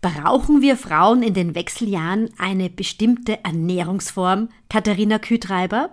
Brauchen 0.00 0.62
wir 0.62 0.76
Frauen 0.76 1.24
in 1.24 1.34
den 1.34 1.56
Wechseljahren 1.56 2.30
eine 2.38 2.70
bestimmte 2.70 3.44
Ernährungsform, 3.44 4.48
Katharina 4.70 5.18
Kühtreiber? 5.18 5.90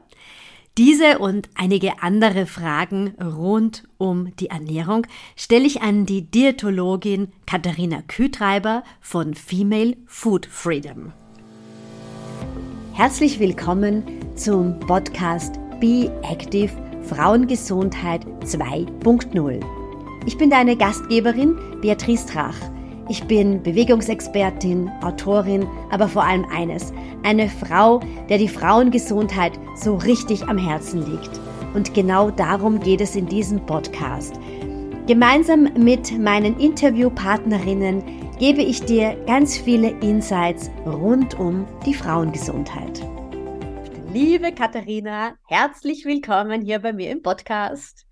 Diese 0.78 1.17
und 1.17 1.50
einige 1.55 2.03
andere 2.03 2.45
Fragen 2.45 3.15
rund 3.19 3.83
um 3.97 4.35
die 4.35 4.51
Ernährung 4.51 5.07
stelle 5.35 5.65
ich 5.65 5.81
an 5.81 6.05
die 6.05 6.21
Diätologin 6.21 7.29
Katharina 7.47 8.04
Kühtreiber 8.07 8.83
von 9.02 9.33
Female 9.33 9.97
Food 10.05 10.45
Freedom. 10.45 11.11
Herzlich 12.93 13.39
willkommen 13.39 14.03
zum 14.35 14.79
Podcast 14.81 15.55
Be 15.79 16.11
Active 16.21 16.71
Frauengesundheit 17.09 18.23
2.0. 18.43 19.65
Ich 20.27 20.37
bin 20.37 20.51
deine 20.51 20.77
Gastgeberin 20.77 21.57
Beatrice 21.81 22.27
Trach 22.27 22.74
ich 23.07 23.23
bin 23.25 23.61
Bewegungsexpertin, 23.61 24.89
Autorin, 25.01 25.67
aber 25.91 26.07
vor 26.07 26.23
allem 26.23 26.45
eines, 26.45 26.91
eine 27.23 27.49
Frau, 27.49 27.99
der 28.30 28.38
die 28.38 28.47
Frauengesundheit 28.47 29.53
so 29.75 29.95
richtig 29.95 30.47
am 30.47 30.57
Herzen 30.57 31.05
liegt. 31.11 31.39
Und 31.73 31.94
genau 31.94 32.31
darum 32.31 32.80
geht 32.80 33.02
es 33.02 33.16
in 33.16 33.27
diesem 33.27 33.63
Podcast. 33.66 34.39
Gemeinsam 35.07 35.70
mit 35.77 36.17
meinen 36.17 36.59
Interviewpartnerinnen 36.59 38.03
gebe 38.39 38.61
ich 38.61 38.81
dir 38.81 39.16
ganz 39.27 39.55
viele 39.55 39.89
Insights 39.99 40.72
rund 40.85 41.39
um 41.39 41.67
die 41.85 41.94
Frauengesundheit. 41.94 43.02
Liebe 44.11 44.52
Katharina, 44.52 45.35
herzlich 45.47 46.05
willkommen 46.05 46.61
hier 46.61 46.80
bei 46.80 46.91
mir 46.91 47.11
im 47.11 47.22
Podcast. 47.22 48.05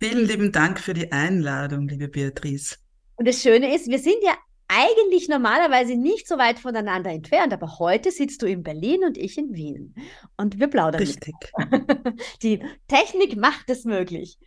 Vielen 0.00 0.26
lieben 0.26 0.50
Dank 0.50 0.80
für 0.80 0.94
die 0.94 1.12
Einladung, 1.12 1.86
liebe 1.86 2.08
Beatrice. 2.08 2.81
Und 3.22 3.28
das 3.28 3.40
Schöne 3.40 3.72
ist, 3.72 3.86
wir 3.86 4.00
sind 4.00 4.16
ja 4.24 4.36
eigentlich 4.66 5.28
normalerweise 5.28 5.94
nicht 5.94 6.26
so 6.26 6.38
weit 6.38 6.58
voneinander 6.58 7.10
entfernt, 7.10 7.52
aber 7.52 7.78
heute 7.78 8.10
sitzt 8.10 8.42
du 8.42 8.46
in 8.46 8.64
Berlin 8.64 9.04
und 9.04 9.16
ich 9.16 9.38
in 9.38 9.54
Wien. 9.54 9.94
Und 10.36 10.58
wir 10.58 10.66
plaudern. 10.66 11.00
Richtig. 11.00 11.32
Die 12.42 12.64
Technik 12.88 13.36
macht 13.36 13.70
es 13.70 13.84
möglich. 13.84 14.40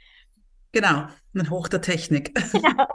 Genau, 0.73 1.07
ein 1.33 1.49
Hoch 1.49 1.69
der 1.69 1.79
Technik. 1.79 2.37
Genau. 2.51 2.85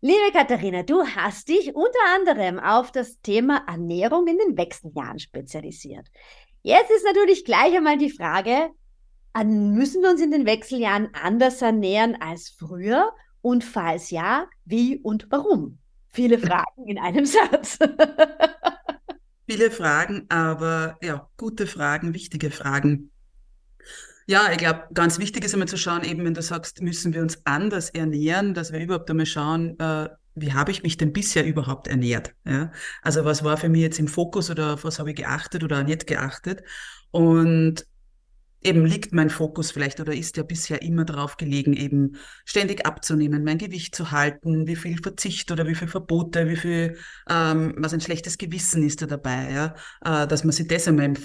Liebe 0.00 0.32
Katharina, 0.32 0.82
du 0.82 1.04
hast 1.04 1.50
dich 1.50 1.74
unter 1.74 2.00
anderem 2.14 2.58
auf 2.58 2.90
das 2.90 3.20
Thema 3.20 3.66
Ernährung 3.68 4.26
in 4.26 4.38
den 4.38 4.56
Wechseljahren 4.56 5.18
spezialisiert. 5.18 6.06
Jetzt 6.62 6.90
ist 6.90 7.04
natürlich 7.04 7.44
gleich 7.44 7.76
einmal 7.76 7.98
die 7.98 8.08
Frage, 8.08 8.70
müssen 9.44 10.02
wir 10.02 10.08
uns 10.08 10.22
in 10.22 10.30
den 10.30 10.46
Wechseljahren 10.46 11.10
anders 11.12 11.60
ernähren 11.60 12.16
als 12.18 12.48
früher 12.48 13.12
und 13.42 13.64
falls 13.64 14.10
ja, 14.10 14.46
wie 14.64 14.98
und 14.98 15.26
warum? 15.30 15.78
Viele 16.10 16.38
Fragen 16.46 16.86
in 16.86 16.98
einem 16.98 17.26
Satz. 17.26 17.78
Viele 19.48 19.70
Fragen, 19.70 20.26
aber 20.28 20.96
ja, 21.02 21.28
gute 21.36 21.66
Fragen, 21.66 22.14
wichtige 22.14 22.50
Fragen. 22.50 23.10
Ja, 24.26 24.50
ich 24.52 24.58
glaube, 24.58 24.84
ganz 24.94 25.18
wichtig 25.18 25.44
ist 25.44 25.52
einmal 25.52 25.68
zu 25.68 25.76
schauen, 25.76 26.04
eben 26.04 26.24
wenn 26.24 26.32
du 26.32 26.42
sagst, 26.42 26.80
müssen 26.80 27.12
wir 27.12 27.20
uns 27.20 27.44
anders 27.44 27.90
ernähren, 27.90 28.54
dass 28.54 28.72
wir 28.72 28.80
überhaupt 28.80 29.10
einmal 29.10 29.26
schauen, 29.26 29.78
äh, 29.80 30.08
wie 30.34 30.52
habe 30.52 30.70
ich 30.70 30.82
mich 30.82 30.96
denn 30.96 31.12
bisher 31.12 31.44
überhaupt 31.44 31.88
ernährt? 31.88 32.34
Ja? 32.44 32.72
Also 33.02 33.24
was 33.24 33.44
war 33.44 33.56
für 33.56 33.68
mich 33.68 33.82
jetzt 33.82 33.98
im 33.98 34.08
Fokus 34.08 34.48
oder 34.48 34.74
auf 34.74 34.84
was 34.84 34.98
habe 34.98 35.10
ich 35.10 35.16
geachtet 35.16 35.64
oder 35.64 35.82
nicht 35.82 36.06
geachtet? 36.06 36.62
Und 37.10 37.84
eben 38.64 38.84
liegt 38.86 39.12
mein 39.12 39.30
Fokus 39.30 39.70
vielleicht 39.70 40.00
oder 40.00 40.14
ist 40.14 40.36
ja 40.36 40.42
bisher 40.42 40.82
immer 40.82 41.04
darauf 41.04 41.36
gelegen, 41.36 41.72
eben 41.74 42.16
ständig 42.44 42.86
abzunehmen, 42.86 43.44
mein 43.44 43.58
Gewicht 43.58 43.94
zu 43.94 44.10
halten, 44.10 44.66
wie 44.66 44.76
viel 44.76 44.98
Verzicht 45.00 45.50
oder 45.50 45.66
wie 45.66 45.74
viel 45.74 45.88
Verbote, 45.88 46.48
wie 46.48 46.56
viel, 46.56 46.96
ähm, 47.28 47.74
was 47.76 47.92
ein 47.92 48.00
schlechtes 48.00 48.38
Gewissen 48.38 48.82
ist 48.82 49.02
da 49.02 49.06
dabei, 49.06 49.50
ja, 49.52 49.74
äh, 50.04 50.26
dass 50.26 50.44
man 50.44 50.52
sich 50.52 50.68
das 50.68 50.88
einmal 50.88 51.06
im 51.06 51.16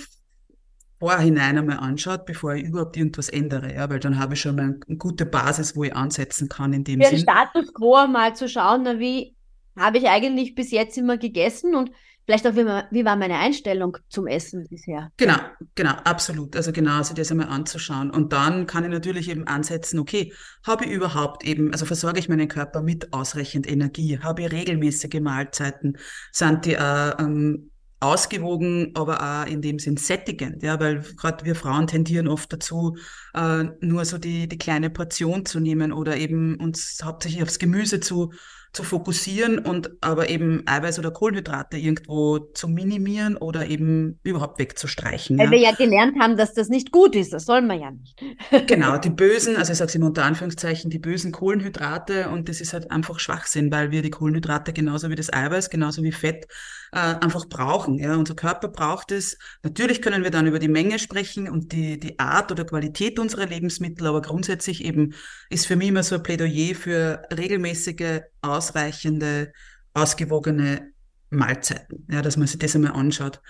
Vorhinein 1.00 1.58
einmal 1.58 1.78
anschaut, 1.78 2.26
bevor 2.26 2.56
ich 2.56 2.64
überhaupt 2.64 2.98
irgendwas 2.98 3.30
ändere, 3.30 3.74
ja, 3.74 3.90
weil 3.90 4.00
dann 4.00 4.18
habe 4.18 4.34
ich 4.34 4.42
schon 4.42 4.56
mal 4.56 4.80
eine 4.88 4.98
gute 4.98 5.26
Basis, 5.26 5.76
wo 5.76 5.84
ich 5.84 5.96
ansetzen 5.96 6.50
kann 6.50 6.74
in 6.74 6.84
dem 6.84 7.02
Für 7.02 7.10
Sinn. 7.10 7.20
Status 7.20 7.74
quo 7.74 8.08
mal 8.08 8.36
zu 8.36 8.50
schauen, 8.50 8.82
na, 8.84 9.00
wie 9.00 9.36
habe 9.78 10.00
ich 10.00 10.08
eigentlich 10.08 10.56
bis 10.56 10.72
jetzt 10.72 10.98
immer 10.98 11.18
gegessen 11.18 11.76
und 11.76 11.92
Vielleicht 12.28 12.46
auch, 12.46 12.56
wie, 12.56 13.06
war 13.06 13.16
meine 13.16 13.38
Einstellung 13.38 13.98
zum 14.10 14.28
Essen 14.28 14.68
bisher? 14.70 15.14
Genau, 15.16 15.38
genau, 15.76 15.94
absolut. 16.04 16.58
Also 16.58 16.74
genau, 16.74 17.02
sich 17.02 17.16
das 17.16 17.32
einmal 17.32 17.48
anzuschauen. 17.48 18.12
Und 18.12 18.34
dann 18.34 18.68
kann 18.68 18.84
ich 18.84 18.90
natürlich 18.90 19.30
eben 19.30 19.48
ansetzen, 19.48 19.98
okay, 19.98 20.34
habe 20.66 20.84
ich 20.84 20.92
überhaupt 20.92 21.46
eben, 21.46 21.72
also 21.72 21.86
versorge 21.86 22.20
ich 22.20 22.28
meinen 22.28 22.50
Körper 22.50 22.82
mit 22.82 23.14
ausreichend 23.14 23.66
Energie? 23.66 24.20
Habe 24.20 24.42
ich 24.42 24.52
regelmäßige 24.52 25.22
Mahlzeiten? 25.22 25.98
Sind 26.34 26.66
die 26.66 26.78
auch 26.78 27.18
ähm, 27.18 27.72
ausgewogen, 28.02 28.92
aber 28.96 29.22
auch 29.22 29.50
in 29.50 29.62
dem 29.62 29.80
Sinn 29.80 29.96
sättigend? 29.96 30.62
Ja, 30.64 30.82
weil 30.82 31.04
gerade 31.16 31.46
wir 31.46 31.56
Frauen 31.56 31.88
tendieren 31.88 32.28
oft 32.28 32.52
dazu, 32.52 32.98
äh, 33.36 33.64
nur 33.80 34.04
so 34.04 34.18
die, 34.18 34.50
die 34.50 34.58
kleine 34.58 34.90
Portion 34.90 35.46
zu 35.46 35.62
nehmen 35.62 35.94
oder 35.94 36.18
eben 36.18 36.60
uns 36.60 37.00
hauptsächlich 37.02 37.42
aufs 37.42 37.58
Gemüse 37.58 38.02
zu 38.02 38.34
zu 38.78 38.84
fokussieren 38.84 39.58
und 39.58 39.90
aber 40.02 40.30
eben 40.30 40.62
Eiweiß 40.68 41.00
oder 41.00 41.10
Kohlenhydrate 41.10 41.78
irgendwo 41.78 42.38
zu 42.38 42.68
minimieren 42.68 43.36
oder 43.36 43.66
eben 43.66 44.20
überhaupt 44.22 44.60
wegzustreichen. 44.60 45.40
Weil 45.40 45.46
ja. 45.46 45.52
wir 45.52 45.60
ja 45.60 45.72
gelernt 45.72 46.20
haben, 46.20 46.38
dass 46.38 46.54
das 46.54 46.70
nicht 46.70 46.92
gut 46.92 47.16
ist, 47.16 47.34
das 47.34 47.46
soll 47.46 47.64
man 47.64 47.80
ja 47.80 47.90
nicht. 47.90 48.22
genau, 48.68 49.00
die 49.00 49.10
bösen, 49.10 49.56
also 49.56 49.72
ich 49.72 49.80
sage 49.80 49.90
es 49.90 49.96
immer 49.96 50.06
unter 50.06 50.26
Anführungszeichen, 50.26 50.92
die 50.92 51.00
bösen 51.00 51.32
Kohlenhydrate 51.32 52.30
und 52.30 52.50
das 52.50 52.62
ist 52.62 52.74
halt 52.74 52.92
einfach 52.92 53.20
Schwachsinn, 53.20 53.72
weil 53.72 53.90
wir 53.90 54.04
die 54.04 54.12
Kohlenhydrate 54.12 54.74
genauso 54.74 55.10
wie 55.10 55.16
das 55.16 55.34
Eiweiß, 55.34 55.72
genauso 55.72 56.04
wie 56.04 56.12
Fett 56.12 56.46
äh, 56.92 56.98
einfach 56.98 57.48
brauchen. 57.48 57.98
Ja, 58.00 58.16
unser 58.16 58.36
Körper 58.36 58.70
braucht 58.70 59.12
es. 59.12 59.38
Natürlich 59.64 60.02
können 60.02 60.24
wir 60.24 60.32
dann 60.32 60.48
über 60.48 60.60
die 60.60 60.68
Menge 60.68 61.00
sprechen 61.00 61.50
und 61.50 61.72
die, 61.72 62.00
die 62.00 62.20
Art 62.20 62.52
oder 62.52 62.66
Qualität 62.66 63.20
unserer 63.20 63.46
Lebensmittel, 63.46 64.08
aber 64.08 64.22
grundsätzlich 64.22 64.84
eben 64.84 65.14
ist 65.50 65.68
für 65.68 65.76
mich 65.76 65.90
immer 65.90 66.04
so 66.04 66.16
ein 66.16 66.24
Plädoyer 66.24 66.76
für 66.76 67.22
regelmäßige 67.36 68.22
ausreichende, 68.42 69.52
ausgewogene 69.94 70.92
Mahlzeiten, 71.30 72.08
ja, 72.10 72.22
dass 72.22 72.38
man 72.38 72.48
sich 72.48 72.60
das 72.60 72.76
einmal 72.76 72.94
anschaut. 72.94 73.42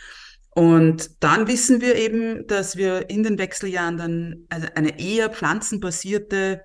Und 0.51 1.23
dann 1.23 1.47
wissen 1.47 1.81
wir 1.81 1.95
eben, 1.95 2.47
dass 2.47 2.77
wir 2.77 3.11
in 3.11 3.21
den 3.21 3.37
Wechseljahren 3.37 3.97
dann 3.97 4.47
also 4.49 4.67
eine 4.73 4.99
eher 4.99 5.29
pflanzenbasierte, 5.29 6.63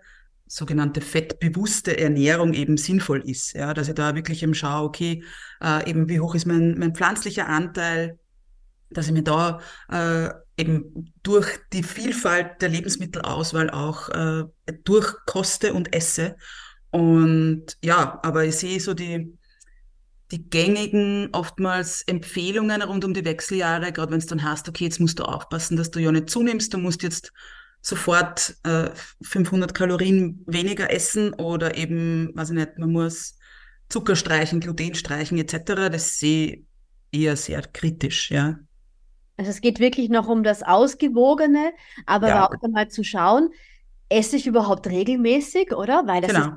sogenannte 0.53 1.01
fettbewusste 1.01 1.99
Ernährung 1.99 2.53
eben 2.53 2.77
sinnvoll 2.77 3.23
ist. 3.29 3.55
Ja, 3.55 3.73
dass 3.73 3.89
ich 3.89 3.95
da 3.95 4.15
wirklich 4.15 4.43
eben 4.43 4.55
schaue, 4.55 4.85
okay, 4.85 5.25
äh, 5.63 5.89
eben 5.89 6.11
wie 6.11 6.21
hoch 6.21 6.35
ist 6.35 6.47
mein, 6.47 6.79
mein 6.79 6.95
pflanzlicher 6.95 7.49
Anteil, 7.49 8.19
dass 8.91 9.07
ich 9.07 9.13
mir 9.15 9.23
da 9.23 9.61
äh, 9.91 10.29
eben 10.61 11.15
durch 11.23 11.49
die 11.73 11.83
Vielfalt 11.83 12.61
der 12.61 12.69
Lebensmittelauswahl 12.69 13.71
auch 13.71 14.11
äh, 14.11 14.45
durchkoste 14.85 15.73
und 15.73 15.95
esse 15.95 16.37
und 16.91 17.79
ja, 17.83 18.21
aber 18.23 18.45
ich 18.45 18.57
sehe 18.57 18.79
so 18.79 18.93
die, 18.93 19.33
die 20.31 20.51
gängigen 20.51 21.31
oftmals 21.33 22.03
Empfehlungen 22.03 22.83
rund 22.83 23.07
um 23.07 23.15
die 23.15 23.25
Wechseljahre, 23.25 23.91
gerade 23.91 24.13
wenn 24.13 24.19
es 24.19 24.27
dann 24.27 24.43
heißt, 24.43 24.69
okay, 24.69 24.85
jetzt 24.85 25.01
musst 25.01 25.19
du 25.19 25.23
aufpassen, 25.23 25.79
dass 25.79 25.91
du 25.91 25.99
ja 25.99 26.13
nicht 26.13 26.29
zunimmst, 26.29 26.75
du 26.75 26.79
musst 26.79 27.03
jetzt 27.03 27.33
sofort 27.83 28.57
äh, 28.63 28.91
500 29.23 29.75
Kalorien 29.75 30.43
weniger 30.47 30.91
essen 30.91 31.35
oder 31.35 31.77
eben, 31.77 32.31
weiß 32.35 32.51
ich 32.51 32.57
nicht, 32.57 32.79
man 32.79 32.93
muss 32.93 33.37
Zucker 33.89 34.17
streichen, 34.17 34.61
Gluten 34.61 34.95
streichen 34.95 35.37
etc. 35.37 35.91
Das 35.91 36.19
sehe 36.19 36.65
ich 37.11 37.21
eher 37.21 37.37
sehr 37.37 37.63
kritisch, 37.63 38.31
ja. 38.31 38.59
Also 39.37 39.51
es 39.51 39.61
geht 39.61 39.81
wirklich 39.81 40.09
noch 40.09 40.29
um 40.29 40.45
das 40.45 40.63
Ausgewogene, 40.63 41.73
aber 42.07 42.29
ja. 42.29 42.47
auch 42.47 42.53
einmal 42.63 42.89
zu 42.89 43.03
schauen, 43.03 43.51
esse 44.09 44.37
ich 44.37 44.47
überhaupt 44.47 44.87
regelmäßig, 44.87 45.75
oder? 45.75 46.07
Weil 46.07 46.21
das 46.21 46.33
genau. 46.33 46.47
ist 46.47 46.53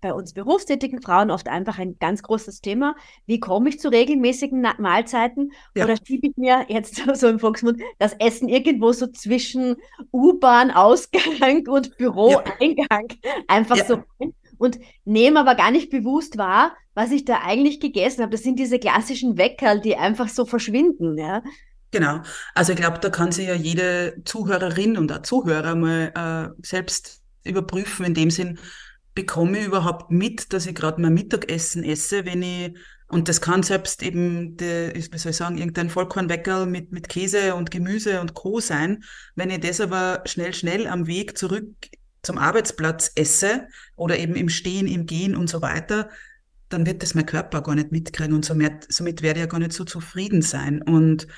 bei 0.00 0.12
uns 0.12 0.32
berufstätigen 0.32 1.02
Frauen 1.02 1.30
oft 1.30 1.48
einfach 1.48 1.78
ein 1.78 1.96
ganz 1.98 2.22
großes 2.22 2.60
Thema. 2.60 2.94
Wie 3.26 3.40
komme 3.40 3.68
ich 3.68 3.80
zu 3.80 3.88
regelmäßigen 3.88 4.66
Mahlzeiten? 4.78 5.52
Ja. 5.74 5.84
Oder 5.84 5.96
schiebe 5.96 6.28
ich 6.28 6.36
mir 6.36 6.66
jetzt 6.68 7.02
so 7.14 7.28
im 7.28 7.40
Volksmund 7.40 7.80
das 7.98 8.14
Essen 8.20 8.48
irgendwo 8.48 8.92
so 8.92 9.06
zwischen 9.08 9.76
U-Bahn-Ausgang 10.12 11.66
und 11.68 11.96
Büroeingang 11.96 13.08
ja. 13.22 13.32
einfach 13.48 13.76
ja. 13.76 13.84
so 13.84 13.94
rein 14.20 14.34
und 14.58 14.78
nehme 15.04 15.40
aber 15.40 15.56
gar 15.56 15.70
nicht 15.70 15.90
bewusst 15.90 16.38
wahr, 16.38 16.76
was 16.94 17.10
ich 17.10 17.24
da 17.24 17.40
eigentlich 17.42 17.80
gegessen 17.80 18.22
habe. 18.22 18.32
Das 18.32 18.42
sind 18.42 18.58
diese 18.58 18.78
klassischen 18.78 19.36
Weckerl, 19.36 19.80
die 19.80 19.96
einfach 19.96 20.28
so 20.28 20.44
verschwinden. 20.46 21.18
Ja? 21.18 21.42
Genau. 21.90 22.20
Also 22.54 22.72
ich 22.72 22.78
glaube, 22.78 22.98
da 22.98 23.10
kann 23.10 23.32
sich 23.32 23.48
ja 23.48 23.54
jede 23.54 24.16
Zuhörerin 24.24 24.96
und 24.96 25.12
auch 25.12 25.22
Zuhörer 25.22 25.74
mal 25.74 26.54
äh, 26.56 26.66
selbst 26.66 27.22
überprüfen, 27.44 28.06
in 28.06 28.14
dem 28.14 28.30
Sinn, 28.30 28.58
bekomme 29.14 29.58
ich 29.58 29.66
überhaupt 29.66 30.10
mit, 30.10 30.52
dass 30.52 30.66
ich 30.66 30.74
gerade 30.74 31.00
mein 31.00 31.14
Mittagessen 31.14 31.84
esse, 31.84 32.24
wenn 32.24 32.42
ich, 32.42 32.76
und 33.08 33.28
das 33.28 33.40
kann 33.40 33.62
selbst 33.62 34.02
eben, 34.02 34.56
der, 34.56 34.94
wie 34.94 35.18
soll 35.18 35.30
ich 35.30 35.36
sagen, 35.36 35.58
irgendein 35.58 35.90
Vollkornweckerl 35.90 36.66
mit, 36.66 36.90
mit 36.90 37.08
Käse 37.08 37.54
und 37.54 37.70
Gemüse 37.70 38.20
und 38.20 38.34
Co. 38.34 38.60
sein. 38.60 39.04
Wenn 39.36 39.50
ich 39.50 39.60
das 39.60 39.80
aber 39.80 40.22
schnell, 40.26 40.52
schnell 40.52 40.86
am 40.86 41.06
Weg 41.06 41.38
zurück 41.38 41.68
zum 42.22 42.38
Arbeitsplatz 42.38 43.12
esse 43.14 43.68
oder 43.96 44.18
eben 44.18 44.34
im 44.34 44.48
Stehen, 44.48 44.86
im 44.86 45.06
Gehen 45.06 45.36
und 45.36 45.48
so 45.48 45.62
weiter, 45.62 46.08
dann 46.68 46.86
wird 46.86 47.02
das 47.02 47.14
mein 47.14 47.26
Körper 47.26 47.62
gar 47.62 47.74
nicht 47.74 47.92
mitkriegen 47.92 48.34
und 48.34 48.44
somit, 48.44 48.92
somit 48.92 49.22
werde 49.22 49.38
ich 49.38 49.44
ja 49.44 49.50
gar 49.50 49.60
nicht 49.60 49.74
so 49.74 49.84
zufrieden 49.84 50.42
sein. 50.42 50.82
Und 50.82 51.28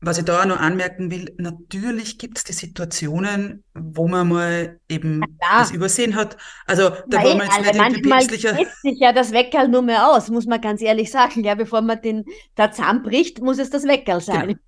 was 0.00 0.18
ich 0.18 0.24
da 0.24 0.42
auch 0.42 0.46
noch 0.46 0.60
anmerken 0.60 1.10
will, 1.10 1.34
natürlich 1.38 2.18
gibt 2.18 2.38
es 2.38 2.44
die 2.44 2.52
Situationen, 2.52 3.64
wo 3.74 4.08
man 4.08 4.28
mal 4.28 4.78
eben 4.88 5.22
ja. 5.40 5.60
das 5.60 5.70
übersehen 5.70 6.14
hat. 6.14 6.36
Also 6.66 6.90
da 7.08 7.24
war 7.24 7.34
man 7.34 7.46
jetzt 7.46 7.64
nicht 7.64 7.76
manchmal 7.76 8.18
päpstlicher... 8.18 8.56
sich 8.82 8.98
ja 8.98 9.12
das 9.12 9.32
Weckerl 9.32 9.68
nur 9.68 9.82
mehr 9.82 10.08
aus, 10.08 10.28
muss 10.28 10.46
man 10.46 10.60
ganz 10.60 10.82
ehrlich 10.82 11.10
sagen. 11.10 11.44
Ja, 11.44 11.54
bevor 11.54 11.80
man 11.80 12.00
den 12.02 12.24
da 12.54 12.70
zusammenbricht, 12.70 13.40
muss 13.40 13.58
es 13.58 13.70
das 13.70 13.84
Weckerl 13.84 14.20
sein. 14.20 14.48
Genau. 14.48 14.60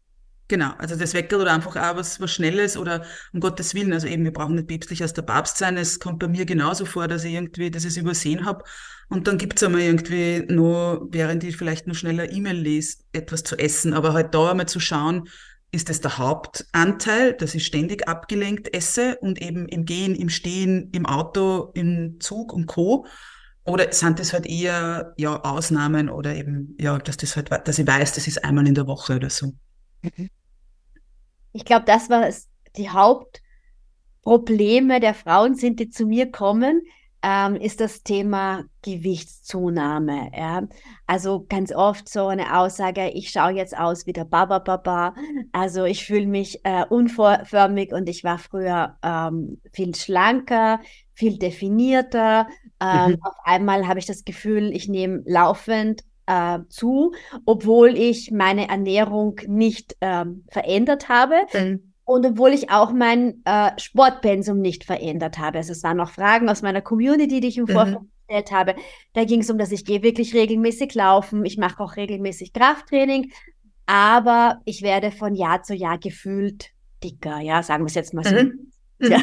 Genau, 0.48 0.72
also 0.78 0.96
das 0.96 1.12
Weckerl 1.12 1.42
oder 1.42 1.52
einfach 1.52 1.76
auch 1.76 1.96
was, 1.96 2.20
was 2.20 2.32
Schnelles 2.32 2.78
oder 2.78 3.04
um 3.34 3.40
Gottes 3.40 3.74
Willen, 3.74 3.92
also 3.92 4.06
eben, 4.06 4.24
wir 4.24 4.32
brauchen 4.32 4.54
nicht 4.54 4.66
päpstlich 4.66 5.02
als 5.02 5.12
der 5.12 5.20
Papst 5.22 5.58
sein. 5.58 5.76
Es 5.76 6.00
kommt 6.00 6.18
bei 6.20 6.28
mir 6.28 6.46
genauso 6.46 6.86
vor, 6.86 7.06
dass 7.06 7.24
ich 7.24 7.34
irgendwie 7.34 7.70
das 7.70 7.84
übersehen 7.96 8.46
habe. 8.46 8.64
Und 9.10 9.26
dann 9.28 9.36
gibt's 9.36 9.62
einmal 9.62 9.82
irgendwie 9.82 10.46
nur, 10.48 11.06
während 11.10 11.44
ich 11.44 11.58
vielleicht 11.58 11.86
nur 11.86 11.94
schneller 11.94 12.32
E-Mail 12.32 12.56
lese, 12.56 12.98
etwas 13.12 13.42
zu 13.42 13.58
essen. 13.58 13.92
Aber 13.92 14.14
halt 14.14 14.34
da 14.34 14.50
einmal 14.50 14.66
zu 14.66 14.80
schauen, 14.80 15.28
ist 15.70 15.90
das 15.90 16.00
der 16.00 16.16
Hauptanteil, 16.16 17.34
dass 17.34 17.54
ich 17.54 17.66
ständig 17.66 18.08
abgelenkt 18.08 18.74
esse 18.74 19.18
und 19.20 19.42
eben 19.42 19.68
im 19.68 19.84
Gehen, 19.84 20.14
im 20.14 20.30
Stehen, 20.30 20.90
im 20.92 21.04
Auto, 21.04 21.72
im 21.74 22.20
Zug 22.20 22.54
und 22.54 22.66
Co. 22.66 23.06
Oder 23.64 23.92
sind 23.92 24.18
das 24.18 24.32
halt 24.32 24.46
eher 24.46 25.12
ja 25.18 25.42
Ausnahmen 25.42 26.08
oder 26.08 26.34
eben 26.34 26.74
ja, 26.80 26.96
dass 26.96 27.18
das 27.18 27.36
halt, 27.36 27.50
dass 27.50 27.78
ich 27.78 27.86
weiß, 27.86 28.14
das 28.14 28.26
ist 28.26 28.42
einmal 28.42 28.66
in 28.66 28.74
der 28.74 28.86
Woche 28.86 29.16
oder 29.16 29.28
so. 29.28 29.52
Mhm. 30.02 30.30
Ich 31.58 31.64
glaube, 31.64 31.84
das 31.86 32.08
war 32.08 32.30
die 32.76 32.88
Hauptprobleme 32.88 35.00
der 35.00 35.12
Frauen 35.12 35.56
sind, 35.56 35.80
die 35.80 35.90
zu 35.90 36.06
mir 36.06 36.30
kommen, 36.30 36.82
ähm, 37.20 37.56
ist 37.56 37.80
das 37.80 38.04
Thema 38.04 38.62
Gewichtszunahme. 38.82 40.30
Ja? 40.36 40.68
Also 41.08 41.46
ganz 41.48 41.74
oft 41.74 42.08
so 42.08 42.28
eine 42.28 42.56
Aussage, 42.56 43.08
ich 43.08 43.30
schaue 43.30 43.54
jetzt 43.54 43.76
aus 43.76 44.06
wie 44.06 44.12
der 44.12 44.24
Baba 44.24 44.60
Baba. 44.60 45.16
Also 45.50 45.84
ich 45.84 46.06
fühle 46.06 46.28
mich 46.28 46.64
äh, 46.64 46.84
unförmig 46.88 47.92
und 47.92 48.08
ich 48.08 48.22
war 48.22 48.38
früher 48.38 48.96
ähm, 49.02 49.60
viel 49.72 49.96
schlanker, 49.96 50.78
viel 51.12 51.40
definierter. 51.40 52.46
Ähm, 52.80 53.10
mhm. 53.10 53.18
Auf 53.22 53.34
einmal 53.42 53.88
habe 53.88 53.98
ich 53.98 54.06
das 54.06 54.24
Gefühl, 54.24 54.70
ich 54.72 54.88
nehme 54.88 55.24
laufend 55.26 56.04
äh, 56.28 56.58
zu, 56.68 57.12
obwohl 57.46 57.96
ich 57.96 58.30
meine 58.30 58.68
Ernährung 58.68 59.40
nicht 59.46 59.96
ähm, 60.00 60.44
verändert 60.50 61.08
habe. 61.08 61.34
Mhm. 61.52 61.92
Und 62.04 62.24
obwohl 62.24 62.50
ich 62.50 62.70
auch 62.70 62.92
mein 62.92 63.42
äh, 63.44 63.70
Sportpensum 63.78 64.60
nicht 64.60 64.84
verändert 64.84 65.38
habe. 65.38 65.58
Also 65.58 65.72
es 65.72 65.82
waren 65.82 65.96
noch 65.96 66.10
Fragen 66.10 66.48
aus 66.48 66.62
meiner 66.62 66.80
Community, 66.80 67.40
die 67.40 67.48
ich 67.48 67.58
im 67.58 67.64
mhm. 67.64 67.72
Vorfeld 67.72 67.98
gestellt 68.26 68.52
habe. 68.52 68.74
Da 69.14 69.24
ging 69.24 69.40
es 69.40 69.50
um, 69.50 69.58
dass 69.58 69.72
ich 69.72 69.84
gehe 69.84 70.02
wirklich 70.02 70.34
regelmäßig 70.34 70.94
laufen. 70.94 71.44
Ich 71.44 71.58
mache 71.58 71.82
auch 71.82 71.96
regelmäßig 71.96 72.52
Krafttraining. 72.52 73.32
Aber 73.86 74.60
ich 74.64 74.82
werde 74.82 75.10
von 75.10 75.34
Jahr 75.34 75.62
zu 75.62 75.74
Jahr 75.74 75.98
gefühlt 75.98 76.70
dicker. 77.02 77.40
Ja, 77.40 77.62
sagen 77.62 77.84
wir 77.84 77.88
es 77.88 77.94
jetzt 77.94 78.14
mal 78.14 78.24
so. 78.24 78.34
Mhm. 78.34 78.64
Ja. 79.00 79.22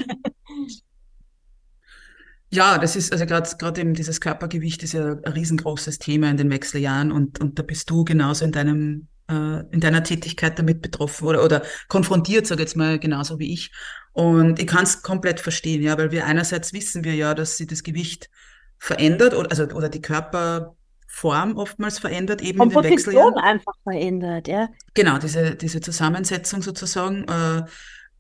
Ja, 2.56 2.78
das 2.78 2.96
ist, 2.96 3.12
also 3.12 3.26
gerade 3.26 3.50
gerade 3.58 3.82
eben 3.82 3.94
dieses 3.94 4.22
Körpergewicht 4.22 4.82
ist 4.82 4.94
ja 4.94 5.12
ein 5.12 5.34
riesengroßes 5.34 6.00
Thema 6.00 6.30
in 6.30 6.38
den 6.38 6.50
Wechseljahren 6.50 7.12
und, 7.12 7.42
und 7.42 7.60
da 7.60 7.64
bist 7.64 7.90
du 7.90 8.06
genauso 8.06 8.46
in 8.46 8.54
deinem, 8.54 9.10
äh, 9.30 9.60
in 9.72 9.82
deiner 9.82 10.04
Tätigkeit 10.04 10.58
damit 10.58 10.82
betroffen 10.82 11.28
oder, 11.28 11.44
oder 11.44 11.64
konfrontiert, 11.90 12.48
sage 12.48 12.62
jetzt 12.62 12.78
mal, 12.78 12.98
genauso 12.98 13.40
wie 13.40 13.52
ich. 13.52 13.74
Und 14.14 14.60
ich 14.60 14.68
kann 14.68 14.84
es 14.84 15.02
komplett 15.02 15.42
verstehen, 15.42 15.84
ja, 15.84 15.98
weil 15.98 16.12
wir 16.12 16.26
einerseits 16.26 16.72
wissen 16.72 17.04
wir 17.04 17.14
ja, 17.14 17.34
dass 17.34 17.58
sich 17.58 17.68
das 17.68 17.84
Gewicht 17.84 18.30
verändert 18.78 19.34
oder, 19.34 19.50
also, 19.50 19.64
oder 19.66 19.90
die 19.90 20.02
Körperform 20.02 21.58
oftmals 21.58 22.00
verändert, 22.00 22.42
eben 22.42 22.62
in 22.62 22.70
den 22.70 22.84
Wechseljahren. 22.84 23.36
einfach 23.36 23.74
verändert, 23.84 24.48
ja. 24.48 24.70
Genau, 24.94 25.18
diese, 25.18 25.56
diese 25.56 25.82
Zusammensetzung 25.82 26.62
sozusagen. 26.62 27.26
Äh, 27.26 27.66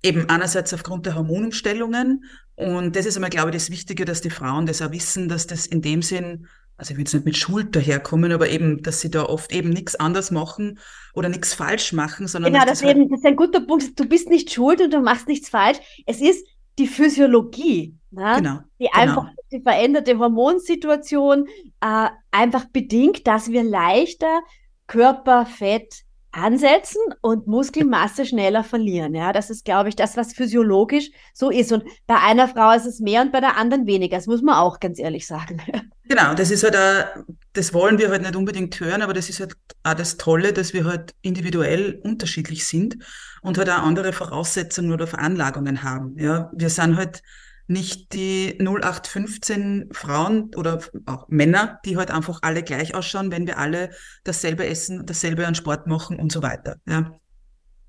eben 0.06 0.30
einerseits 0.30 0.74
aufgrund 0.74 1.06
der 1.06 1.16
Hormonumstellungen. 1.16 2.26
Und 2.56 2.96
das 2.96 3.06
ist 3.06 3.16
einmal, 3.18 3.30
glaube 3.30 3.50
ich, 3.50 3.56
das 3.56 3.70
Wichtige, 3.70 4.06
dass 4.06 4.22
die 4.22 4.30
Frauen 4.30 4.66
das 4.66 4.82
auch 4.82 4.92
wissen, 4.92 5.28
dass 5.28 5.46
das 5.48 5.66
in 5.66 5.82
dem 5.82 6.02
Sinn, 6.02 6.48
also 6.78 6.92
ich 6.92 6.98
will 6.98 7.04
jetzt 7.04 7.14
nicht 7.14 7.26
mit 7.26 7.38
Schuld 7.38 7.76
daherkommen, 7.76 8.32
aber 8.32 8.50
eben, 8.50 8.82
dass 8.82 9.02
sie 9.02 9.12
da 9.12 9.24
oft 9.24 9.52
eben 9.52 9.70
nichts 9.70 9.96
anders 9.96 10.32
machen 10.32 10.80
oder 11.14 11.30
nichts 11.30 11.54
falsch 11.54 11.92
machen, 11.94 12.28
sondern. 12.28 12.54
Genau, 12.54 12.66
das, 12.66 12.80
das, 12.80 12.90
eben, 12.90 13.02
halt 13.02 13.12
das 13.12 13.20
ist 13.20 13.26
ein 13.26 13.36
guter 13.36 13.62
Punkt. 13.62 14.00
Du 14.00 14.08
bist 14.08 14.30
nicht 14.30 14.52
schuld 14.52 14.82
und 14.82 14.94
du 14.94 15.02
machst 15.02 15.28
nichts 15.28 15.50
falsch. 15.50 15.80
Es 16.06 16.22
ist 16.22 16.46
die 16.78 16.88
Physiologie, 16.88 17.96
ne? 18.12 18.34
genau, 18.38 18.60
die 18.80 18.90
genau. 18.92 18.92
einfach 18.94 19.30
die 19.52 19.62
veränderte 19.62 20.18
Hormonsituation 20.18 21.48
äh, 21.82 22.10
einfach 22.32 22.66
bedingt, 22.66 23.28
dass 23.28 23.50
wir 23.50 23.64
leichter 23.64 24.42
Körperfett 24.88 26.05
ansetzen 26.36 27.02
und 27.22 27.48
Muskelmasse 27.48 28.26
schneller 28.26 28.64
verlieren. 28.64 29.16
Ja, 29.16 29.34
das 29.34 29.50
ist, 29.50 29.66
glaube 29.66 29.90
ich, 29.90 29.96
das, 29.96 30.18
was 30.18 30.34
physiologisch 30.34 31.10
so 31.34 31.50
ist. 31.50 31.72
Und 31.72 31.84
bei 32.08 32.16
einer 32.16 32.48
Frau 32.48 32.72
ist 32.72 32.86
es 32.86 33.00
mehr 33.00 33.22
und 33.22 33.32
bei 33.32 33.40
der 33.40 33.58
anderen 33.58 33.88
weniger. 33.88 34.18
Das 34.18 34.28
muss 34.28 34.42
man 34.42 34.56
auch 34.56 34.80
ganz 34.80 35.00
ehrlich 35.00 35.28
sagen. 35.28 35.62
Genau, 36.08 36.36
das 36.36 36.52
ist 36.52 36.64
halt 36.64 36.76
auch, 36.76 37.24
das 37.54 37.74
wollen 37.74 37.98
wir 37.98 38.12
halt 38.12 38.22
nicht 38.22 38.36
unbedingt 38.36 38.80
hören, 38.80 39.02
aber 39.02 39.14
das 39.16 39.28
ist 39.28 39.40
halt 39.40 39.56
auch 39.82 39.96
das 39.96 40.18
Tolle, 40.18 40.54
dass 40.54 40.72
wir 40.72 40.86
halt 40.86 41.16
individuell 41.24 42.00
unterschiedlich 42.04 42.68
sind 42.68 42.98
und 43.42 43.58
halt 43.58 43.72
auch 43.72 43.82
andere 43.82 44.14
Voraussetzungen 44.14 44.92
oder 44.92 45.08
Veranlagungen 45.08 45.82
haben. 45.82 46.16
Ja, 46.20 46.52
wir 46.54 46.70
sind 46.70 46.96
halt 46.96 47.24
nicht 47.68 48.14
die 48.14 48.58
0815 48.60 49.90
Frauen 49.92 50.52
oder 50.56 50.80
auch 51.06 51.28
Männer, 51.30 51.80
die 51.86 51.98
halt 51.98 52.12
einfach 52.12 52.40
alle 52.44 52.64
gleich 52.64 52.94
ausschauen, 52.94 53.32
wenn 53.32 53.48
wir 53.48 53.58
alle 53.58 53.90
dasselbe 54.24 54.68
essen, 54.68 55.06
dasselbe 55.06 55.48
an 55.48 55.56
Sport 55.56 55.88
machen 55.88 56.20
und 56.20 56.32
so 56.32 56.44
weiter. 56.44 56.78
Ja. 56.88 57.12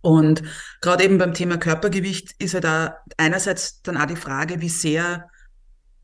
Und 0.01 0.43
gerade 0.81 1.05
eben 1.05 1.19
beim 1.19 1.35
Thema 1.35 1.59
Körpergewicht 1.59 2.35
ist 2.39 2.55
ja 2.55 2.61
da 2.61 2.99
einerseits 3.17 3.83
dann 3.83 3.97
auch 3.97 4.07
die 4.07 4.17
Frage, 4.17 4.61
wie 4.61 4.69
sehr 4.69 5.29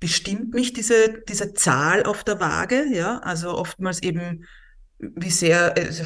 bestimmt 0.00 0.52
mich 0.52 0.72
diese, 0.72 1.22
diese 1.28 1.54
Zahl 1.54 2.02
auf 2.02 2.25
der 2.25 2.40
Waage, 2.40 2.86
ja, 2.92 3.18
also 3.18 3.56
oftmals 3.56 4.02
eben, 4.02 4.44
wie 4.98 5.30
sehr, 5.30 5.76
also 5.76 6.02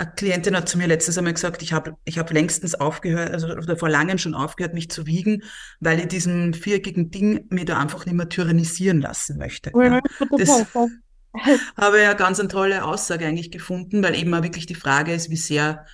eine 0.00 0.12
Klientin 0.12 0.56
hat 0.56 0.68
zu 0.68 0.78
mir 0.78 0.86
letztes 0.86 1.18
einmal 1.18 1.34
gesagt, 1.34 1.62
ich 1.62 1.72
habe 1.72 1.94
ich 2.04 2.18
hab 2.18 2.32
längstens 2.32 2.74
aufgehört, 2.74 3.32
also 3.32 3.48
oder 3.48 3.76
vor 3.76 3.88
langem 3.88 4.18
schon 4.18 4.34
aufgehört, 4.34 4.74
mich 4.74 4.90
zu 4.90 5.06
wiegen, 5.06 5.42
weil 5.78 6.00
ich 6.00 6.08
diesen 6.08 6.54
viereckigen 6.54 7.10
Ding 7.10 7.46
mir 7.50 7.64
da 7.64 7.78
einfach 7.78 8.06
nicht 8.06 8.14
mehr 8.14 8.28
tyrannisieren 8.28 9.00
lassen 9.00 9.36
möchte. 9.36 9.70
Ja. 9.74 10.00
Das 10.36 10.66
habe 11.76 11.98
ich 11.98 12.02
ja 12.02 12.14
ganz 12.14 12.40
eine 12.40 12.48
tolle 12.48 12.84
Aussage 12.84 13.26
eigentlich 13.26 13.50
gefunden, 13.50 14.02
weil 14.02 14.16
eben 14.16 14.32
auch 14.34 14.42
wirklich 14.42 14.66
die 14.66 14.74
Frage 14.74 15.12
ist, 15.12 15.30
wie 15.30 15.36
sehr 15.36 15.84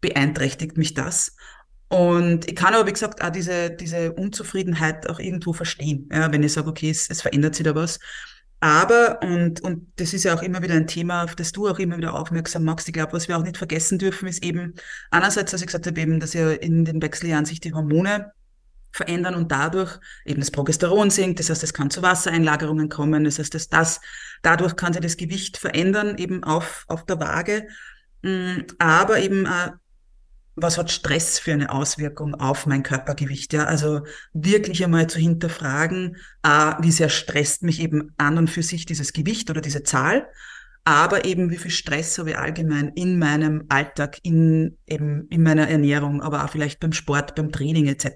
beeinträchtigt 0.00 0.76
mich 0.76 0.94
das? 0.94 1.36
Und 1.88 2.48
ich 2.48 2.56
kann 2.56 2.72
aber, 2.74 2.86
wie 2.86 2.92
gesagt, 2.92 3.22
auch 3.22 3.30
diese, 3.30 3.70
diese 3.70 4.14
Unzufriedenheit 4.14 5.10
auch 5.10 5.18
irgendwo 5.18 5.52
verstehen. 5.52 6.08
Ja, 6.10 6.32
wenn 6.32 6.42
ich 6.42 6.54
sage, 6.54 6.70
okay, 6.70 6.88
es, 6.88 7.10
es 7.10 7.20
verändert 7.20 7.54
sich 7.54 7.64
da 7.64 7.74
was. 7.74 8.00
Aber, 8.64 9.20
und, 9.22 9.60
und 9.62 9.92
das 9.96 10.14
ist 10.14 10.22
ja 10.22 10.36
auch 10.36 10.42
immer 10.42 10.62
wieder 10.62 10.74
ein 10.74 10.86
Thema, 10.86 11.24
auf 11.24 11.34
das 11.34 11.50
du 11.50 11.68
auch 11.68 11.80
immer 11.80 11.96
wieder 11.96 12.14
aufmerksam 12.14 12.62
machst. 12.62 12.86
Ich 12.86 12.94
glaube, 12.94 13.12
was 13.12 13.26
wir 13.26 13.36
auch 13.36 13.42
nicht 13.42 13.56
vergessen 13.56 13.98
dürfen, 13.98 14.28
ist 14.28 14.44
eben 14.44 14.74
einerseits, 15.10 15.52
was 15.52 15.62
ich 15.62 15.66
gesagt 15.66 15.88
habe, 15.88 16.00
eben, 16.00 16.20
dass 16.20 16.32
ja 16.32 16.52
in 16.52 16.84
den 16.84 17.02
Wechseljahren 17.02 17.44
sich 17.44 17.58
die 17.58 17.74
Hormone 17.74 18.30
verändern 18.92 19.34
und 19.34 19.50
dadurch 19.50 19.98
eben 20.24 20.38
das 20.38 20.52
Progesteron 20.52 21.10
sinkt. 21.10 21.40
Das 21.40 21.50
heißt, 21.50 21.64
es 21.64 21.74
kann 21.74 21.90
zu 21.90 22.02
Wassereinlagerungen 22.02 22.88
kommen. 22.88 23.24
Das 23.24 23.40
heißt, 23.40 23.52
dass 23.52 23.68
das, 23.68 24.00
dadurch 24.42 24.76
kann 24.76 24.92
sich 24.92 25.02
das 25.02 25.16
Gewicht 25.16 25.56
verändern, 25.56 26.16
eben 26.18 26.44
auf, 26.44 26.84
auf 26.86 27.04
der 27.04 27.18
Waage. 27.18 27.66
Mm, 28.22 28.60
aber 28.78 29.18
eben 29.18 29.44
äh, 29.44 29.72
was 30.62 30.78
hat 30.78 30.90
Stress 30.90 31.38
für 31.38 31.52
eine 31.52 31.70
Auswirkung 31.70 32.34
auf 32.34 32.66
mein 32.66 32.82
Körpergewicht? 32.82 33.52
Ja, 33.52 33.64
also 33.64 34.02
wirklich 34.32 34.84
einmal 34.84 35.08
zu 35.08 35.18
hinterfragen, 35.18 36.16
ah, 36.42 36.76
wie 36.80 36.92
sehr 36.92 37.08
stresst 37.08 37.62
mich 37.62 37.80
eben 37.80 38.12
an 38.16 38.38
und 38.38 38.48
für 38.48 38.62
sich 38.62 38.86
dieses 38.86 39.12
Gewicht 39.12 39.50
oder 39.50 39.60
diese 39.60 39.82
Zahl, 39.82 40.28
aber 40.84 41.24
eben 41.24 41.50
wie 41.50 41.58
viel 41.58 41.70
Stress 41.70 42.18
habe 42.18 42.30
ich 42.30 42.38
allgemein 42.38 42.88
in 42.94 43.18
meinem 43.18 43.66
Alltag, 43.68 44.18
in 44.22 44.78
eben 44.86 45.28
in 45.28 45.42
meiner 45.42 45.68
Ernährung, 45.68 46.22
aber 46.22 46.44
auch 46.44 46.48
vielleicht 46.48 46.80
beim 46.80 46.92
Sport, 46.92 47.36
beim 47.36 47.52
Training 47.52 47.86
etc. 47.86 48.06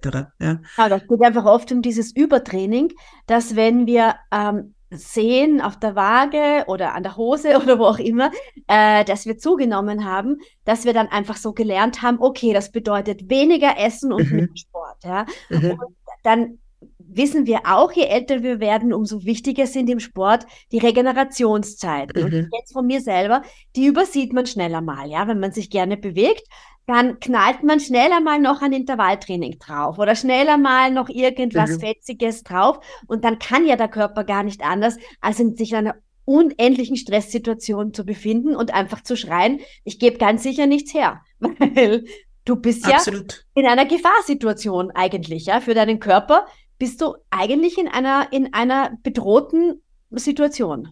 Ja, 0.40 0.60
ja 0.76 0.88
das 0.88 1.06
geht 1.06 1.22
einfach 1.22 1.44
oft 1.44 1.70
um 1.70 1.80
dieses 1.80 2.14
Übertraining, 2.14 2.92
dass 3.26 3.54
wenn 3.54 3.86
wir 3.86 4.16
ähm, 4.32 4.74
sehen 4.90 5.60
auf 5.60 5.78
der 5.78 5.96
Waage 5.96 6.64
oder 6.68 6.94
an 6.94 7.02
der 7.02 7.16
Hose 7.16 7.56
oder 7.62 7.78
wo 7.78 7.84
auch 7.84 7.98
immer, 7.98 8.30
äh, 8.68 9.04
dass 9.04 9.26
wir 9.26 9.38
zugenommen 9.38 10.04
haben, 10.04 10.38
dass 10.64 10.84
wir 10.84 10.92
dann 10.92 11.08
einfach 11.08 11.36
so 11.36 11.52
gelernt 11.52 12.02
haben, 12.02 12.18
okay, 12.20 12.52
das 12.52 12.70
bedeutet 12.70 13.28
weniger 13.30 13.78
Essen 13.78 14.12
und 14.12 14.30
mhm. 14.30 14.36
mehr 14.36 14.48
Sport. 14.54 15.04
Ja? 15.04 15.26
Mhm. 15.50 15.70
Und 15.72 15.96
dann 16.22 16.58
wissen 16.98 17.46
wir 17.46 17.60
auch, 17.64 17.92
je 17.92 18.04
älter 18.04 18.42
wir 18.42 18.60
werden, 18.60 18.92
umso 18.92 19.24
wichtiger 19.24 19.66
sind 19.66 19.88
im 19.88 20.00
Sport 20.00 20.46
die 20.72 20.78
Regenerationszeiten. 20.78 22.20
Mhm. 22.20 22.26
Und 22.26 22.48
jetzt 22.52 22.72
von 22.72 22.86
mir 22.86 23.00
selber, 23.00 23.42
die 23.74 23.86
übersieht 23.86 24.32
man 24.32 24.46
schneller 24.46 24.80
mal, 24.80 25.08
ja, 25.08 25.26
wenn 25.28 25.40
man 25.40 25.52
sich 25.52 25.70
gerne 25.70 25.96
bewegt 25.96 26.46
dann 26.86 27.18
knallt 27.18 27.62
man 27.64 27.80
schneller 27.80 28.20
mal 28.20 28.38
noch 28.38 28.62
ein 28.62 28.72
Intervalltraining 28.72 29.58
drauf 29.58 29.98
oder 29.98 30.14
schneller 30.14 30.56
mal 30.56 30.92
noch 30.92 31.08
irgendwas 31.08 31.70
mhm. 31.70 31.80
Fetziges 31.80 32.44
drauf 32.44 32.78
und 33.08 33.24
dann 33.24 33.38
kann 33.38 33.66
ja 33.66 33.76
der 33.76 33.88
Körper 33.88 34.24
gar 34.24 34.44
nicht 34.44 34.62
anders, 34.62 34.96
als 35.20 35.38
sich 35.38 35.74
eine 35.74 35.94
unendlichen 36.24 36.96
Stresssituation 36.96 37.92
zu 37.92 38.04
befinden 38.04 38.54
und 38.54 38.74
einfach 38.74 39.02
zu 39.02 39.16
schreien, 39.16 39.60
ich 39.84 39.98
gebe 39.98 40.18
ganz 40.18 40.42
sicher 40.42 40.66
nichts 40.66 40.92
her, 40.94 41.22
weil 41.38 42.04
du 42.44 42.56
bist 42.56 42.86
Absolut. 42.86 43.44
ja 43.54 43.62
in 43.62 43.68
einer 43.68 43.86
Gefahrsituation 43.86 44.90
eigentlich, 44.92 45.46
ja, 45.46 45.60
für 45.60 45.74
deinen 45.74 46.00
Körper 46.00 46.46
bist 46.78 47.00
du 47.00 47.14
eigentlich 47.30 47.78
in 47.78 47.88
einer, 47.88 48.28
in 48.32 48.52
einer 48.52 48.96
bedrohten 49.02 49.82
Situation. 50.10 50.88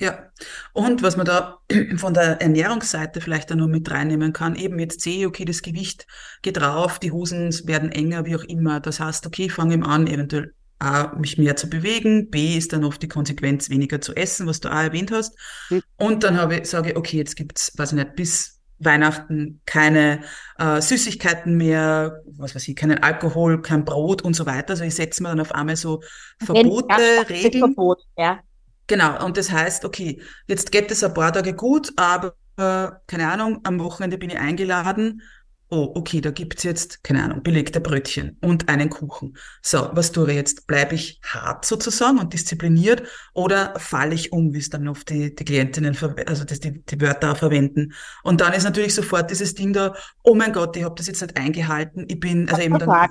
Ja, 0.00 0.30
und 0.72 1.02
was 1.02 1.16
man 1.16 1.26
da 1.26 1.58
von 1.96 2.14
der 2.14 2.40
Ernährungsseite 2.40 3.20
vielleicht 3.20 3.52
auch 3.52 3.56
noch 3.56 3.68
mit 3.68 3.90
reinnehmen 3.90 4.32
kann, 4.32 4.56
eben 4.56 4.78
jetzt 4.78 5.00
sehe 5.00 5.20
ich, 5.20 5.26
okay, 5.26 5.44
das 5.44 5.62
Gewicht 5.62 6.06
geht 6.42 6.60
rauf, 6.60 6.98
die 6.98 7.12
Hosen 7.12 7.52
werden 7.66 7.92
enger, 7.92 8.24
wie 8.26 8.36
auch 8.36 8.44
immer. 8.44 8.80
Das 8.80 9.00
heißt, 9.00 9.26
okay, 9.26 9.46
ich 9.46 9.52
fange 9.52 9.84
an, 9.86 10.06
eventuell 10.06 10.52
A, 10.80 11.14
mich 11.16 11.38
mehr 11.38 11.56
zu 11.56 11.70
bewegen, 11.70 12.30
B 12.30 12.58
ist 12.58 12.72
dann 12.72 12.84
oft 12.84 13.00
die 13.00 13.08
Konsequenz, 13.08 13.70
weniger 13.70 14.00
zu 14.00 14.14
essen, 14.14 14.46
was 14.46 14.60
du 14.60 14.68
auch 14.68 14.82
erwähnt 14.82 15.12
hast. 15.12 15.38
Mhm. 15.70 15.82
Und 15.96 16.24
dann 16.24 16.36
habe 16.36 16.56
ich, 16.56 16.66
sage 16.66 16.90
ich, 16.90 16.96
okay, 16.96 17.16
jetzt 17.16 17.36
gibt's, 17.36 17.72
weiß 17.76 17.92
ich 17.92 17.98
nicht, 17.98 18.16
bis 18.16 18.60
Weihnachten 18.80 19.60
keine 19.66 20.22
äh, 20.58 20.80
Süßigkeiten 20.80 21.56
mehr, 21.56 22.20
was 22.26 22.54
weiß 22.54 22.66
ich, 22.68 22.76
keinen 22.76 23.02
Alkohol, 23.02 23.62
kein 23.62 23.84
Brot 23.84 24.22
und 24.22 24.34
so 24.34 24.46
weiter. 24.46 24.70
Also 24.70 24.84
ich 24.84 24.94
setze 24.94 25.22
mir 25.22 25.30
dann 25.30 25.40
auf 25.40 25.54
einmal 25.54 25.76
so 25.76 26.02
Verbote, 26.38 26.88
ja, 26.90 27.22
Regeln. 27.22 27.60
Verbot, 27.60 28.02
ja. 28.18 28.40
Genau, 28.86 29.24
und 29.24 29.36
das 29.36 29.50
heißt, 29.50 29.84
okay, 29.84 30.20
jetzt 30.46 30.70
geht 30.70 30.90
es 30.90 31.02
ein 31.02 31.14
paar 31.14 31.32
Tage 31.32 31.54
gut, 31.54 31.92
aber 31.96 32.34
äh, 32.56 32.90
keine 33.06 33.30
Ahnung, 33.30 33.60
am 33.64 33.80
Wochenende 33.80 34.18
bin 34.18 34.30
ich 34.30 34.38
eingeladen. 34.38 35.22
Oh, 35.70 35.92
okay, 35.94 36.20
da 36.20 36.30
gibt's 36.30 36.62
jetzt, 36.62 37.02
keine 37.02 37.24
Ahnung, 37.24 37.42
belegte 37.42 37.80
Brötchen 37.80 38.36
und 38.42 38.68
einen 38.68 38.90
Kuchen. 38.90 39.36
So, 39.62 39.88
was 39.92 40.12
tue 40.12 40.28
ich 40.30 40.36
jetzt? 40.36 40.66
Bleibe 40.66 40.94
ich 40.94 41.20
hart 41.24 41.64
sozusagen 41.64 42.18
und 42.18 42.32
diszipliniert 42.32 43.02
oder 43.32 43.74
falle 43.78 44.14
ich 44.14 44.30
um, 44.30 44.52
wie 44.52 44.58
es 44.58 44.68
dann 44.68 44.86
oft 44.86 45.08
die, 45.08 45.34
die 45.34 45.44
Klientinnen, 45.44 45.96
also 46.26 46.44
das, 46.44 46.60
die, 46.60 46.84
die 46.84 47.00
Wörter 47.00 47.34
verwenden. 47.34 47.94
Und 48.22 48.42
dann 48.42 48.52
ist 48.52 48.64
natürlich 48.64 48.94
sofort 48.94 49.30
dieses 49.30 49.54
Ding 49.54 49.72
da, 49.72 49.94
oh 50.22 50.34
mein 50.34 50.52
Gott, 50.52 50.76
ich 50.76 50.84
habe 50.84 50.94
das 50.96 51.06
jetzt 51.06 51.22
nicht 51.22 51.36
eingehalten, 51.36 52.04
ich 52.08 52.20
bin, 52.20 52.48
also 52.48 52.60
eben 52.60 52.78
dann, 52.78 53.10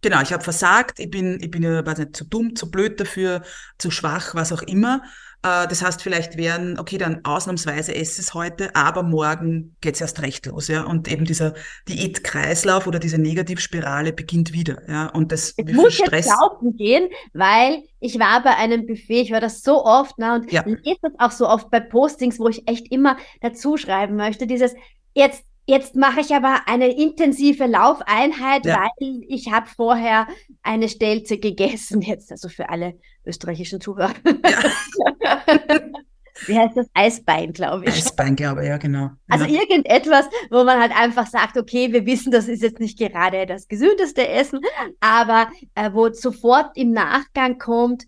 Genau, 0.00 0.20
ich 0.22 0.32
habe 0.32 0.42
versagt, 0.42 0.98
ich 0.98 1.10
bin, 1.10 1.38
ich 1.40 1.50
bin 1.50 1.62
ja, 1.62 1.84
weiß 1.84 1.98
nicht, 1.98 2.16
zu 2.16 2.24
dumm, 2.24 2.56
zu 2.56 2.70
blöd 2.70 2.98
dafür, 2.98 3.42
zu 3.78 3.90
schwach, 3.90 4.34
was 4.34 4.52
auch 4.52 4.62
immer. 4.62 5.02
Äh, 5.42 5.68
das 5.68 5.82
heißt, 5.82 6.02
vielleicht 6.02 6.36
werden, 6.36 6.78
okay, 6.78 6.98
dann 6.98 7.24
ausnahmsweise 7.24 7.94
esse 7.94 8.20
es 8.20 8.34
heute, 8.34 8.74
aber 8.74 9.02
morgen 9.02 9.76
geht's 9.80 10.00
erst 10.00 10.22
recht 10.22 10.46
los, 10.46 10.68
ja. 10.68 10.82
Und 10.82 11.10
eben 11.10 11.24
dieser 11.24 11.54
Diätkreislauf 11.88 12.86
oder 12.86 12.98
diese 12.98 13.18
Negativspirale 13.18 14.12
beginnt 14.12 14.52
wieder, 14.52 14.82
ja. 14.88 15.06
Und 15.06 15.32
das 15.32 15.54
ich 15.56 15.72
muss 15.72 15.94
Stress. 15.94 16.26
Jetzt 16.26 16.40
laufen 16.40 16.76
gehen, 16.76 17.08
weil 17.32 17.82
ich 18.00 18.18
war 18.18 18.42
bei 18.42 18.56
einem 18.56 18.86
Buffet, 18.86 19.22
ich 19.22 19.32
war 19.32 19.40
das 19.40 19.62
so 19.62 19.84
oft, 19.84 20.14
na, 20.18 20.36
und 20.36 20.50
ja. 20.52 20.62
lese 20.66 20.98
das 21.02 21.12
auch 21.18 21.30
so 21.30 21.48
oft 21.48 21.70
bei 21.70 21.80
Postings, 21.80 22.38
wo 22.38 22.48
ich 22.48 22.66
echt 22.68 22.90
immer 22.90 23.16
dazu 23.40 23.76
schreiben 23.76 24.16
möchte, 24.16 24.46
dieses 24.46 24.74
jetzt 25.14 25.44
Jetzt 25.70 25.94
mache 25.94 26.20
ich 26.20 26.34
aber 26.34 26.62
eine 26.66 26.90
intensive 26.90 27.66
Laufeinheit, 27.66 28.66
ja. 28.66 28.80
weil 28.80 29.22
ich 29.28 29.52
habe 29.52 29.68
vorher 29.68 30.26
eine 30.64 30.88
Stelze 30.88 31.38
gegessen. 31.38 32.02
Jetzt 32.02 32.32
also 32.32 32.48
für 32.48 32.70
alle 32.70 32.98
österreichischen 33.24 33.80
Zuhörer. 33.80 34.12
Ja. 34.24 35.42
Wie 36.46 36.58
heißt 36.58 36.76
das? 36.76 36.88
Eisbein, 36.92 37.52
glaube 37.52 37.84
ich. 37.84 37.94
Eisbein, 37.94 38.34
glaube 38.34 38.62
ich, 38.62 38.68
ja, 38.68 38.78
genau. 38.78 39.10
Also 39.28 39.44
ja. 39.44 39.60
irgendetwas, 39.60 40.26
wo 40.50 40.64
man 40.64 40.80
halt 40.80 40.92
einfach 40.98 41.28
sagt, 41.28 41.56
okay, 41.56 41.92
wir 41.92 42.04
wissen, 42.04 42.32
das 42.32 42.48
ist 42.48 42.64
jetzt 42.64 42.80
nicht 42.80 42.98
gerade 42.98 43.46
das 43.46 43.68
gesündeste 43.68 44.26
Essen, 44.26 44.58
aber 44.98 45.50
äh, 45.76 45.92
wo 45.92 46.12
sofort 46.12 46.76
im 46.76 46.90
Nachgang 46.90 47.58
kommt, 47.58 48.06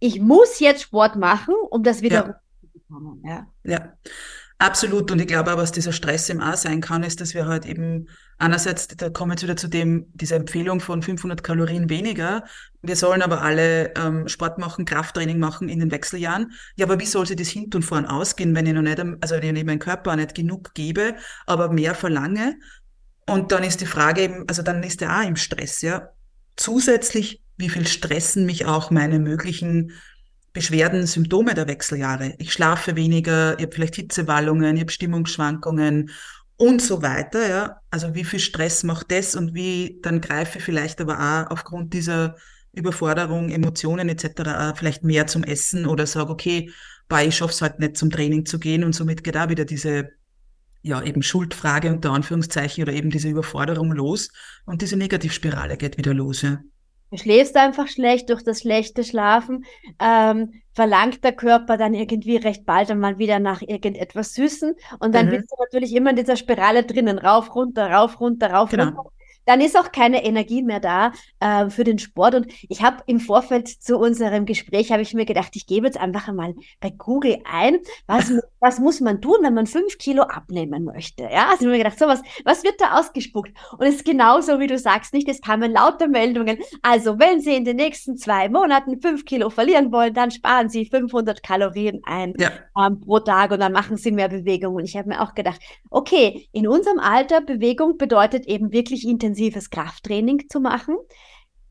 ich 0.00 0.20
muss 0.20 0.60
jetzt 0.60 0.82
Sport 0.82 1.16
machen, 1.16 1.54
um 1.70 1.82
das 1.82 2.02
wieder 2.02 2.26
ja. 2.26 2.40
zu 2.60 2.66
bekommen. 2.72 3.22
Ja. 3.24 3.46
ja. 3.62 3.92
Absolut. 4.58 5.10
Und 5.10 5.20
ich 5.20 5.26
glaube 5.26 5.52
auch, 5.52 5.56
was 5.56 5.72
dieser 5.72 5.92
Stress 5.92 6.28
im 6.28 6.40
A 6.40 6.56
sein 6.56 6.80
kann, 6.80 7.02
ist, 7.02 7.20
dass 7.20 7.34
wir 7.34 7.46
halt 7.46 7.66
eben 7.66 8.08
einerseits, 8.38 8.86
da 8.88 9.10
kommen 9.10 9.32
jetzt 9.32 9.42
wieder 9.42 9.56
zu 9.56 9.68
dem, 9.68 10.06
dieser 10.14 10.36
Empfehlung 10.36 10.80
von 10.80 11.02
500 11.02 11.42
Kalorien 11.42 11.90
weniger. 11.90 12.44
Wir 12.80 12.96
sollen 12.96 13.22
aber 13.22 13.42
alle 13.42 13.92
ähm, 13.96 14.28
Sport 14.28 14.58
machen, 14.58 14.84
Krafttraining 14.84 15.38
machen 15.38 15.68
in 15.68 15.80
den 15.80 15.90
Wechseljahren. 15.90 16.52
Ja, 16.76 16.86
aber 16.86 17.00
wie 17.00 17.06
soll 17.06 17.26
sich 17.26 17.36
das 17.36 17.48
hinten 17.48 17.78
und 17.78 17.82
vorn 17.82 18.06
ausgehen, 18.06 18.54
wenn 18.54 18.66
ich 18.66 18.74
noch 18.74 18.82
nicht, 18.82 18.98
also 19.20 19.34
wenn 19.36 19.56
ich 19.56 19.64
meinem 19.64 19.80
Körper 19.80 20.14
nicht 20.14 20.34
genug 20.34 20.72
gebe, 20.74 21.16
aber 21.46 21.72
mehr 21.72 21.94
verlange? 21.94 22.56
Und 23.26 23.52
dann 23.52 23.64
ist 23.64 23.80
die 23.80 23.86
Frage 23.86 24.22
eben, 24.22 24.44
also 24.48 24.62
dann 24.62 24.82
ist 24.82 25.00
der 25.00 25.18
auch 25.18 25.26
im 25.26 25.36
Stress, 25.36 25.80
ja. 25.80 26.10
Zusätzlich, 26.56 27.42
wie 27.56 27.68
viel 27.68 27.86
stressen 27.86 28.46
mich 28.46 28.66
auch 28.66 28.90
meine 28.90 29.18
möglichen 29.18 29.92
Beschwerden, 30.54 31.06
Symptome 31.06 31.52
der 31.52 31.68
Wechseljahre. 31.68 32.34
Ich 32.38 32.52
schlafe 32.52 32.96
weniger, 32.96 33.58
ich 33.58 33.64
habe 33.64 33.74
vielleicht 33.74 33.96
Hitzewallungen, 33.96 34.76
ich 34.76 34.80
habe 34.80 34.92
Stimmungsschwankungen 34.92 36.10
und 36.56 36.80
so 36.80 37.02
weiter. 37.02 37.48
Ja. 37.48 37.80
Also 37.90 38.14
wie 38.14 38.24
viel 38.24 38.38
Stress 38.38 38.84
macht 38.84 39.10
das 39.10 39.34
und 39.34 39.52
wie 39.52 39.98
dann 40.00 40.22
greife 40.22 40.58
ich 40.58 40.64
vielleicht 40.64 41.00
aber 41.00 41.18
auch 41.18 41.50
aufgrund 41.50 41.92
dieser 41.92 42.36
Überforderung, 42.72 43.50
Emotionen 43.50 44.08
etc. 44.08 44.76
Vielleicht 44.76 45.04
mehr 45.04 45.26
zum 45.26 45.44
Essen 45.44 45.86
oder 45.86 46.06
sage, 46.06 46.30
okay, 46.30 46.70
weil 47.08 47.28
ich 47.28 47.36
schaffe 47.36 47.52
es 47.52 47.60
halt 47.60 47.80
nicht 47.80 47.96
zum 47.96 48.10
Training 48.10 48.46
zu 48.46 48.58
gehen 48.58 48.84
und 48.84 48.94
somit 48.94 49.24
geht 49.24 49.36
auch 49.36 49.48
wieder 49.48 49.64
diese 49.64 50.10
ja 50.82 51.02
eben 51.02 51.22
Schuldfrage 51.22 51.90
unter 51.90 52.12
Anführungszeichen 52.12 52.84
oder 52.84 52.92
eben 52.92 53.10
diese 53.10 53.28
Überforderung 53.28 53.90
los 53.90 54.30
und 54.66 54.82
diese 54.82 54.96
Negativspirale 54.96 55.76
geht 55.76 55.98
wieder 55.98 56.14
los. 56.14 56.42
Ja. 56.42 56.60
Du 57.10 57.18
schläfst 57.18 57.56
einfach 57.56 57.86
schlecht 57.86 58.30
durch 58.30 58.42
das 58.42 58.60
schlechte 58.60 59.04
Schlafen, 59.04 59.64
ähm, 60.00 60.62
verlangt 60.72 61.22
der 61.22 61.32
Körper 61.32 61.76
dann 61.76 61.94
irgendwie 61.94 62.36
recht 62.36 62.66
bald 62.66 62.90
einmal 62.90 63.18
wieder 63.18 63.38
nach 63.38 63.62
irgendetwas 63.62 64.34
Süßen 64.34 64.74
und 64.98 65.14
dann 65.14 65.26
mhm. 65.26 65.30
bist 65.30 65.50
du 65.50 65.56
natürlich 65.62 65.94
immer 65.94 66.10
in 66.10 66.16
dieser 66.16 66.36
Spirale 66.36 66.82
drinnen, 66.82 67.18
rauf, 67.18 67.54
runter, 67.54 67.90
rauf, 67.90 68.20
runter, 68.20 68.50
rauf, 68.50 68.70
genau. 68.70 68.84
runter 68.84 69.10
dann 69.46 69.60
ist 69.60 69.78
auch 69.78 69.92
keine 69.92 70.24
Energie 70.24 70.62
mehr 70.62 70.80
da 70.80 71.12
äh, 71.40 71.68
für 71.70 71.84
den 71.84 71.98
Sport. 71.98 72.34
Und 72.34 72.46
ich 72.68 72.82
habe 72.82 73.02
im 73.06 73.20
Vorfeld 73.20 73.68
zu 73.68 73.98
unserem 73.98 74.46
Gespräch, 74.46 74.92
habe 74.92 75.02
ich 75.02 75.14
mir 75.14 75.24
gedacht, 75.24 75.52
ich 75.54 75.66
gebe 75.66 75.86
jetzt 75.86 75.98
einfach 75.98 76.28
einmal 76.28 76.54
bei 76.80 76.90
Google 76.90 77.38
ein, 77.44 77.78
was, 78.06 78.32
was 78.60 78.78
muss 78.78 79.00
man 79.00 79.20
tun, 79.20 79.36
wenn 79.42 79.54
man 79.54 79.66
fünf 79.66 79.98
Kilo 79.98 80.22
abnehmen 80.22 80.84
möchte. 80.84 81.24
Ja, 81.24 81.50
also 81.50 81.54
ich 81.54 81.60
habe 81.60 81.70
mir 81.70 81.78
gedacht, 81.78 81.98
so 81.98 82.06
was, 82.06 82.22
was 82.44 82.64
wird 82.64 82.80
da 82.80 82.98
ausgespuckt? 82.98 83.52
Und 83.78 83.86
es 83.86 83.96
ist 83.96 84.04
genauso, 84.04 84.58
wie 84.60 84.66
du 84.66 84.78
sagst, 84.78 85.12
nicht, 85.12 85.28
es 85.28 85.40
kamen 85.40 85.72
lauter 85.72 86.08
Meldungen. 86.08 86.58
Also, 86.82 87.18
wenn 87.18 87.40
Sie 87.40 87.54
in 87.54 87.64
den 87.64 87.76
nächsten 87.76 88.16
zwei 88.16 88.48
Monaten 88.48 89.00
fünf 89.00 89.24
Kilo 89.24 89.50
verlieren 89.50 89.92
wollen, 89.92 90.14
dann 90.14 90.30
sparen 90.30 90.68
Sie 90.68 90.86
500 90.86 91.42
Kalorien 91.42 92.00
ein 92.04 92.34
ja. 92.38 92.50
ähm, 92.78 93.00
pro 93.00 93.20
Tag 93.20 93.50
und 93.50 93.60
dann 93.60 93.72
machen 93.72 93.96
Sie 93.96 94.12
mehr 94.12 94.28
Bewegung. 94.28 94.74
Und 94.76 94.84
ich 94.84 94.96
habe 94.96 95.08
mir 95.08 95.20
auch 95.20 95.34
gedacht, 95.34 95.60
okay, 95.90 96.48
in 96.52 96.66
unserem 96.66 96.98
Alter, 96.98 97.40
Bewegung 97.40 97.98
bedeutet 97.98 98.46
eben 98.46 98.72
wirklich 98.72 99.06
intensiv 99.06 99.33
intensives 99.34 99.70
Krafttraining 99.70 100.44
zu 100.48 100.60
machen. 100.60 100.96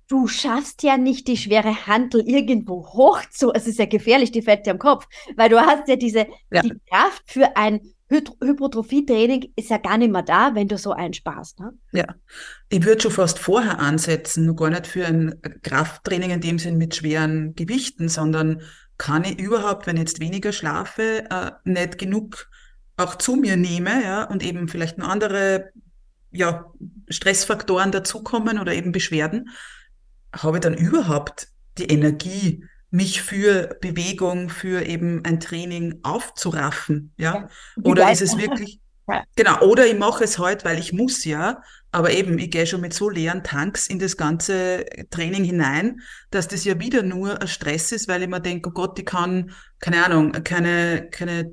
Du 0.09 0.27
schaffst 0.27 0.83
ja 0.83 0.97
nicht 0.97 1.27
die 1.27 1.37
schwere 1.37 1.87
Handel 1.87 2.21
irgendwo 2.27 2.85
hoch 2.87 3.21
zu. 3.31 3.51
Es 3.53 3.67
ist 3.67 3.79
ja 3.79 3.85
gefährlich, 3.85 4.31
die 4.31 4.41
fällt 4.41 4.65
dir 4.65 4.71
am 4.71 4.79
Kopf, 4.79 5.07
weil 5.37 5.49
du 5.49 5.59
hast 5.59 5.87
ja 5.87 5.95
diese 5.95 6.27
ja. 6.51 6.61
Die 6.61 6.73
Kraft 6.91 7.23
für 7.25 7.55
ein 7.55 7.79
Hypertrophie-Training 8.09 9.53
ist 9.55 9.69
ja 9.69 9.77
gar 9.77 9.97
nicht 9.97 10.11
mehr 10.11 10.21
da, 10.21 10.53
wenn 10.53 10.67
du 10.67 10.77
so 10.77 10.91
einsparst. 10.91 11.59
Ne? 11.61 11.73
Ja, 11.93 12.05
ich 12.69 12.83
würde 12.83 13.01
schon 13.01 13.11
fast 13.11 13.39
vorher 13.39 13.79
ansetzen, 13.79 14.45
nur 14.45 14.55
gar 14.55 14.69
nicht 14.69 14.85
für 14.85 15.05
ein 15.05 15.41
Krafttraining 15.63 16.29
in 16.29 16.41
dem 16.41 16.59
Sinn 16.59 16.77
mit 16.77 16.95
schweren 16.95 17.55
Gewichten, 17.55 18.09
sondern 18.09 18.61
kann 18.97 19.23
ich 19.23 19.39
überhaupt, 19.39 19.87
wenn 19.87 19.95
ich 19.95 20.01
jetzt 20.01 20.19
weniger 20.19 20.51
schlafe, 20.51 21.23
äh, 21.31 21.51
nicht 21.63 21.97
genug 21.97 22.49
auch 22.97 23.15
zu 23.15 23.35
mir 23.35 23.57
nehme, 23.57 24.03
ja, 24.03 24.25
und 24.25 24.43
eben 24.43 24.67
vielleicht 24.67 24.99
noch 24.99 25.07
andere 25.07 25.71
ja, 26.33 26.71
Stressfaktoren 27.09 27.91
dazukommen 27.91 28.59
oder 28.59 28.73
eben 28.73 28.91
Beschwerden, 28.91 29.49
habe 30.35 30.57
ich 30.57 30.61
dann 30.61 30.73
überhaupt 30.73 31.47
die 31.77 31.85
Energie, 31.85 32.65
mich 32.89 33.21
für 33.23 33.77
Bewegung, 33.81 34.49
für 34.49 34.85
eben 34.85 35.23
ein 35.25 35.39
Training 35.39 35.99
aufzuraffen, 36.03 37.13
ja? 37.17 37.49
oder 37.81 38.11
ist 38.11 38.21
es 38.21 38.37
wirklich, 38.37 38.79
genau, 39.35 39.61
oder 39.61 39.87
ich 39.87 39.97
mache 39.97 40.23
es 40.23 40.37
halt, 40.37 40.63
weil 40.63 40.77
ich 40.77 40.93
muss, 40.93 41.25
ja, 41.25 41.63
aber 41.91 42.11
eben, 42.11 42.37
ich 42.37 42.51
gehe 42.51 42.67
schon 42.67 42.81
mit 42.81 42.93
so 42.93 43.09
leeren 43.09 43.43
Tanks 43.43 43.87
in 43.87 43.99
das 43.99 44.17
ganze 44.17 44.85
Training 45.09 45.43
hinein, 45.43 46.01
dass 46.29 46.47
das 46.47 46.65
ja 46.65 46.79
wieder 46.79 47.03
nur 47.03 47.41
ein 47.41 47.47
Stress 47.47 47.91
ist, 47.91 48.07
weil 48.07 48.23
ich 48.23 48.29
mir 48.29 48.41
denke, 48.41 48.69
oh 48.69 48.73
Gott, 48.73 48.97
ich 48.97 49.05
kann, 49.05 49.51
keine 49.79 50.05
Ahnung, 50.05 50.31
keine, 50.43 51.07
keine 51.09 51.51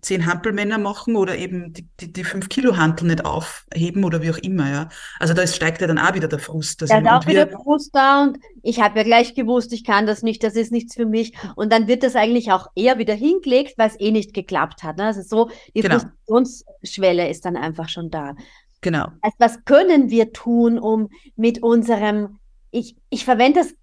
zehn 0.00 0.26
Hampelmänner 0.26 0.78
machen 0.78 1.16
oder 1.16 1.36
eben 1.36 1.72
die, 1.72 1.88
die, 1.98 2.12
die 2.12 2.24
fünf 2.24 2.48
Kilo 2.48 2.76
Hantel 2.76 3.08
nicht 3.08 3.24
aufheben 3.24 4.04
oder 4.04 4.22
wie 4.22 4.30
auch 4.30 4.38
immer, 4.38 4.70
ja. 4.70 4.88
Also 5.18 5.34
da 5.34 5.46
steigt 5.46 5.80
ja 5.80 5.86
dann 5.86 5.98
auch 5.98 6.14
wieder 6.14 6.28
der 6.28 6.38
Frust. 6.38 6.82
Da 6.82 6.86
ist 6.86 6.92
auch 6.92 7.26
wieder 7.26 7.48
Frust 7.48 7.90
da 7.92 8.22
und 8.22 8.38
ich 8.62 8.80
habe 8.80 8.98
ja 8.98 9.04
gleich 9.04 9.34
gewusst, 9.34 9.72
ich 9.72 9.84
kann 9.84 10.06
das 10.06 10.22
nicht, 10.22 10.44
das 10.44 10.54
ist 10.54 10.70
nichts 10.70 10.94
für 10.94 11.06
mich. 11.06 11.34
Und 11.56 11.72
dann 11.72 11.88
wird 11.88 12.04
das 12.04 12.14
eigentlich 12.14 12.52
auch 12.52 12.68
eher 12.76 12.98
wieder 12.98 13.14
hingelegt, 13.14 13.74
weil 13.76 13.88
es 13.88 13.98
eh 13.98 14.12
nicht 14.12 14.34
geklappt 14.34 14.84
hat. 14.84 14.98
Ne? 14.98 15.06
Also 15.06 15.22
so, 15.22 15.50
die 15.74 15.80
genau. 15.80 15.98
Frustrationsschwelle 15.98 17.28
ist 17.28 17.44
dann 17.44 17.56
einfach 17.56 17.88
schon 17.88 18.10
da. 18.10 18.34
Genau. 18.82 19.08
Also 19.20 19.36
was 19.38 19.64
können 19.64 20.10
wir 20.10 20.32
tun, 20.32 20.78
um 20.78 21.08
mit 21.36 21.62
unserem, 21.62 22.38
ich, 22.70 22.96
ich 23.10 23.24
verwende 23.24 23.60
das 23.60 23.74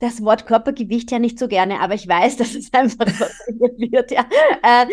das 0.00 0.22
Wort 0.22 0.46
Körpergewicht 0.46 1.10
ja 1.10 1.18
nicht 1.18 1.38
so 1.38 1.48
gerne, 1.48 1.80
aber 1.80 1.94
ich 1.94 2.06
weiß, 2.06 2.36
dass 2.38 2.54
es 2.54 2.72
einfach 2.72 3.06
wird, 3.06 4.10
ja. 4.10 4.26
Äh, 4.62 4.86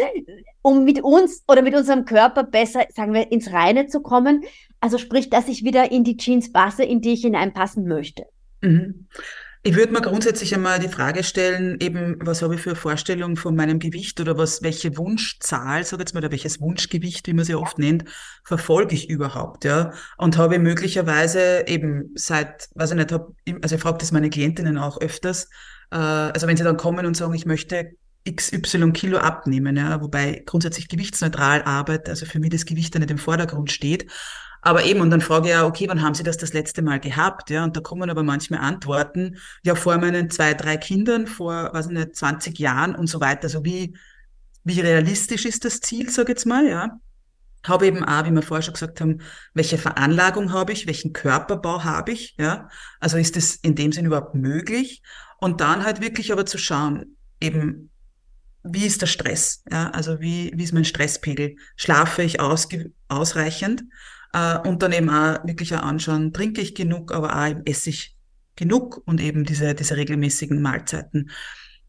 um 0.61 0.83
mit 0.83 1.01
uns 1.03 1.43
oder 1.47 1.61
mit 1.61 1.75
unserem 1.75 2.05
Körper 2.05 2.43
besser, 2.43 2.85
sagen 2.93 3.13
wir, 3.13 3.31
ins 3.31 3.51
Reine 3.51 3.87
zu 3.87 4.01
kommen. 4.01 4.43
Also 4.79 4.97
sprich, 4.97 5.29
dass 5.29 5.47
ich 5.47 5.63
wieder 5.63 5.91
in 5.91 6.03
die 6.03 6.17
Jeans 6.17 6.51
passe, 6.51 6.83
in 6.83 7.01
die 7.01 7.13
ich 7.13 7.21
hineinpassen 7.21 7.87
möchte. 7.87 8.25
Mhm. 8.61 9.07
Ich 9.67 9.75
würde 9.75 9.93
mir 9.93 10.01
grundsätzlich 10.01 10.53
einmal 10.53 10.77
die 10.77 10.89
Frage 10.89 11.23
stellen, 11.23 11.77
eben, 11.79 12.17
was 12.19 12.43
habe 12.43 12.53
ich 12.53 12.61
für 12.61 12.69
eine 12.69 12.75
Vorstellung 12.75 13.35
von 13.35 13.55
meinem 13.55 13.79
Gewicht 13.79 14.21
oder 14.21 14.37
was, 14.37 14.61
welche 14.61 14.95
Wunschzahl, 14.95 15.83
sag 15.83 15.99
jetzt 15.99 16.13
mal, 16.13 16.19
oder 16.19 16.29
welches 16.29 16.61
Wunschgewicht, 16.61 17.25
wie 17.25 17.33
man 17.33 17.45
sie 17.45 17.55
oft 17.55 17.79
nennt, 17.79 18.05
verfolge 18.43 18.93
ich 18.93 19.09
überhaupt, 19.09 19.65
ja? 19.65 19.91
Und 20.19 20.37
habe 20.37 20.59
möglicherweise 20.59 21.63
eben 21.65 22.11
seit, 22.13 22.69
weiß 22.75 22.91
ich 22.91 22.97
nicht, 22.97 23.11
hab, 23.11 23.29
also 23.63 23.73
ich 23.73 23.81
frage 23.81 23.97
das 23.97 24.11
meine 24.11 24.29
Klientinnen 24.29 24.77
auch 24.77 25.01
öfters, 25.01 25.49
äh, 25.89 25.95
also 25.95 26.45
wenn 26.45 26.57
sie 26.57 26.63
dann 26.63 26.77
kommen 26.77 27.07
und 27.07 27.17
sagen, 27.17 27.33
ich 27.33 27.47
möchte 27.47 27.93
XY 28.31 28.91
Kilo 28.91 29.17
abnehmen, 29.17 29.77
ja, 29.77 29.99
wobei 29.99 30.43
grundsätzlich 30.45 30.89
gewichtsneutral 30.89 31.63
arbeite, 31.63 32.11
also 32.11 32.27
für 32.27 32.37
mich 32.37 32.51
das 32.51 32.65
Gewicht 32.65 32.93
da 32.93 32.99
nicht 32.99 33.09
im 33.09 33.17
Vordergrund 33.17 33.71
steht. 33.71 34.11
Aber 34.65 34.83
eben, 34.83 34.99
und 35.01 35.11
dann 35.11 35.21
frage 35.21 35.45
ich 35.45 35.51
ja, 35.51 35.63
okay, 35.63 35.87
wann 35.87 36.01
haben 36.01 36.15
Sie 36.15 36.23
das 36.23 36.37
das 36.37 36.53
letzte 36.53 36.81
Mal 36.81 36.99
gehabt? 36.99 37.51
Ja, 37.51 37.63
und 37.63 37.77
da 37.77 37.81
kommen 37.81 38.09
aber 38.09 38.23
manchmal 38.23 38.61
Antworten, 38.61 39.37
ja, 39.61 39.75
vor 39.75 39.95
meinen 39.99 40.31
zwei, 40.31 40.55
drei 40.55 40.75
Kindern, 40.77 41.27
vor, 41.27 41.71
weiß 41.71 41.85
ich 41.85 41.91
nicht, 41.91 42.15
20 42.15 42.57
Jahren 42.57 42.95
und 42.95 43.05
so 43.05 43.21
weiter. 43.21 43.43
Also 43.43 43.63
wie, 43.63 43.95
wie 44.63 44.79
realistisch 44.79 45.45
ist 45.45 45.65
das 45.65 45.81
Ziel, 45.81 46.09
sage 46.09 46.31
ich 46.31 46.37
jetzt 46.37 46.45
mal, 46.47 46.67
ja? 46.67 46.99
Habe 47.63 47.85
eben 47.85 48.03
auch, 48.03 48.25
wie 48.25 48.31
wir 48.31 48.41
vorher 48.41 48.63
schon 48.63 48.73
gesagt 48.73 49.01
haben, 49.01 49.21
welche 49.53 49.77
Veranlagung 49.77 50.51
habe 50.51 50.73
ich, 50.73 50.87
welchen 50.87 51.13
Körperbau 51.13 51.83
habe 51.83 52.13
ich, 52.13 52.33
ja? 52.39 52.67
Also 52.99 53.17
ist 53.17 53.35
das 53.35 53.53
in 53.53 53.75
dem 53.75 53.91
Sinn 53.91 54.07
überhaupt 54.07 54.33
möglich? 54.33 55.03
Und 55.37 55.61
dann 55.61 55.83
halt 55.85 56.01
wirklich 56.01 56.31
aber 56.31 56.47
zu 56.47 56.57
schauen, 56.57 57.17
eben, 57.39 57.91
wie 58.63 58.87
ist 58.87 59.03
der 59.03 59.07
Stress? 59.07 59.61
Ja, 59.71 59.91
also 59.91 60.21
wie, 60.21 60.51
wie 60.55 60.63
ist 60.63 60.73
mein 60.73 60.85
Stresspegel? 60.85 61.55
Schlafe 61.75 62.23
ich 62.23 62.39
ausreichend? 62.39 63.83
Äh, 64.35 64.57
und 64.67 64.83
dann 64.83 64.91
eben 64.91 65.09
auch 65.09 65.45
wirklich 65.45 65.73
auch 65.73 65.81
anschauen, 65.81 66.33
trinke 66.33 66.59
ich 66.59 66.75
genug, 66.75 67.13
aber 67.13 67.35
auch 67.35 67.55
esse 67.63 67.89
ich 67.89 68.17
genug 68.57 69.01
und 69.05 69.21
eben 69.21 69.45
diese, 69.45 69.73
diese 69.73 69.95
regelmäßigen 69.95 70.61
Mahlzeiten. 70.61 71.31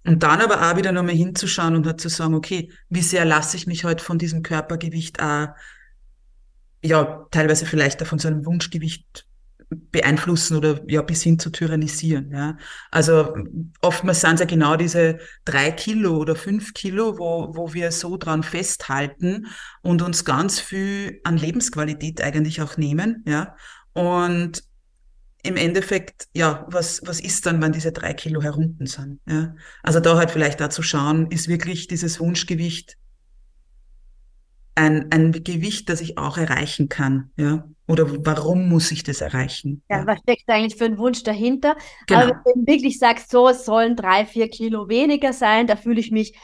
Und 0.05 0.23
dann 0.23 0.41
aber 0.41 0.63
auch 0.63 0.77
wieder 0.77 0.93
nochmal 0.93 1.17
hinzuschauen 1.17 1.75
und 1.75 1.87
halt 1.87 2.01
zu 2.01 2.09
sagen, 2.09 2.35
okay, 2.35 2.71
wie 2.89 3.03
sehr 3.03 3.25
lasse 3.25 3.57
ich 3.57 3.67
mich 3.67 3.83
heute 3.83 3.89
halt 3.89 4.01
von 4.01 4.19
diesem 4.19 4.45
Körpergewicht 4.45 5.21
auch, 5.21 5.49
ja, 6.85 7.27
teilweise 7.33 7.67
vielleicht 7.67 8.01
auch 8.03 8.07
von 8.07 8.21
so 8.21 8.29
einem 8.29 8.47
Wunschgewicht 8.47 9.27
beeinflussen 9.69 10.57
oder 10.57 10.81
ja 10.89 11.03
bis 11.03 11.23
hin 11.23 11.39
zu 11.39 11.51
tyrannisieren. 11.51 12.31
Ja. 12.31 12.57
Also 12.91 13.35
oftmals 13.83 14.21
sind 14.21 14.35
es 14.35 14.41
ja 14.41 14.47
genau 14.47 14.77
diese 14.77 15.19
drei 15.45 15.73
Kilo 15.73 16.17
oder 16.19 16.37
fünf 16.37 16.73
Kilo, 16.73 17.19
wo, 17.19 17.55
wo 17.57 17.75
wir 17.75 17.91
so 17.91 18.17
dran 18.17 18.43
festhalten 18.43 19.47
und 19.83 20.03
uns 20.03 20.25
ganz 20.25 20.61
viel 20.61 21.21
an 21.25 21.37
Lebensqualität 21.37 22.23
eigentlich 22.23 22.63
auch 22.63 22.77
nehmen. 22.77 23.25
Ja. 23.27 23.57
Und 23.93 24.63
im 25.43 25.57
Endeffekt, 25.57 26.29
ja, 26.35 26.67
was, 26.69 27.03
was 27.05 27.21
ist 27.21 27.47
dann, 27.47 27.63
wenn 27.63 27.73
diese 27.73 27.93
drei 27.93 28.15
Kilo 28.15 28.43
herunten 28.43 28.87
sind? 28.87 29.21
Ja? 29.29 29.55
Also 29.83 30.01
da 30.01 30.17
halt 30.17 30.31
vielleicht 30.31 30.61
da 30.61 30.71
zu 30.71 30.83
schauen, 30.83 31.31
ist 31.31 31.49
wirklich 31.49 31.87
dieses 31.87 32.21
Wunschgewicht 32.21 32.97
ein, 34.75 35.11
ein 35.11 35.33
Gewicht, 35.33 35.89
das 35.89 36.01
ich 36.01 36.19
auch 36.19 36.37
erreichen 36.37 36.89
kann, 36.89 37.31
ja? 37.37 37.67
Oder 37.89 38.07
warum 38.25 38.69
muss 38.69 38.91
ich 38.91 39.05
das 39.05 39.21
erreichen? 39.21 39.83
Ja, 39.89 40.01
ja. 40.01 40.07
was 40.07 40.19
steckt 40.21 40.49
eigentlich 40.49 40.77
für 40.77 40.87
ein 40.87 40.99
Wunsch 40.99 41.23
dahinter? 41.23 41.77
Genau. 42.07 42.21
Aber 42.21 42.41
wenn 42.45 42.65
du 42.65 42.73
wirklich 42.73 42.99
sagst, 42.99 43.31
so, 43.31 43.49
es 43.49 43.65
sollen 43.65 43.95
drei, 43.95 44.27
vier 44.27 44.49
Kilo 44.49 44.89
weniger 44.89 45.33
sein, 45.33 45.67
da 45.67 45.77
fühle 45.77 46.01
ich 46.01 46.11
mich 46.11 46.37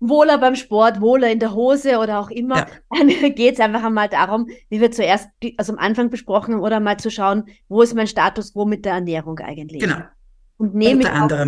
wohler 0.00 0.38
beim 0.38 0.56
Sport, 0.56 1.00
wohler 1.00 1.30
in 1.30 1.38
der 1.38 1.54
Hose 1.54 1.98
oder 1.98 2.20
auch 2.20 2.30
immer, 2.30 2.58
ja. 2.58 2.66
dann 2.90 3.08
geht 3.34 3.54
es 3.54 3.60
einfach 3.60 3.82
einmal 3.82 4.08
darum, 4.08 4.48
wie 4.68 4.80
wir 4.80 4.90
zuerst, 4.90 5.28
also 5.56 5.72
am 5.72 5.78
Anfang 5.78 6.10
besprochen 6.10 6.54
haben, 6.54 6.62
oder 6.62 6.80
mal 6.80 6.98
zu 6.98 7.10
schauen, 7.10 7.44
wo 7.68 7.82
ist 7.82 7.94
mein 7.94 8.06
Status 8.06 8.52
quo 8.52 8.66
mit 8.66 8.84
der 8.84 8.94
Ernährung 8.94 9.38
eigentlich? 9.38 9.80
Genau. 9.80 10.00
Und 10.58 10.74
nehme 10.74 11.02
ich, 11.02 11.08
auch, 11.08 11.46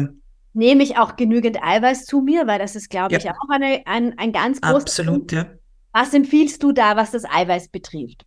nehme 0.52 0.82
ich 0.82 0.98
auch 0.98 1.16
genügend 1.16 1.62
Eiweiß 1.62 2.04
zu 2.04 2.20
mir, 2.20 2.46
weil 2.46 2.58
das 2.58 2.76
ist, 2.76 2.90
glaube 2.90 3.12
ja. 3.12 3.18
ich, 3.18 3.30
auch 3.30 3.48
eine, 3.50 3.82
ein, 3.86 4.18
ein 4.18 4.32
ganz 4.32 4.60
großes 4.60 4.82
Absolut, 4.82 5.14
Punkt. 5.14 5.32
ja. 5.32 5.46
Was 5.92 6.12
empfiehlst 6.12 6.62
du 6.62 6.72
da, 6.72 6.96
was 6.96 7.10
das 7.10 7.24
Eiweiß 7.24 7.68
betrifft? 7.68 8.24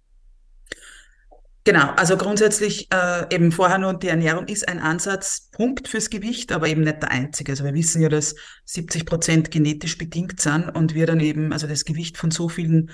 Genau, 1.63 1.91
also 1.91 2.17
grundsätzlich 2.17 2.88
äh, 2.91 3.34
eben 3.34 3.52
vorher 3.52 3.78
nur 3.78 3.93
die 3.93 4.08
Ernährung 4.08 4.47
ist 4.47 4.67
ein 4.67 4.80
Ansatzpunkt 4.80 5.88
fürs 5.88 6.10
Gewicht, 6.10 6.52
aber 6.52 6.67
eben 6.67 6.82
nicht 6.82 7.04
der 7.04 7.12
einzige. 7.12 7.52
Also 7.52 7.63
wir 7.63 7.74
wissen 7.76 8.02
ja, 8.02 8.10
dass 8.10 8.36
70 8.65 9.06
Prozent 9.06 9.52
genetisch 9.52 9.97
bedingt 9.97 10.41
sind 10.41 10.69
und 10.69 10.95
wir 10.95 11.06
dann 11.06 11.19
eben, 11.19 11.54
also 11.54 11.67
das 11.67 11.86
Gewicht 11.86 12.17
von 12.17 12.32
so 12.32 12.50
vielen 12.50 12.89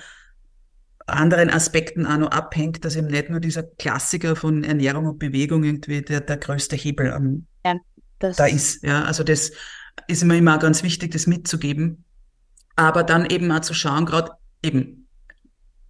anderen 1.05 1.49
Aspekten 1.49 2.05
auch 2.05 2.17
noch 2.17 2.31
abhängt, 2.31 2.83
dass 2.83 2.97
eben 2.97 3.07
nicht 3.07 3.29
nur 3.29 3.39
dieser 3.39 3.63
Klassiker 3.63 4.35
von 4.35 4.65
Ernährung 4.65 5.05
und 5.05 5.19
Bewegung 5.19 5.63
irgendwie 5.63 6.01
der, 6.01 6.19
der 6.19 6.35
größte 6.35 6.75
Hebel 6.75 7.13
am, 7.13 7.47
ja, 7.65 7.75
da 8.19 8.45
ist. 8.47 8.83
Ja, 8.83 9.05
also 9.05 9.23
das 9.23 9.53
ist 10.07 10.23
immer 10.23 10.35
immer 10.35 10.57
ganz 10.57 10.83
wichtig, 10.83 11.11
das 11.11 11.25
mitzugeben. 11.25 12.03
Aber 12.75 13.03
dann 13.03 13.25
eben 13.29 13.49
auch 13.51 13.61
zu 13.61 13.73
schauen, 13.73 14.05
gerade 14.05 14.33
eben 14.61 15.07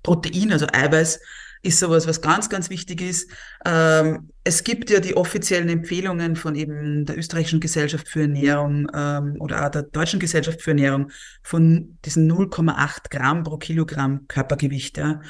Protein, 0.03 0.53
also 0.53 0.67
Eiweiß, 0.71 1.19
ist 1.61 1.79
sowas, 1.79 2.07
was 2.07 2.21
ganz, 2.21 2.49
ganz 2.49 2.69
wichtig 2.69 3.01
ist. 3.01 3.29
Ähm, 3.65 4.29
es 4.43 4.63
gibt 4.63 4.89
ja 4.89 4.99
die 4.99 5.15
offiziellen 5.15 5.69
Empfehlungen 5.69 6.35
von 6.35 6.55
eben 6.55 7.05
der 7.05 7.17
österreichischen 7.17 7.59
Gesellschaft 7.59 8.07
für 8.07 8.21
Ernährung 8.21 8.87
ähm, 8.93 9.35
oder 9.39 9.65
auch 9.65 9.69
der 9.69 9.83
deutschen 9.83 10.19
Gesellschaft 10.19 10.61
für 10.61 10.71
Ernährung 10.71 11.11
von 11.43 11.97
diesen 12.05 12.31
0,8 12.31 13.09
Gramm 13.09 13.43
pro 13.43 13.57
Kilogramm 13.57 14.27
Körpergewicht. 14.27 14.97
Ja. 14.97 15.21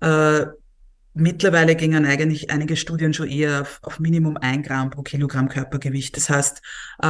Äh, 0.00 0.46
Mittlerweile 1.18 1.76
gingen 1.76 2.04
eigentlich 2.04 2.50
einige 2.50 2.76
Studien 2.76 3.14
schon 3.14 3.28
eher 3.28 3.62
auf, 3.62 3.78
auf 3.80 3.98
Minimum 3.98 4.36
ein 4.36 4.62
Gramm 4.62 4.90
pro 4.90 5.00
Kilogramm 5.00 5.48
Körpergewicht. 5.48 6.14
Das 6.14 6.28
heißt, 6.28 6.60
äh, 7.02 7.06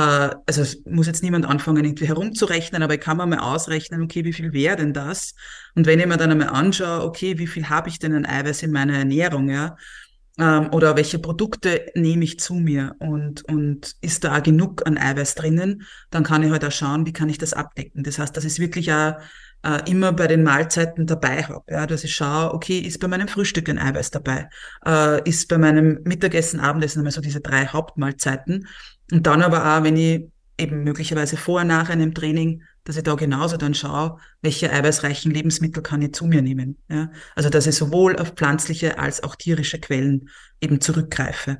also 0.46 0.62
es 0.62 0.80
muss 0.84 1.08
jetzt 1.08 1.24
niemand 1.24 1.44
anfangen, 1.44 1.84
irgendwie 1.84 2.06
herumzurechnen, 2.06 2.84
aber 2.84 2.94
ich 2.94 3.00
kann 3.00 3.16
mir 3.16 3.26
mal 3.26 3.40
ausrechnen, 3.40 4.02
okay, 4.02 4.24
wie 4.24 4.32
viel 4.32 4.52
wäre 4.52 4.76
denn 4.76 4.92
das? 4.92 5.34
Und 5.74 5.86
wenn 5.86 5.98
ich 5.98 6.06
mir 6.06 6.18
dann 6.18 6.30
einmal 6.30 6.50
anschaue, 6.50 7.02
okay, 7.02 7.36
wie 7.38 7.48
viel 7.48 7.68
habe 7.68 7.88
ich 7.88 7.98
denn 7.98 8.14
an 8.14 8.26
Eiweiß 8.26 8.62
in 8.62 8.70
meiner 8.70 8.96
Ernährung, 8.96 9.48
ja? 9.48 9.76
Ähm, 10.38 10.68
oder 10.72 10.94
welche 10.94 11.18
Produkte 11.18 11.86
nehme 11.96 12.22
ich 12.22 12.38
zu 12.38 12.54
mir 12.54 12.94
und, 13.00 13.44
und 13.48 13.96
ist 14.02 14.22
da 14.22 14.36
auch 14.36 14.42
genug 14.42 14.86
an 14.86 14.98
Eiweiß 14.98 15.34
drinnen, 15.34 15.82
dann 16.10 16.22
kann 16.22 16.44
ich 16.44 16.50
halt 16.52 16.64
auch 16.64 16.70
schauen, 16.70 17.06
wie 17.06 17.12
kann 17.12 17.28
ich 17.28 17.38
das 17.38 17.54
abdecken. 17.54 18.04
Das 18.04 18.20
heißt, 18.20 18.36
das 18.36 18.44
ist 18.44 18.60
wirklich 18.60 18.92
auch 18.92 19.14
äh, 19.66 19.90
immer 19.90 20.12
bei 20.12 20.28
den 20.28 20.44
Mahlzeiten 20.44 21.06
dabei 21.06 21.42
habe. 21.42 21.64
Ja, 21.68 21.86
dass 21.86 22.04
ich 22.04 22.14
schaue, 22.14 22.54
okay, 22.54 22.78
ist 22.78 23.00
bei 23.00 23.08
meinem 23.08 23.26
Frühstück 23.26 23.68
ein 23.68 23.78
Eiweiß 23.78 24.12
dabei? 24.12 24.48
Äh, 24.86 25.28
ist 25.28 25.48
bei 25.48 25.58
meinem 25.58 26.00
Mittagessen, 26.04 26.60
Abendessen 26.60 27.00
einmal 27.00 27.12
so 27.12 27.20
diese 27.20 27.40
drei 27.40 27.66
Hauptmahlzeiten. 27.66 28.68
Und 29.10 29.26
dann 29.26 29.42
aber 29.42 29.76
auch, 29.76 29.82
wenn 29.82 29.96
ich 29.96 30.28
eben 30.58 30.84
möglicherweise 30.84 31.36
vor, 31.36 31.64
nach 31.64 31.90
einem 31.90 32.14
Training, 32.14 32.62
dass 32.84 32.96
ich 32.96 33.02
da 33.02 33.14
genauso 33.14 33.56
dann 33.56 33.74
schaue, 33.74 34.18
welche 34.42 34.72
eiweißreichen 34.72 35.32
Lebensmittel 35.32 35.82
kann 35.82 36.00
ich 36.00 36.14
zu 36.14 36.26
mir 36.26 36.42
nehmen. 36.42 36.78
Ja? 36.88 37.10
Also 37.34 37.50
dass 37.50 37.66
ich 37.66 37.74
sowohl 37.74 38.16
auf 38.16 38.30
pflanzliche 38.30 38.98
als 38.98 39.22
auch 39.24 39.34
tierische 39.34 39.80
Quellen 39.80 40.28
eben 40.60 40.80
zurückgreife. 40.80 41.58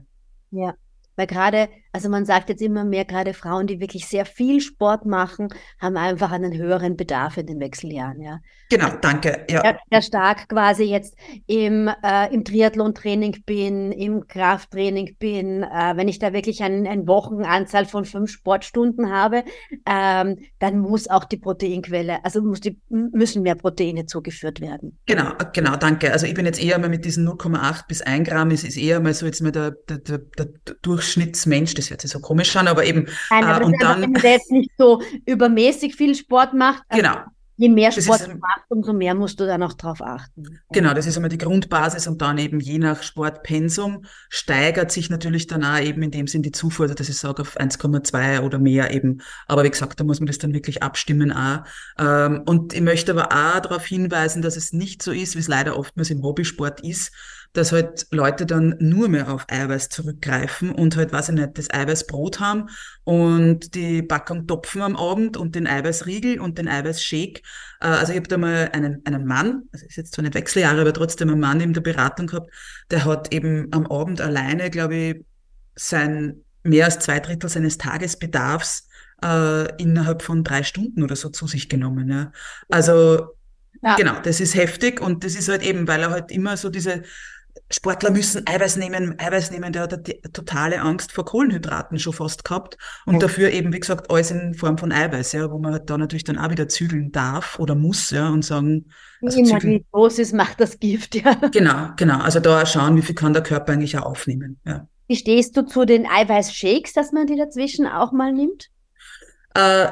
Ja, 0.53 0.75
weil 1.17 1.27
gerade, 1.27 1.69
also 1.97 2.11
man 2.11 2.27
sagt 2.27 2.51
jetzt 2.51 2.61
immer 2.61 2.85
mehr, 2.85 3.07
gerade 3.07 3.33
Frauen, 3.33 3.67
die 3.67 3.81
wirklich 3.81 4.07
sehr 4.07 4.27
viel 4.27 4.61
Sport 4.61 5.07
machen, 5.07 5.49
haben 5.81 5.97
einfach 5.97 6.31
einen 6.31 6.53
höheren 6.53 6.95
Bedarf 6.95 7.39
in 7.39 7.47
den 7.47 7.59
Wechseljahren, 7.59 8.21
ja. 8.21 8.41
Genau, 8.69 8.91
danke. 9.01 9.47
Ja. 9.49 9.63
Sehr, 9.63 9.79
sehr 9.91 10.03
stark 10.03 10.49
quasi 10.51 10.85
jetzt 10.85 11.17
im, 11.47 11.89
äh, 11.89 12.35
im 12.35 12.45
Triathlon-Training 12.45 13.45
bin, 13.47 13.93
im 13.93 14.29
Krafttraining 14.29 15.17
bin, 15.19 15.63
äh, 15.63 15.97
wenn 15.97 16.09
ich 16.09 16.19
da 16.19 16.35
wirklich 16.35 16.63
eine 16.63 16.87
ein 16.87 17.07
Wochenanzahl 17.07 17.87
von 17.87 18.05
fünf 18.05 18.31
Sportstunden 18.31 19.11
habe, 19.11 19.43
ähm, 19.87 20.37
dann 20.59 20.79
muss 20.79 21.09
auch 21.09 21.25
die 21.25 21.39
Proteinquelle, 21.39 22.23
also 22.25 22.43
muss 22.43 22.61
die, 22.61 22.79
müssen 22.91 23.43
mehr 23.43 23.55
Proteine 23.55 24.05
zugeführt 24.05 24.61
werden. 24.61 24.99
Genau, 25.07 25.33
genau, 25.55 25.77
danke. 25.77 26.13
Also 26.13 26.27
ich 26.27 26.35
bin 26.35 26.45
jetzt 26.45 26.63
eher 26.63 26.79
mal 26.79 26.91
mit 26.91 27.07
diesen 27.07 27.27
0,8 27.27 27.87
bis 27.89 28.03
1 28.03 28.29
Gramm, 28.29 28.51
es 28.51 28.65
ist 28.65 28.77
eher 28.77 29.01
mal 29.01 29.15
so 29.15 29.25
jetzt 29.25 29.41
mal 29.41 29.53
der, 29.53 29.71
der, 29.89 29.99
der, 29.99 30.19
der 30.19 30.49
Durchschnittsmensch, 30.83 31.73
das 31.75 31.86
hört 31.91 32.01
sich 32.01 32.11
so 32.11 32.21
komisch 32.21 32.55
an, 32.57 32.69
aber 32.69 32.85
eben. 32.85 33.09
Nein, 33.31 33.45
aber 33.45 33.63
äh, 33.63 33.65
und 33.67 33.77
dann, 33.81 34.03
wenn 34.03 34.15
der 34.15 34.33
jetzt 34.33 34.51
nicht 34.51 34.71
so 34.79 35.03
übermäßig 35.25 35.97
viel 35.97 36.15
Sport 36.15 36.55
macht, 36.55 36.83
also 36.89 37.03
genau. 37.03 37.17
Je 37.59 37.71
mehr 37.71 37.91
Sport 37.91 38.21
ist, 38.21 38.29
du 38.29 38.37
machst, 38.37 38.65
umso 38.69 38.93
mehr 38.93 39.15
musst 39.15 39.41
du 39.41 39.47
dann 39.47 39.63
auch 39.63 39.73
drauf 39.73 40.03
achten. 40.03 40.61
Genau, 40.73 40.93
das 40.93 41.07
ist 41.07 41.17
einmal 41.17 41.31
die 41.31 41.39
Grundbasis 41.39 42.07
und 42.07 42.21
dann 42.21 42.37
eben 42.37 42.61
je 42.61 42.79
nach 42.79 43.03
Sportpensum 43.03 44.05
steigert 44.29 44.93
sich 44.93 45.09
natürlich 45.09 45.47
dann 45.47 45.65
auch 45.65 45.81
eben 45.81 46.03
in 46.03 46.11
dem 46.11 46.27
Sinn 46.27 46.43
die 46.43 46.53
Zufuhr, 46.53 46.85
also 46.85 46.95
dass 46.95 47.09
ich 47.09 47.17
sage 47.17 47.41
auf 47.41 47.59
1,2 47.59 48.43
oder 48.43 48.59
mehr 48.59 48.93
eben. 48.93 49.23
Aber 49.47 49.65
wie 49.65 49.71
gesagt, 49.71 49.99
da 49.99 50.05
muss 50.05 50.21
man 50.21 50.27
das 50.27 50.37
dann 50.37 50.53
wirklich 50.53 50.83
abstimmen 50.83 51.33
auch. 51.33 51.65
Ähm, 51.99 52.43
und 52.45 52.75
ich 52.75 52.83
möchte 52.83 53.13
aber 53.13 53.33
auch 53.33 53.61
darauf 53.61 53.87
hinweisen, 53.87 54.43
dass 54.43 54.57
es 54.57 54.75
nicht 54.75 55.03
so 55.03 55.13
ist, 55.13 55.35
wie 55.35 55.41
es 55.41 55.49
leider 55.49 55.79
oftmals 55.79 56.11
im 56.11 56.23
Hobbysport 56.23 56.83
ist, 56.83 57.13
dass 57.57 57.73
halt 57.73 58.07
Leute 58.11 58.45
dann 58.45 58.77
nur 58.79 59.09
mehr 59.09 59.33
auf 59.33 59.47
Eiweiß 59.49 59.89
zurückgreifen 59.89 60.71
und 60.73 60.97
halt, 60.97 61.13
weiß 61.13 61.31
ich 61.31 61.35
nicht, 61.37 61.57
das 61.57 61.71
Eiweißbrot 61.71 62.39
haben 62.39 62.69
und 63.05 63.75
die 63.75 64.03
Packung 64.03 64.47
Topfen 64.47 64.83
am 64.83 64.97
Abend 64.97 65.37
und 65.37 65.55
den 65.55 65.67
Eiweißriegel 65.67 66.39
und 66.39 66.59
den 66.59 66.69
Eiweißshake. 66.69 67.41
Äh, 67.81 67.87
also 67.87 68.13
ich 68.13 68.19
habe 68.19 68.29
da 68.29 68.37
mal 68.37 68.71
einen, 68.73 69.01
einen 69.07 69.25
Mann, 69.25 69.63
also 69.73 69.87
ist 69.87 69.97
jetzt 69.97 70.15
zwar 70.15 70.23
nicht 70.23 70.35
Wechseljahre, 70.35 70.83
aber 70.83 70.93
trotzdem 70.93 71.31
ein 71.31 71.41
Mann 71.41 71.61
in 71.61 71.73
der 71.73 71.81
Beratung 71.81 72.27
gehabt, 72.27 72.51
der 72.91 73.05
hat 73.07 73.33
eben 73.33 73.69
am 73.71 73.87
Abend 73.87 74.21
alleine, 74.21 74.71
glaube 74.71 74.95
ich, 74.95 75.25
sein 75.77 76.43
mehr 76.63 76.87
als 76.87 76.99
zwei 76.99 77.21
Drittel 77.21 77.49
seines 77.49 77.79
Tagesbedarfs 77.79 78.89
äh, 79.25 79.83
innerhalb 79.83 80.23
von 80.23 80.45
drei 80.45 80.63
Stunden 80.63 81.03
oder 81.03 81.17
so 81.17 81.31
zu 81.31 81.47
sich 81.47 81.69
genommen. 81.69 82.11
Ja. 82.11 82.33
Also 82.69 83.37
ja. 83.83 83.97
genau, 83.97 84.21
das 84.21 84.41
ist 84.41 84.55
heftig 84.55 85.01
und 85.01 85.25
das 85.25 85.35
ist 85.35 85.49
halt 85.49 85.63
eben, 85.63 85.87
weil 85.89 86.03
er 86.03 86.11
halt 86.11 86.31
immer 86.31 86.57
so 86.57 86.69
diese 86.69 87.03
Sportler 87.71 88.11
müssen 88.11 88.47
Eiweiß 88.47 88.77
nehmen, 88.77 89.19
Eiweiß 89.19 89.51
nehmen, 89.51 89.73
der 89.73 89.83
hat 89.83 89.93
eine 89.93 90.33
totale 90.33 90.81
Angst 90.81 91.13
vor 91.13 91.25
Kohlenhydraten 91.25 91.99
schon 91.99 92.13
fast 92.13 92.45
gehabt 92.45 92.79
und 93.07 93.15
ja. 93.15 93.21
dafür 93.21 93.51
eben, 93.51 93.73
wie 93.73 93.81
gesagt, 93.81 94.11
alles 94.11 94.31
in 94.31 94.55
Form 94.55 94.79
von 94.79 94.93
Eiweiß, 94.93 95.33
ja, 95.33 95.51
wo 95.51 95.59
man 95.59 95.85
da 95.85 95.99
natürlich 95.99 96.25
dann 96.25 96.39
auch 96.39 96.51
wieder 96.51 96.69
zügeln 96.69 97.13
darf 97.13 97.59
oder 97.59 97.75
muss, 97.75 98.11
ja, 98.11 98.29
und 98.29 98.45
sagen, 98.45 98.87
also 99.23 99.39
Immer 99.39 99.61
zügeln. 99.61 99.79
die 99.79 99.87
Dosis 99.93 100.33
macht 100.33 100.61
das 100.61 100.79
Gift, 100.79 101.15
ja. 101.15 101.35
Genau, 101.53 101.91
genau, 101.97 102.19
also 102.21 102.41
da 102.41 102.65
schauen, 102.67 102.97
wie 102.97 103.03
viel 103.03 103.15
kann 103.15 103.33
der 103.33 103.43
Körper 103.43 103.73
eigentlich 103.73 103.99
auch 103.99 104.07
aufnehmen, 104.07 104.61
ja. 104.65 104.87
Wie 105.09 105.17
stehst 105.17 105.57
du 105.57 105.63
zu 105.65 105.85
den 105.85 106.07
Eiweißshakes, 106.07 106.93
dass 106.93 107.13
man 107.13 107.27
die 107.27 107.37
dazwischen 107.37 107.87
auch 107.87 108.13
mal 108.13 108.33
nimmt? 108.33 108.71
Äh, 109.55 109.89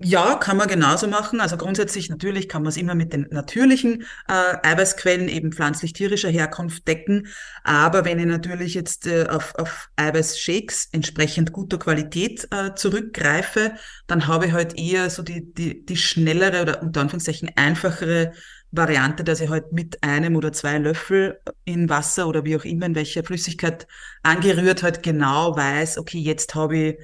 ja, 0.00 0.36
kann 0.36 0.56
man 0.56 0.68
genauso 0.68 1.08
machen. 1.08 1.40
Also 1.40 1.56
grundsätzlich 1.56 2.08
natürlich 2.08 2.48
kann 2.48 2.62
man 2.62 2.68
es 2.68 2.76
immer 2.76 2.94
mit 2.94 3.12
den 3.12 3.26
natürlichen 3.30 4.02
äh, 4.28 4.56
Eiweißquellen 4.62 5.28
eben 5.28 5.52
pflanzlich-tierischer 5.52 6.28
Herkunft 6.28 6.86
decken. 6.86 7.26
Aber 7.64 8.04
wenn 8.04 8.20
ich 8.20 8.26
natürlich 8.26 8.74
jetzt 8.74 9.08
äh, 9.08 9.26
auf, 9.28 9.56
auf 9.56 9.90
Eiweißshakes 9.96 10.90
entsprechend 10.92 11.52
guter 11.52 11.78
Qualität 11.78 12.46
äh, 12.52 12.74
zurückgreife, 12.76 13.72
dann 14.06 14.28
habe 14.28 14.46
ich 14.46 14.52
halt 14.52 14.78
eher 14.78 15.10
so 15.10 15.22
die, 15.22 15.52
die, 15.52 15.84
die 15.84 15.96
schnellere 15.96 16.62
oder 16.62 16.82
unter 16.82 17.00
Anführungszeichen 17.00 17.50
einfachere 17.56 18.32
Variante, 18.70 19.24
dass 19.24 19.40
ich 19.40 19.48
halt 19.48 19.72
mit 19.72 20.02
einem 20.04 20.36
oder 20.36 20.52
zwei 20.52 20.78
Löffel 20.78 21.40
in 21.64 21.88
Wasser 21.88 22.28
oder 22.28 22.44
wie 22.44 22.56
auch 22.56 22.64
immer 22.64 22.86
in 22.86 22.94
welcher 22.94 23.24
Flüssigkeit 23.24 23.88
angerührt 24.22 24.82
halt 24.84 25.02
genau 25.02 25.56
weiß, 25.56 25.98
okay, 25.98 26.18
jetzt 26.18 26.54
habe 26.54 26.76
ich 26.76 26.98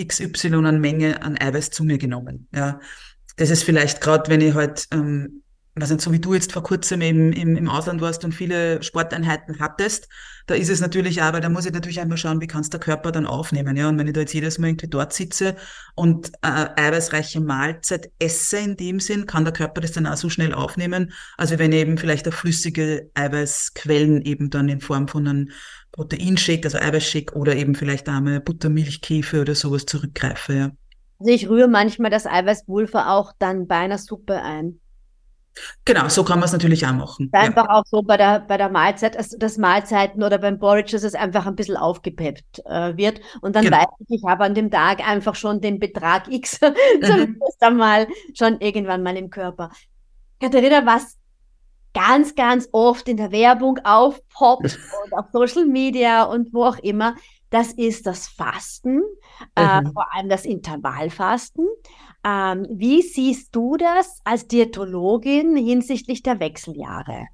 XY 0.00 0.54
an 0.66 0.80
Menge 0.80 1.22
an 1.22 1.36
Eiweiß 1.38 1.70
zu 1.70 1.84
mir 1.84 1.98
genommen. 1.98 2.48
Ja, 2.54 2.80
das 3.36 3.50
ist 3.50 3.62
vielleicht 3.62 4.00
gerade, 4.00 4.30
wenn 4.30 4.40
ich 4.40 4.54
halt, 4.54 4.86
ähm, 4.92 5.42
was 5.74 5.90
nicht, 5.90 6.00
so 6.00 6.12
wie 6.12 6.18
du 6.18 6.34
jetzt 6.34 6.52
vor 6.52 6.62
kurzem 6.62 7.00
eben 7.02 7.32
im, 7.32 7.56
im 7.56 7.68
Ausland 7.68 8.00
warst 8.00 8.24
und 8.24 8.32
viele 8.32 8.82
Sporteinheiten 8.82 9.60
hattest, 9.60 10.08
da 10.48 10.54
ist 10.54 10.70
es 10.70 10.80
natürlich 10.80 11.18
weil 11.18 11.40
da 11.42 11.48
muss 11.50 11.66
ich 11.66 11.72
natürlich 11.72 12.00
einmal 12.00 12.16
schauen, 12.16 12.40
wie 12.40 12.46
kann 12.46 12.62
es 12.62 12.70
der 12.70 12.80
Körper 12.80 13.12
dann 13.12 13.26
aufnehmen. 13.26 13.76
Ja, 13.76 13.88
und 13.88 13.98
wenn 13.98 14.06
ich 14.06 14.14
da 14.14 14.20
jetzt 14.20 14.32
jedes 14.32 14.58
Mal 14.58 14.68
irgendwie 14.68 14.88
dort 14.88 15.12
sitze 15.12 15.56
und 15.94 16.32
äh, 16.42 16.68
eiweißreiche 16.74 17.40
Mahlzeit 17.40 18.10
esse 18.18 18.56
in 18.56 18.76
dem 18.76 18.98
Sinn, 18.98 19.26
kann 19.26 19.44
der 19.44 19.52
Körper 19.52 19.82
das 19.82 19.92
dann 19.92 20.06
auch 20.06 20.16
so 20.16 20.30
schnell 20.30 20.54
aufnehmen, 20.54 21.12
also 21.36 21.58
wenn 21.58 21.72
ich 21.72 21.80
eben 21.80 21.98
vielleicht 21.98 22.26
auf 22.26 22.34
flüssige 22.34 23.10
Eiweißquellen 23.14 24.22
eben 24.22 24.48
dann 24.48 24.70
in 24.70 24.80
Form 24.80 25.06
von 25.06 25.28
einem 25.28 25.50
Proteinshake, 25.98 26.64
also 26.64 26.78
Eiweißshake 26.78 27.34
oder 27.34 27.56
eben 27.56 27.74
vielleicht 27.74 28.08
einmal 28.08 28.38
Buttermilchkäfe 28.38 29.40
oder 29.40 29.56
sowas 29.56 29.84
zurückgreife. 29.84 30.52
Ja. 30.52 30.70
Also 31.18 31.32
ich 31.32 31.48
rühre 31.48 31.66
manchmal 31.66 32.12
das 32.12 32.24
Eiweißpulver 32.24 33.10
auch 33.10 33.32
dann 33.40 33.66
bei 33.66 33.78
einer 33.78 33.98
Suppe 33.98 34.40
ein. 34.40 34.78
Genau, 35.84 36.08
so 36.08 36.22
kann 36.22 36.38
man 36.38 36.46
es 36.46 36.52
natürlich 36.52 36.86
auch 36.86 36.92
machen. 36.92 37.30
Einfach 37.32 37.64
ja. 37.64 37.70
auch 37.70 37.82
so 37.84 38.02
bei 38.02 38.16
der, 38.16 38.38
bei 38.38 38.56
der 38.56 38.68
Mahlzeit, 38.68 39.16
also 39.16 39.36
das 39.38 39.58
Mahlzeiten 39.58 40.22
oder 40.22 40.38
beim 40.38 40.60
Porridge, 40.60 40.92
dass 40.92 41.02
es 41.02 41.16
einfach 41.16 41.46
ein 41.46 41.56
bisschen 41.56 41.76
aufgepeppt 41.76 42.60
äh, 42.66 42.96
wird. 42.96 43.20
Und 43.40 43.56
dann 43.56 43.64
genau. 43.64 43.78
weiß 43.78 43.88
ich, 43.98 44.20
ich 44.20 44.22
habe 44.24 44.44
an 44.44 44.54
dem 44.54 44.70
Tag 44.70 45.04
einfach 45.04 45.34
schon 45.34 45.60
den 45.60 45.80
Betrag 45.80 46.28
X 46.32 46.60
zumindest 47.02 47.60
mhm. 47.60 47.66
einmal 47.66 48.06
schon 48.34 48.60
irgendwann 48.60 49.02
mal 49.02 49.16
im 49.16 49.30
Körper. 49.30 49.70
Katharina, 50.40 50.86
was 50.86 51.16
ganz, 51.98 52.34
ganz 52.34 52.68
oft 52.72 53.08
in 53.08 53.16
der 53.16 53.32
Werbung 53.32 53.78
aufpoppt 53.84 54.78
und 55.04 55.12
auf 55.12 55.26
Social 55.32 55.66
Media 55.66 56.24
und 56.24 56.52
wo 56.52 56.64
auch 56.64 56.78
immer, 56.78 57.16
das 57.50 57.72
ist 57.72 58.06
das 58.06 58.28
Fasten, 58.28 59.02
äh, 59.56 59.80
mhm. 59.80 59.92
vor 59.92 60.14
allem 60.14 60.28
das 60.28 60.44
Intervallfasten. 60.44 61.66
Ähm, 62.24 62.66
wie 62.70 63.02
siehst 63.02 63.54
du 63.54 63.76
das 63.76 64.20
als 64.24 64.46
Diätologin 64.46 65.56
hinsichtlich 65.56 66.22
der 66.22 66.40
Wechseljahre? 66.40 67.26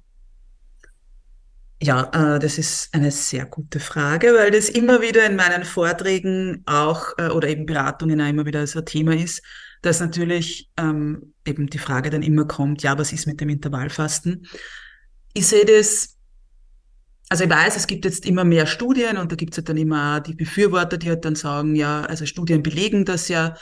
Ja, 1.81 2.09
äh, 2.13 2.39
das 2.39 2.57
ist 2.57 2.93
eine 2.93 3.11
sehr 3.11 3.45
gute 3.45 3.79
Frage, 3.79 4.33
weil 4.33 4.51
das 4.51 4.69
immer 4.69 5.01
wieder 5.01 5.25
in 5.25 5.35
meinen 5.35 5.65
Vorträgen 5.65 6.63
auch 6.65 7.09
äh, 7.17 7.27
oder 7.27 7.49
eben 7.49 7.65
Beratungen 7.65 8.21
auch 8.21 8.29
immer 8.29 8.45
wieder 8.45 8.65
so 8.65 8.79
ein 8.79 8.85
Thema 8.85 9.13
ist 9.13 9.43
dass 9.81 9.99
natürlich 9.99 10.69
ähm, 10.77 11.33
eben 11.45 11.67
die 11.67 11.77
Frage 11.77 12.09
dann 12.09 12.23
immer 12.23 12.45
kommt, 12.45 12.83
ja, 12.83 12.97
was 12.97 13.13
ist 13.13 13.27
mit 13.27 13.39
dem 13.39 13.49
Intervallfasten? 13.49 14.47
Ich 15.33 15.47
sehe 15.47 15.65
das, 15.65 16.17
also 17.29 17.43
ich 17.43 17.49
weiß, 17.49 17.75
es 17.75 17.87
gibt 17.87 18.05
jetzt 18.05 18.25
immer 18.25 18.43
mehr 18.43 18.65
Studien 18.65 19.17
und 19.17 19.31
da 19.31 19.35
gibt 19.35 19.53
es 19.53 19.57
halt 19.57 19.69
dann 19.69 19.77
immer 19.77 20.21
die 20.21 20.35
Befürworter, 20.35 20.97
die 20.97 21.09
halt 21.09 21.25
dann 21.25 21.35
sagen, 21.35 21.75
ja, 21.75 22.01
also 22.01 22.25
Studien 22.25 22.63
belegen 22.63 23.05
das 23.05 23.27
ja. 23.27 23.55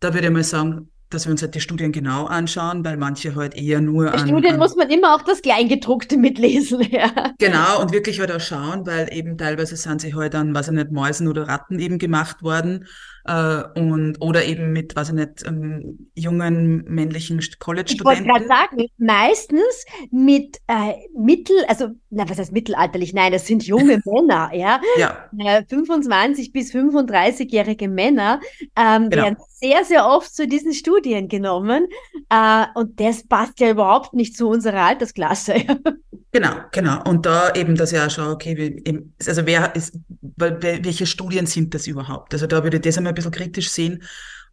Da 0.00 0.14
würde 0.14 0.28
ich 0.28 0.32
mal 0.32 0.44
sagen, 0.44 0.90
dass 1.10 1.26
wir 1.26 1.32
uns 1.32 1.42
halt 1.42 1.54
die 1.56 1.60
Studien 1.60 1.90
genau 1.90 2.26
anschauen, 2.26 2.84
weil 2.84 2.96
manche 2.96 3.34
halt 3.34 3.54
eher 3.54 3.80
nur 3.80 4.06
Bei 4.06 4.12
an... 4.12 4.28
Studien 4.28 4.54
an, 4.54 4.58
muss 4.58 4.76
man 4.76 4.88
immer 4.90 5.14
auch 5.14 5.22
das 5.22 5.42
Kleingedruckte 5.42 6.16
mitlesen, 6.16 6.80
ja. 6.90 7.34
Genau, 7.38 7.82
und 7.82 7.92
wirklich 7.92 8.20
halt 8.20 8.30
auch 8.32 8.40
schauen, 8.40 8.86
weil 8.86 9.12
eben 9.12 9.36
teilweise 9.36 9.76
sind 9.76 10.00
sie 10.00 10.14
halt 10.14 10.34
an, 10.34 10.54
weiß 10.54 10.68
ich 10.68 10.74
nicht, 10.74 10.92
Mäusen 10.92 11.26
oder 11.26 11.48
Ratten 11.48 11.80
eben 11.80 11.98
gemacht 11.98 12.42
worden 12.42 12.86
äh, 13.24 13.62
und 13.74 14.16
oder 14.20 14.44
eben 14.44 14.72
mit, 14.72 14.96
weiß 14.96 15.08
ich 15.10 15.14
nicht, 15.14 15.46
ähm, 15.46 16.08
jungen 16.14 16.84
männlichen 16.86 17.40
College-Studenten. 17.58 17.92
Ich 17.92 18.04
wollte 18.04 18.24
gerade 18.24 18.46
sagen, 18.46 18.86
meistens 18.98 19.84
mit 20.10 20.58
äh, 20.66 20.94
Mittel, 21.16 21.56
also 21.68 21.88
na, 22.10 22.28
was 22.28 22.38
heißt 22.38 22.52
mittelalterlich? 22.52 23.12
Nein, 23.12 23.32
das 23.32 23.46
sind 23.46 23.64
junge 23.64 24.00
Männer, 24.04 24.50
ja. 24.54 24.80
ja. 24.98 25.28
Äh, 25.38 25.64
25 25.68 26.52
bis 26.52 26.72
35-jährige 26.72 27.88
Männer 27.88 28.40
ähm, 28.76 29.10
genau. 29.10 29.24
werden 29.24 29.36
sehr, 29.60 29.84
sehr 29.84 30.06
oft 30.06 30.34
zu 30.34 30.46
diesen 30.46 30.72
Studien 30.72 31.28
genommen 31.28 31.86
äh, 32.30 32.64
und 32.74 32.98
das 33.00 33.26
passt 33.26 33.60
ja 33.60 33.70
überhaupt 33.70 34.14
nicht 34.14 34.36
zu 34.36 34.48
unserer 34.48 34.82
Altersklasse. 34.82 35.54
Genau, 36.32 36.52
genau. 36.70 37.02
Und 37.08 37.26
da 37.26 37.52
eben, 37.54 37.74
dass 37.74 37.92
ich 37.92 37.98
auch 37.98 38.08
schaue, 38.08 38.30
okay, 38.30 38.56
wie, 38.56 39.10
also 39.26 39.46
wer 39.46 39.74
ist, 39.74 39.98
welche 40.20 41.04
Studien 41.06 41.46
sind 41.46 41.74
das 41.74 41.88
überhaupt? 41.88 42.32
Also 42.32 42.46
da 42.46 42.62
würde 42.62 42.76
ich 42.76 42.82
das 42.84 42.98
einmal 42.98 43.09
ein 43.10 43.14
bisschen 43.14 43.32
kritisch 43.32 43.70
sehen. 43.70 44.02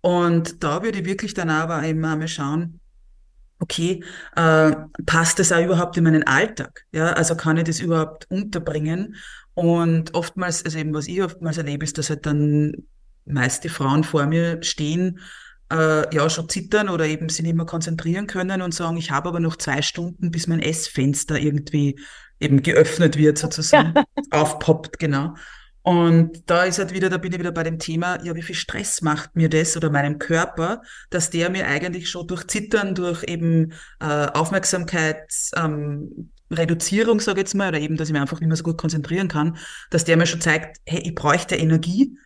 Und 0.01 0.63
da 0.63 0.83
würde 0.83 0.99
ich 0.99 1.05
wirklich 1.05 1.33
dann 1.33 1.49
aber 1.49 1.83
immer 1.83 2.13
einmal 2.13 2.27
schauen, 2.27 2.79
okay, 3.59 4.03
äh, 4.35 4.71
passt 5.05 5.39
das 5.39 5.51
auch 5.51 5.63
überhaupt 5.63 5.97
in 5.97 6.03
meinen 6.03 6.23
Alltag? 6.23 6.85
Ja, 6.91 7.13
also 7.13 7.35
kann 7.35 7.57
ich 7.57 7.63
das 7.63 7.79
überhaupt 7.79 8.29
unterbringen? 8.29 9.15
Und 9.55 10.13
oftmals, 10.13 10.63
also 10.63 10.77
eben 10.77 10.93
was 10.93 11.07
ich 11.07 11.21
oftmals 11.23 11.57
erlebe, 11.57 11.83
ist, 11.83 11.97
dass 11.97 12.09
halt 12.09 12.25
dann 12.25 12.73
meist 13.25 13.63
die 13.63 13.69
Frauen 13.69 14.03
vor 14.03 14.27
mir 14.27 14.61
stehen 14.61 15.19
äh, 15.71 16.15
ja 16.15 16.29
schon 16.29 16.49
zittern 16.49 16.89
oder 16.89 17.05
eben 17.05 17.29
sich 17.29 17.43
nicht 17.43 17.55
mehr 17.55 17.65
konzentrieren 17.65 18.27
können 18.27 18.61
und 18.61 18.73
sagen, 18.73 18.97
ich 18.97 19.11
habe 19.11 19.29
aber 19.29 19.39
noch 19.39 19.57
zwei 19.57 19.81
Stunden, 19.81 20.31
bis 20.31 20.47
mein 20.47 20.61
Essfenster 20.61 21.37
irgendwie 21.37 21.99
eben 22.39 22.61
geöffnet 22.61 23.17
wird, 23.17 23.37
sozusagen, 23.37 23.93
ja. 23.95 24.03
aufpoppt, 24.31 24.99
genau. 24.99 25.35
Und 25.87 26.49
da 26.49 26.65
ist 26.65 26.79
halt 26.79 26.93
wieder, 26.93 27.09
da 27.09 27.15
bin 27.17 27.31
ich 27.31 27.39
wieder 27.39 27.53
bei 27.53 27.63
dem 27.63 27.79
Thema, 27.79 28.21
ja, 28.21 28.35
wie 28.35 28.41
viel 28.41 28.55
Stress 28.55 29.01
macht 29.01 29.37
mir 29.37 29.47
das 29.47 29.77
oder 29.77 29.89
meinem 29.89 30.19
Körper, 30.19 30.81
dass 31.09 31.29
der 31.29 31.49
mir 31.49 31.65
eigentlich 31.65 32.09
schon 32.09 32.27
durch 32.27 32.45
Zittern, 32.47 32.93
durch 32.93 33.23
eben 33.23 33.71
äh, 34.01 34.25
Aufmerksamkeitsreduzierung, 34.25 36.11
ähm, 36.11 36.31
Reduzierung, 36.51 37.21
sage 37.21 37.39
ich 37.39 37.43
jetzt 37.45 37.55
mal, 37.55 37.69
oder 37.69 37.79
eben, 37.79 37.95
dass 37.95 38.09
ich 38.09 38.11
mich 38.11 38.21
einfach 38.21 38.41
nicht 38.41 38.49
mehr 38.49 38.57
so 38.57 38.65
gut 38.65 38.77
konzentrieren 38.77 39.29
kann, 39.29 39.55
dass 39.89 40.03
der 40.03 40.17
mir 40.17 40.25
schon 40.25 40.41
zeigt, 40.41 40.75
hey, 40.85 40.99
ich 40.99 41.15
bräuchte 41.15 41.55
Energie, 41.55 42.17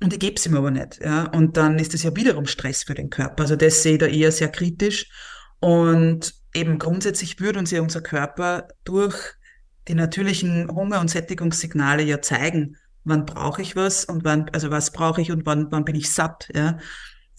und 0.00 0.12
ich 0.12 0.20
gebe 0.20 0.36
es 0.36 0.46
ihm 0.46 0.56
aber 0.56 0.70
nicht. 0.70 1.00
Ja? 1.02 1.24
Und 1.24 1.56
dann 1.56 1.76
ist 1.80 1.94
das 1.94 2.04
ja 2.04 2.14
wiederum 2.14 2.46
Stress 2.46 2.84
für 2.84 2.94
den 2.94 3.10
Körper. 3.10 3.42
Also 3.42 3.56
das 3.56 3.82
sehe 3.82 3.94
ich 3.94 3.98
da 3.98 4.06
eher 4.06 4.30
sehr 4.30 4.48
kritisch. 4.48 5.10
Und 5.58 6.34
eben 6.54 6.78
grundsätzlich 6.78 7.40
würde 7.40 7.58
uns 7.58 7.72
ja 7.72 7.82
unser 7.82 8.00
Körper 8.00 8.68
durch 8.84 9.34
die 9.88 9.96
natürlichen 9.96 10.70
Hunger- 10.70 11.00
und 11.00 11.10
Sättigungssignale 11.10 12.04
ja 12.04 12.22
zeigen, 12.22 12.76
wann 13.08 13.26
brauche 13.26 13.62
ich 13.62 13.76
was 13.76 14.04
und 14.04 14.24
wann, 14.24 14.48
also 14.50 14.70
was 14.70 14.90
brauche 14.92 15.20
ich 15.20 15.30
und 15.30 15.46
wann, 15.46 15.70
wann 15.70 15.84
bin 15.84 15.94
ich 15.94 16.12
satt. 16.12 16.48
Ja? 16.54 16.78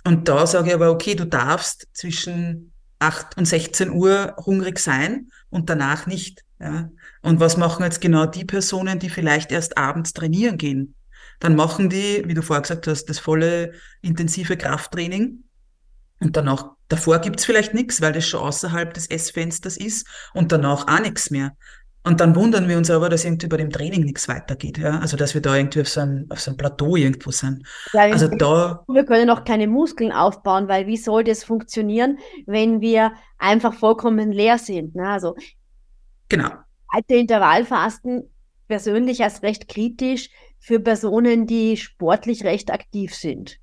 Und 0.04 0.28
da 0.28 0.46
sage 0.48 0.70
ich 0.70 0.74
aber, 0.74 0.92
okay, 0.92 1.16
du 1.16 1.26
darfst 1.26 1.88
zwischen 1.94 2.74
8 3.00 3.38
und 3.38 3.46
16 3.46 3.92
Uhr 3.92 4.36
hungrig 4.46 4.80
sein 4.80 5.30
und 5.50 5.70
danach 5.70 6.06
nicht. 6.06 6.44
Ja? 6.60 6.90
Und 7.22 7.40
was 7.40 7.58
machen 7.58 7.84
jetzt 7.84 8.02
genau 8.02 8.26
die 8.26 8.46
Personen, 8.46 9.00
die 9.00 9.10
vielleicht 9.10 9.52
erst 9.52 9.78
abends 9.78 10.14
trainieren 10.14 10.58
gehen? 10.58 10.96
Dann 11.40 11.56
machen 11.56 11.90
die, 11.90 12.24
wie 12.26 12.34
du 12.34 12.42
vorher 12.42 12.62
gesagt 12.62 12.88
hast, 12.88 13.06
das 13.06 13.20
volle 13.20 13.74
intensive 14.02 14.58
Krafttraining. 14.58 15.44
Und 16.20 16.36
danach, 16.36 16.72
davor 16.90 17.20
gibt's 17.20 17.46
vielleicht 17.46 17.74
nichts, 17.74 18.02
weil 18.02 18.12
das 18.12 18.28
schon 18.28 18.42
außerhalb 18.42 18.94
des 18.94 19.08
Essfensters 19.08 19.78
ist 19.78 20.06
und 20.34 20.52
danach 20.52 20.88
auch 20.88 21.00
nichts 21.00 21.32
mehr. 21.32 21.56
Und 22.04 22.22
dann 22.22 22.36
wundern 22.36 22.68
wir 22.70 22.78
uns 22.78 22.90
aber, 22.90 23.10
dass 23.10 23.26
irgendwie 23.26 23.48
bei 23.48 23.58
dem 23.58 23.72
Training 23.72 24.04
nichts 24.06 24.28
weitergeht. 24.28 24.78
Ja? 24.78 25.00
Also 25.00 25.18
dass 25.18 25.34
wir 25.34 25.42
da 25.42 25.56
irgendwie 25.56 25.82
auf 25.82 25.90
so 25.90 26.02
einem, 26.02 26.28
auf 26.30 26.40
so 26.40 26.52
einem 26.52 26.58
Plateau 26.58 26.96
irgendwo 26.96 27.32
sind. 27.32 27.68
Ja, 27.94 28.04
also 28.04 28.28
da. 28.30 28.84
Wir 28.88 29.06
können 29.06 29.30
auch 29.30 29.44
keine 29.44 29.68
Muskeln 29.68 30.12
aufbauen, 30.12 30.68
weil 30.68 30.88
wie 30.88 30.98
soll 30.98 31.24
das 31.24 31.44
funktionieren, 31.44 32.18
wenn 32.46 32.80
wir 32.80 33.12
einfach 33.38 33.74
vollkommen 33.74 34.32
leer 34.32 34.58
sind? 34.58 34.96
Ne? 34.96 35.10
Also 35.10 35.36
genau. 36.30 36.50
Alte 36.88 37.16
Intervallfasten 37.16 38.30
persönlich 38.68 39.24
als 39.24 39.44
recht 39.44 39.68
kritisch 39.68 40.30
für 40.60 40.80
Personen, 40.80 41.48
die 41.48 41.76
sportlich 41.76 42.44
recht 42.46 42.72
aktiv 42.72 43.14
sind. 43.14 43.60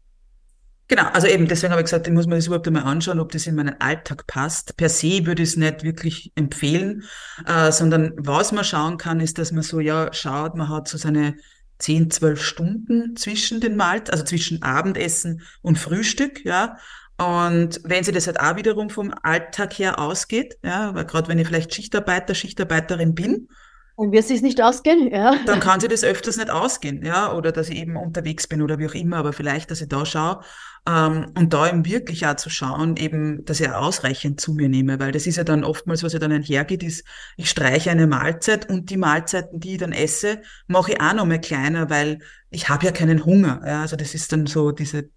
Genau, 0.88 1.05
also 1.12 1.27
eben, 1.27 1.49
deswegen 1.49 1.72
habe 1.72 1.83
ich 1.83 1.87
gesagt, 1.87 2.07
ich 2.07 2.12
muss 2.12 2.27
mir 2.27 2.37
das 2.37 2.46
überhaupt 2.46 2.66
einmal 2.68 2.85
anschauen, 2.85 3.18
ob 3.18 3.33
das 3.33 3.46
in 3.49 3.57
meinen 3.57 3.81
Alltag 3.81 4.27
passt. 4.29 4.77
Per 4.77 4.88
se 4.88 5.27
würde 5.27 5.42
ich 5.42 5.51
es 5.51 5.57
nicht 5.57 5.83
wirklich 5.83 6.33
empfehlen, 6.37 7.03
äh, 7.44 7.72
sondern 7.72 8.12
was 8.16 8.53
man 8.53 8.62
schauen 8.62 8.96
kann, 8.96 9.18
ist, 9.18 9.38
dass 9.38 9.51
man 9.51 9.64
so, 9.64 9.81
ja, 9.81 10.12
schaut, 10.12 10.55
man 10.55 10.68
hat 10.68 10.87
so 10.87 10.96
seine 10.96 11.35
10, 11.79 12.11
12 12.12 12.42
Stunden 12.42 13.16
zwischen 13.16 13.61
den 13.61 13.77
Malt, 13.77 14.11
also 14.11 14.25
zwischen 14.25 14.62
Abendessen 14.62 15.42
und 15.61 15.79
Frühstück, 15.79 16.44
ja. 16.44 16.79
Und 17.18 17.81
wenn 17.83 18.05
sie 18.05 18.12
das 18.12 18.27
halt 18.27 18.38
auch 18.38 18.57
wiederum 18.57 18.88
vom 18.88 19.12
Alltag 19.22 19.79
her 19.79 19.99
ausgeht, 19.99 20.57
ja, 20.62 20.94
weil 20.94 21.07
gerade 21.07 21.29
wenn 21.29 21.38
ich 21.38 21.49
vielleicht 21.49 21.75
Schichtarbeiter, 21.75 22.35
Schichtarbeiterin 22.35 23.14
bin, 23.14 23.49
dann 23.97 24.13
wird 24.13 24.23
es 24.23 24.29
sich 24.29 24.43
nicht 24.43 24.61
ausgehen, 24.63 25.11
ja. 25.11 25.37
Dann 25.47 25.61
kann 25.61 25.81
sie 25.81 25.89
das 25.89 26.05
öfters 26.05 26.37
nicht 26.37 26.51
ausgehen, 26.51 27.05
ja, 27.05 27.33
oder 27.33 27.51
dass 27.51 27.71
ich 27.71 27.79
eben 27.79 27.97
unterwegs 27.97 28.47
bin 28.47 28.61
oder 28.61 28.79
wie 28.79 28.87
auch 28.87 28.95
immer, 28.95 29.17
aber 29.17 29.33
vielleicht, 29.33 29.71
dass 29.71 29.81
ich 29.81 29.89
da 29.89 30.05
schaue 30.05 30.41
ähm, 30.87 31.33
und 31.37 31.55
da 31.55 31.69
eben 31.69 31.85
wirklich 31.87 32.27
auch 32.27 32.37
zu 32.37 32.51
schauen, 32.51 32.97
eben, 32.97 33.45
dass 33.47 33.61
ich 33.61 33.71
ausreichend 33.71 34.41
zu 34.41 34.53
mir 34.53 34.69
nehme, 34.69 35.01
weil 35.01 35.13
das 35.13 35.27
ist 35.27 35.37
ja 35.37 35.45
dann 35.45 35.65
oftmals, 35.65 36.03
was 36.03 36.13
ja 36.13 36.19
dann 36.19 36.33
einhergeht, 36.33 36.83
ist, 36.83 37.05
ich 37.37 37.49
streiche 37.49 37.91
eine 37.91 38.07
Mahlzeit 38.07 38.69
und 38.69 38.91
die 38.91 38.99
Mahlzeiten, 38.99 39.61
die 39.61 39.73
ich 39.73 39.79
dann 39.79 39.93
esse, 39.93 40.43
mache 40.67 40.93
ich 40.93 41.01
auch 41.01 41.15
noch 41.15 41.25
mal 41.25 41.41
kleiner, 41.41 41.89
weil 41.89 42.19
ich 42.51 42.69
habe 42.69 42.85
ja 42.85 42.93
keinen 42.93 43.25
Hunger, 43.25 43.63
ja, 43.67 43.81
also 43.81 43.97
das 43.97 44.15
ist 44.15 44.31
dann 44.31 44.47
so 44.47 44.73
diese, 44.73 45.09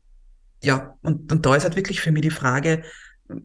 ja, 0.64 0.96
und, 1.02 1.32
und 1.32 1.46
da 1.46 1.56
ist 1.56 1.64
halt 1.64 1.76
wirklich 1.76 2.00
für 2.00 2.12
mich 2.12 2.22
die 2.22 2.32
Frage, 2.32 2.84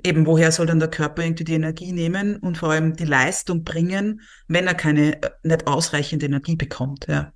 eben 0.04 0.26
woher 0.26 0.52
soll 0.52 0.66
dann 0.66 0.78
der 0.78 0.90
Körper 0.90 1.22
irgendwie 1.22 1.44
die 1.44 1.54
Energie 1.54 1.92
nehmen 1.92 2.36
und 2.36 2.58
vor 2.58 2.70
allem 2.70 2.96
die 2.96 3.04
Leistung 3.04 3.64
bringen, 3.64 4.20
wenn 4.48 4.66
er 4.66 4.74
keine 4.74 5.22
äh, 5.22 5.30
nicht 5.42 5.66
ausreichende 5.66 6.26
Energie 6.26 6.56
bekommt. 6.56 7.06
Ja. 7.08 7.32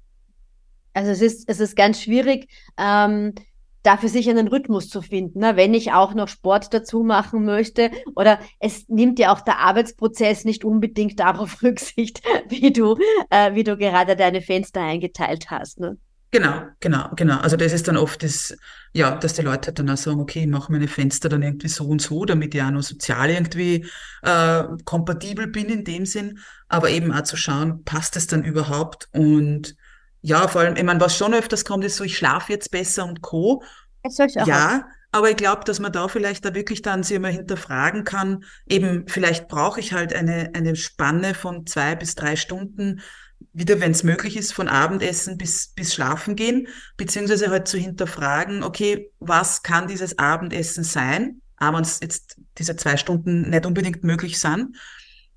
Also 0.95 1.11
es 1.11 1.21
ist, 1.21 1.49
es 1.49 1.61
ist 1.61 1.77
ganz 1.77 2.03
schwierig, 2.03 2.49
ähm, 2.77 3.35
dafür 3.83 4.09
sich 4.09 4.29
einen 4.29 4.49
Rhythmus 4.49 4.89
zu 4.89 5.03
finden, 5.03 5.41
ne? 5.41 5.57
wenn 5.57 5.73
ich 5.73 5.93
auch 5.93 6.15
noch 6.15 6.29
Sport 6.29 6.75
dazu 6.75 7.03
machen 7.03 7.45
möchte. 7.45 7.91
Oder 8.17 8.41
es 8.59 8.89
nimmt 8.89 9.19
ja 9.19 9.33
auch 9.33 9.41
der 9.41 9.59
Arbeitsprozess 9.59 10.45
nicht 10.45 10.65
unbedingt 10.65 11.21
darauf 11.21 11.63
Rücksicht, 11.63 12.23
wie 12.49 12.73
du, 12.73 12.97
äh, 13.31 13.55
wie 13.55 13.65
du 13.65 13.77
gerade 13.77 14.17
deine 14.17 14.43
Fenster 14.43 14.83
eingeteilt 14.83 15.51
hast. 15.51 15.81
Ne? 15.81 15.99
Genau, 16.31 16.67
genau, 16.81 17.09
genau. 17.17 17.39
Also 17.39 17.57
das 17.57 17.73
ist 17.73 17.89
dann 17.89 17.97
oft 17.97 18.23
das, 18.23 18.55
ja, 18.93 19.17
dass 19.17 19.33
die 19.33 19.43
Leute 19.43 19.73
dann 19.73 19.89
auch 19.89 19.97
sagen, 19.97 20.21
okay, 20.21 20.41
ich 20.41 20.47
mache 20.47 20.71
meine 20.71 20.89
Fenster 20.89 21.31
dann 21.31 21.43
irgendwie 21.43 21.69
so 21.69 21.87
und 21.87 22.03
so, 22.03 22.27
damit 22.27 22.55
ich 22.55 22.63
auch 22.63 22.71
noch 22.71 22.83
sozial 22.83 23.31
irgendwie 23.31 23.87
äh, 24.23 24.65
kompatibel 24.85 25.47
bin 25.47 25.71
in 25.71 25.85
dem 25.85 26.05
Sinn. 26.05 26.39
Aber 26.69 26.91
eben 26.91 27.13
auch 27.13 27.23
zu 27.23 27.37
schauen, 27.39 27.83
passt 27.85 28.17
es 28.17 28.27
dann 28.27 28.45
überhaupt? 28.45 29.09
Und 29.13 29.75
ja, 30.21 30.49
vor 30.49 30.61
allem, 30.63 30.77
ich 30.77 30.83
meine, 30.83 31.01
was 31.01 31.17
schon 31.17 31.33
öfters 31.33 31.65
kommt, 31.65 31.85
ist 31.85 31.97
so, 31.97 32.05
ich 32.05 32.19
schlafe 32.19 32.53
jetzt 32.53 32.71
besser 32.71 33.07
und 33.07 33.23
Co. 33.23 33.63
Ja, 34.45 34.87
aber 35.13 35.31
ich 35.31 35.37
glaube, 35.37 35.65
dass 35.65 35.81
man 35.81 35.93
da 35.93 36.09
vielleicht 36.09 36.45
da 36.45 36.55
wirklich 36.55 36.83
dann 36.83 37.03
sich 37.03 37.19
mal 37.19 37.33
hinterfragen 37.33 38.05
kann, 38.05 38.45
eben 38.67 39.07
vielleicht 39.09 39.49
brauche 39.49 39.81
ich 39.81 39.93
halt 39.93 40.13
eine, 40.15 40.51
eine 40.55 40.77
Spanne 40.77 41.35
von 41.35 41.67
zwei 41.67 41.95
bis 41.97 42.15
drei 42.15 42.37
Stunden, 42.37 43.01
wieder, 43.53 43.81
wenn 43.81 43.93
es 43.93 44.05
möglich 44.05 44.37
ist, 44.37 44.53
von 44.53 44.69
Abendessen 44.69 45.37
bis, 45.39 45.73
bis 45.75 45.95
Schlafen 45.95 46.37
gehen, 46.37 46.69
beziehungsweise 46.97 47.51
halt 47.51 47.69
zu 47.69 47.79
hinterfragen, 47.79 48.63
okay, 48.63 49.11
was 49.19 49.63
kann 49.63 49.89
dieses 49.89 50.19
Abendessen 50.19 50.85
sein? 50.85 51.41
Aber 51.57 51.79
wenn 51.79 51.85
es 51.85 52.01
jetzt 52.01 52.37
diese 52.57 52.77
zwei 52.77 52.97
Stunden 52.97 53.51
nicht 53.51 53.67
unbedingt 53.67 54.05
möglich 54.05 54.39
sind. 54.39 54.77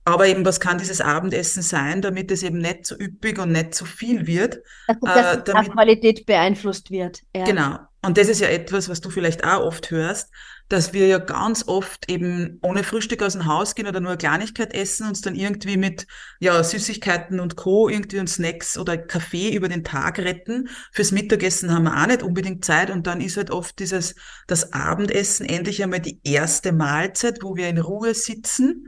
Aber 0.04 0.28
eben, 0.28 0.44
was 0.46 0.60
kann 0.60 0.80
dieses 0.80 1.00
Abendessen 1.00 1.62
sein, 1.62 2.02
damit 2.02 2.32
es 2.32 2.42
eben 2.42 2.58
nicht 2.58 2.86
zu 2.86 2.96
üppig 3.00 3.38
und 3.38 3.52
nicht 3.52 3.76
zu 3.76 3.86
viel 3.86 4.26
wird? 4.26 4.60
Also, 4.88 5.06
dass 5.06 5.38
äh, 5.38 5.44
damit, 5.46 5.72
Qualität 5.72 6.26
beeinflusst 6.26 6.90
wird. 6.90 7.22
Ja. 7.36 7.44
Genau. 7.46 7.80
Und 8.02 8.18
das 8.18 8.28
ist 8.28 8.42
ja 8.42 8.48
etwas, 8.48 8.90
was 8.90 9.02
du 9.02 9.12
vielleicht 9.12 9.44
auch 9.44 9.62
oft 9.62 9.92
hörst, 9.92 10.32
dass 10.72 10.94
wir 10.94 11.08
ja 11.08 11.18
ganz 11.18 11.68
oft 11.68 12.10
eben 12.10 12.58
ohne 12.62 12.84
Frühstück 12.84 13.22
aus 13.24 13.34
dem 13.34 13.46
Haus 13.46 13.76
gehen 13.76 13.88
oder 13.88 14.00
nur 14.00 14.12
eine 14.12 14.18
Kleinigkeit 14.18 14.74
essen, 14.74 15.08
uns 15.08 15.20
dann 15.20 15.36
irgendwie 15.36 15.76
mit 15.76 16.08
ja, 16.40 16.64
Süßigkeiten 16.64 17.42
und 17.42 17.58
Co. 17.58 17.90
irgendwie 17.90 18.20
und 18.20 18.30
Snacks 18.30 18.78
oder 18.78 18.98
Kaffee 18.98 19.54
über 19.54 19.68
den 19.68 19.84
Tag 19.84 20.20
retten. 20.20 20.70
Fürs 20.94 21.12
Mittagessen 21.12 21.74
haben 21.74 21.84
wir 21.84 22.02
auch 22.02 22.08
nicht 22.08 22.24
unbedingt 22.24 22.64
Zeit 22.64 22.90
und 22.90 23.06
dann 23.06 23.20
ist 23.20 23.36
halt 23.36 23.52
oft 23.52 23.80
dieses, 23.80 24.16
das 24.48 24.72
Abendessen 24.72 25.46
endlich 25.46 25.84
einmal 25.84 26.00
die 26.00 26.22
erste 26.24 26.72
Mahlzeit, 26.72 27.40
wo 27.42 27.56
wir 27.58 27.68
in 27.68 27.78
Ruhe 27.78 28.14
sitzen 28.14 28.88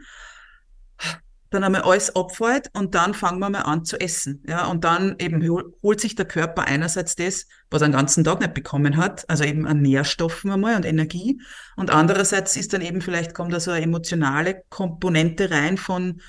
dann 1.54 1.63
einmal 1.63 1.82
alles 1.84 2.16
abfällt 2.16 2.70
und 2.74 2.96
dann 2.96 3.13
fangen 3.13 3.39
wir 3.39 3.50
mal 3.50 3.62
an 3.62 3.86
zu 3.86 4.00
essen. 4.00 4.44
Ja, 4.48 4.66
und 4.66 4.84
dann 4.84 5.16
eben 5.20 5.48
holt 5.82 6.02
sich 6.02 6.16
der 6.16 6.26
Körper 6.26 6.66
einerseits 6.66 7.16
das, 7.16 7.48
was 7.70 7.82
er 7.82 7.89
den 7.89 7.94
ganzen 7.94 8.24
Tag 8.24 8.39
nicht 8.39 8.54
bekommen 8.54 8.98
hat, 8.98 9.30
also 9.30 9.44
eben 9.44 9.68
an 9.68 9.82
Nährstoffen 9.82 10.52
einmal 10.52 10.76
und 10.76 10.86
Energie. 10.86 11.42
Und 11.76 11.92
andererseits 11.92 12.56
ist 12.56 12.74
dann 12.74 12.82
eben 12.82 13.02
vielleicht 13.02 13.34
kommt 13.34 13.54
da 13.54 13.60
so 13.60 13.72
eine 13.72 13.84
emotionale 13.84 14.63
Komponente 14.70 15.52
rein 15.52 15.78
von 15.78 16.22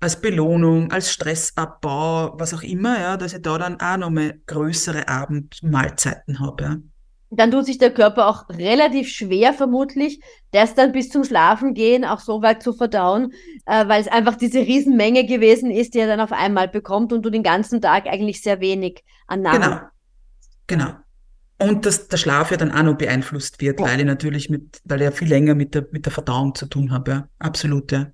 als 0.00 0.20
Belohnung, 0.20 0.90
als 0.90 1.12
Stressabbau, 1.12 2.38
was 2.38 2.54
auch 2.54 2.62
immer, 2.62 2.98
ja, 2.98 3.16
dass 3.16 3.34
ich 3.34 3.42
da 3.42 3.56
dann 3.58 3.80
auch 3.80 3.96
nochmal 3.96 4.40
größere 4.46 5.08
Abendmahlzeiten 5.08 6.40
habe. 6.40 6.64
Ja 6.64 6.76
dann 7.34 7.50
tut 7.50 7.64
sich 7.64 7.78
der 7.78 7.92
Körper 7.92 8.28
auch 8.28 8.48
relativ 8.50 9.08
schwer 9.08 9.54
vermutlich, 9.54 10.20
das 10.50 10.74
dann 10.74 10.92
bis 10.92 11.08
zum 11.08 11.24
Schlafen 11.24 11.72
gehen 11.72 12.04
auch 12.04 12.20
so 12.20 12.42
weit 12.42 12.62
zu 12.62 12.74
verdauen, 12.74 13.32
äh, 13.64 13.88
weil 13.88 14.02
es 14.02 14.08
einfach 14.08 14.36
diese 14.36 14.60
Riesenmenge 14.60 15.24
gewesen 15.24 15.70
ist, 15.70 15.94
die 15.94 16.00
er 16.00 16.06
dann 16.06 16.20
auf 16.20 16.32
einmal 16.32 16.68
bekommt 16.68 17.12
und 17.12 17.22
du 17.22 17.30
den 17.30 17.42
ganzen 17.42 17.80
Tag 17.80 18.06
eigentlich 18.06 18.42
sehr 18.42 18.60
wenig 18.60 19.02
an 19.26 19.42
Nahrung. 19.42 19.60
Genau, 19.60 19.80
genau. 20.66 20.90
Und 21.58 21.86
dass 21.86 22.08
der 22.08 22.16
Schlaf 22.16 22.50
ja 22.50 22.56
dann 22.56 22.72
auch 22.72 22.82
noch 22.82 22.98
beeinflusst 22.98 23.60
wird, 23.60 23.80
ja. 23.80 23.86
weil 23.86 24.00
ich 24.00 24.06
natürlich 24.06 24.50
mit, 24.50 24.80
weil 24.84 25.00
ja 25.00 25.10
viel 25.10 25.28
länger 25.28 25.54
mit 25.54 25.74
der, 25.74 25.86
mit 25.90 26.04
der 26.04 26.12
Verdauung 26.12 26.54
zu 26.54 26.66
tun 26.66 26.92
habe, 26.92 27.10
ja. 27.10 27.28
Absolut, 27.38 27.92
ja. 27.92 28.10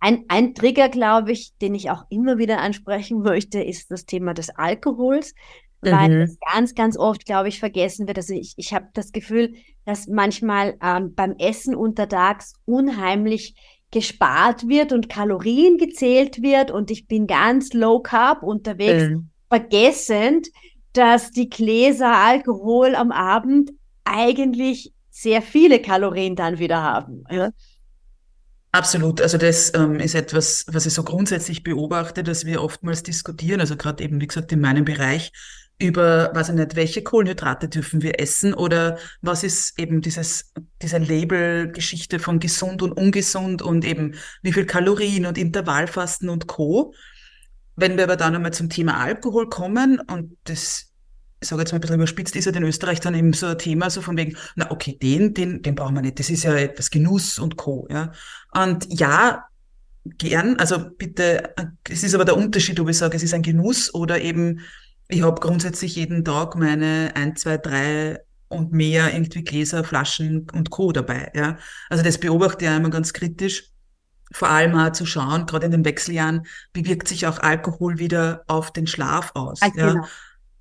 Ein, 0.00 0.24
ein 0.28 0.54
Trigger, 0.54 0.88
glaube 0.88 1.32
ich, 1.32 1.56
den 1.58 1.74
ich 1.74 1.90
auch 1.90 2.04
immer 2.10 2.38
wieder 2.38 2.60
ansprechen 2.60 3.22
möchte, 3.22 3.60
ist 3.60 3.90
das 3.90 4.04
Thema 4.04 4.34
des 4.34 4.50
Alkohols 4.50 5.34
weil 5.80 6.10
mhm. 6.10 6.22
es 6.22 6.38
ganz, 6.52 6.74
ganz 6.74 6.96
oft, 6.96 7.24
glaube 7.24 7.48
ich, 7.48 7.58
vergessen 7.58 8.06
wird. 8.06 8.18
Also 8.18 8.34
ich, 8.34 8.54
ich 8.56 8.74
habe 8.74 8.88
das 8.94 9.12
Gefühl, 9.12 9.54
dass 9.84 10.06
manchmal 10.08 10.76
ähm, 10.82 11.14
beim 11.14 11.36
Essen 11.38 11.74
untertags 11.74 12.54
unheimlich 12.64 13.54
gespart 13.90 14.68
wird 14.68 14.92
und 14.92 15.08
Kalorien 15.08 15.78
gezählt 15.78 16.42
wird 16.42 16.70
und 16.70 16.90
ich 16.90 17.06
bin 17.06 17.26
ganz 17.26 17.72
low 17.72 18.00
carb 18.00 18.42
unterwegs, 18.42 19.08
mhm. 19.08 19.30
vergessend, 19.48 20.48
dass 20.92 21.30
die 21.30 21.48
Gläser 21.48 22.14
Alkohol 22.14 22.94
am 22.94 23.12
Abend 23.12 23.70
eigentlich 24.04 24.92
sehr 25.10 25.42
viele 25.42 25.80
Kalorien 25.80 26.36
dann 26.36 26.58
wieder 26.58 26.82
haben. 26.82 27.24
Ja? 27.30 27.50
Absolut. 28.72 29.20
Also 29.20 29.38
das 29.38 29.72
ähm, 29.74 29.98
ist 29.98 30.14
etwas, 30.14 30.66
was 30.68 30.86
ich 30.86 30.92
so 30.92 31.02
grundsätzlich 31.02 31.62
beobachte, 31.62 32.22
dass 32.22 32.44
wir 32.44 32.62
oftmals 32.62 33.02
diskutieren. 33.02 33.60
Also 33.60 33.76
gerade 33.76 34.04
eben, 34.04 34.20
wie 34.20 34.26
gesagt, 34.26 34.52
in 34.52 34.60
meinem 34.60 34.84
Bereich 34.84 35.32
über, 35.78 36.30
weiß 36.34 36.48
ich 36.50 36.54
nicht, 36.56 36.76
welche 36.76 37.02
Kohlenhydrate 37.02 37.68
dürfen 37.68 38.02
wir 38.02 38.20
essen 38.20 38.52
oder 38.52 38.98
was 39.22 39.44
ist 39.44 39.78
eben 39.78 40.00
dieses, 40.00 40.52
diese 40.82 40.98
Label-Geschichte 40.98 42.18
von 42.18 42.40
gesund 42.40 42.82
und 42.82 42.92
ungesund 42.92 43.62
und 43.62 43.84
eben 43.84 44.14
wie 44.42 44.52
viel 44.52 44.66
Kalorien 44.66 45.26
und 45.26 45.38
Intervallfasten 45.38 46.28
und 46.28 46.48
Co. 46.48 46.94
Wenn 47.76 47.96
wir 47.96 48.04
aber 48.04 48.16
dann 48.16 48.34
einmal 48.34 48.52
zum 48.52 48.70
Thema 48.70 48.98
Alkohol 48.98 49.48
kommen 49.48 50.00
und 50.00 50.36
das 50.44 50.88
ich 51.40 51.48
sage 51.48 51.62
jetzt 51.62 51.72
mal 51.72 51.76
ein 51.76 51.80
bisschen 51.82 51.96
überspitzt, 51.96 52.34
ist 52.34 52.46
ja 52.46 52.52
in 52.52 52.64
Österreich 52.64 52.98
dann 52.98 53.14
eben 53.14 53.32
so 53.32 53.46
ein 53.46 53.58
Thema, 53.58 53.90
so 53.90 54.02
von 54.02 54.16
wegen, 54.16 54.36
na 54.56 54.70
okay, 54.72 54.98
den, 55.00 55.34
den, 55.34 55.62
den 55.62 55.76
brauchen 55.76 55.94
wir 55.94 56.02
nicht. 56.02 56.18
Das 56.18 56.30
ist 56.30 56.42
ja 56.42 56.56
etwas 56.56 56.90
Genuss 56.90 57.38
und 57.38 57.56
Co. 57.56 57.86
Ja. 57.90 58.10
Und 58.52 58.86
ja, 58.92 59.44
gern, 60.04 60.56
also 60.56 60.90
bitte, 60.90 61.54
es 61.88 62.02
ist 62.02 62.14
aber 62.14 62.24
der 62.24 62.36
Unterschied, 62.36 62.80
ob 62.80 62.88
ich 62.88 62.98
sage, 62.98 63.16
es 63.16 63.22
ist 63.22 63.34
ein 63.34 63.42
Genuss 63.42 63.94
oder 63.94 64.20
eben 64.20 64.60
ich 65.08 65.22
habe 65.22 65.40
grundsätzlich 65.40 65.96
jeden 65.96 66.24
Tag 66.24 66.54
meine 66.54 67.12
ein, 67.14 67.34
zwei, 67.36 67.56
drei 67.56 68.20
und 68.48 68.72
mehr 68.72 69.12
irgendwie 69.12 69.42
Gläser, 69.42 69.84
Flaschen 69.84 70.46
und 70.52 70.70
Co. 70.70 70.92
dabei. 70.92 71.30
Ja. 71.34 71.58
Also 71.90 72.04
das 72.04 72.18
beobachte 72.18 72.64
ich 72.64 72.70
immer 72.70 72.90
ganz 72.90 73.12
kritisch. 73.12 73.70
Vor 74.30 74.50
allem 74.50 74.74
auch 74.74 74.92
zu 74.92 75.06
schauen, 75.06 75.46
gerade 75.46 75.66
in 75.66 75.72
den 75.72 75.84
Wechseljahren, 75.84 76.46
wie 76.74 76.86
wirkt 76.86 77.08
sich 77.08 77.26
auch 77.26 77.38
Alkohol 77.38 77.98
wieder 77.98 78.44
auf 78.46 78.72
den 78.72 78.86
Schlaf 78.86 79.32
aus. 79.34 79.60
Ah, 79.62 79.70
ja. 79.74 79.92
Genau. 79.92 80.06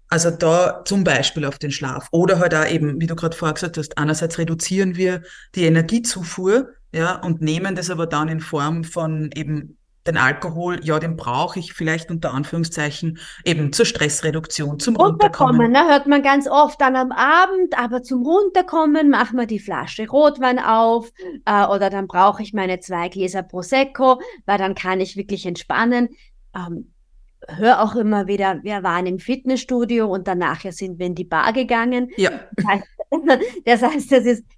Also 0.09 0.31
da 0.31 0.83
zum 0.85 1.03
Beispiel 1.03 1.43
auf 1.43 1.59
den 1.59 1.71
Schlaf. 1.71 2.07
Oder 2.11 2.39
halt 2.39 2.55
auch 2.55 2.65
eben, 2.65 3.01
wie 3.01 3.07
du 3.07 3.15
gerade 3.15 3.35
vorher 3.35 3.55
gesagt 3.55 3.77
hast, 3.77 3.97
einerseits 3.97 4.37
reduzieren 4.37 4.95
wir 4.95 5.21
die 5.53 5.65
Energiezufuhr, 5.65 6.69
ja, 6.93 7.17
und 7.17 7.41
nehmen 7.41 7.75
das 7.75 7.89
aber 7.89 8.07
dann 8.07 8.29
in 8.29 8.39
Form 8.39 8.85
von 8.85 9.29
eben 9.35 9.77
den 10.07 10.17
Alkohol, 10.17 10.79
ja, 10.83 10.99
den 10.99 11.15
brauche 11.15 11.59
ich 11.59 11.73
vielleicht 11.73 12.09
unter 12.09 12.33
Anführungszeichen 12.33 13.19
eben 13.45 13.73
zur 13.73 13.85
Stressreduktion, 13.85 14.79
zum 14.79 14.95
Runterkommen. 14.95 15.61
Runterkommen. 15.61 15.71
Ne, 15.71 15.91
hört 15.91 16.07
man 16.07 16.23
ganz 16.23 16.47
oft 16.47 16.79
dann 16.81 16.95
am 16.95 17.11
Abend, 17.11 17.77
aber 17.77 18.01
zum 18.03 18.23
Runterkommen 18.23 19.09
machen 19.09 19.37
wir 19.37 19.45
die 19.45 19.59
Flasche 19.59 20.07
Rotwein 20.07 20.59
auf 20.59 21.11
äh, 21.45 21.65
oder 21.65 21.89
dann 21.89 22.07
brauche 22.07 22.41
ich 22.41 22.53
meine 22.53 22.79
zwei 22.79 23.09
Gläser 23.09 23.43
Prosecco, 23.43 24.21
weil 24.45 24.57
dann 24.57 24.75
kann 24.75 24.99
ich 24.99 25.17
wirklich 25.17 25.45
entspannen. 25.45 26.09
Ähm, 26.55 26.93
hör 27.47 27.83
auch 27.83 27.95
immer 27.95 28.27
wieder, 28.27 28.63
wir 28.63 28.83
waren 28.83 29.05
im 29.05 29.19
Fitnessstudio 29.19 30.07
und 30.07 30.27
danach 30.27 30.61
sind 30.61 30.99
wir 30.99 31.05
in 31.05 31.15
die 31.15 31.23
Bar 31.23 31.53
gegangen. 31.53 32.09
Ja. 32.17 32.31
Das 32.55 32.65
heißt, 32.65 32.83
das 33.65 33.81
ist, 33.81 34.11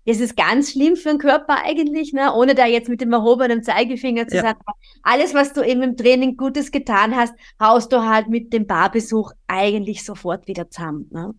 das 0.05 0.19
ist 0.19 0.35
ganz 0.37 0.71
schlimm 0.71 0.95
für 0.95 1.09
den 1.09 1.17
Körper 1.19 1.63
eigentlich, 1.63 2.13
ne? 2.13 2.33
ohne 2.33 2.55
da 2.55 2.65
jetzt 2.65 2.89
mit 2.89 3.01
dem 3.01 3.13
erhobenen 3.13 3.63
Zeigefinger 3.63 4.27
zu 4.27 4.37
Ja. 4.37 4.41
sagen, 4.41 4.59
alles, 5.03 5.33
was 5.33 5.53
du 5.53 5.61
eben 5.61 5.83
im 5.83 5.95
Training 5.97 6.35
Gutes 6.37 6.71
getan 6.71 7.15
hast, 7.15 7.33
haust 7.59 7.91
du 7.91 8.01
halt 8.03 8.27
mit 8.29 8.51
dem 8.53 8.65
Barbesuch 8.65 9.31
eigentlich 9.47 10.03
sofort 10.03 10.47
wieder 10.47 10.69
zusammen. 10.69 11.07
Ne? 11.11 11.33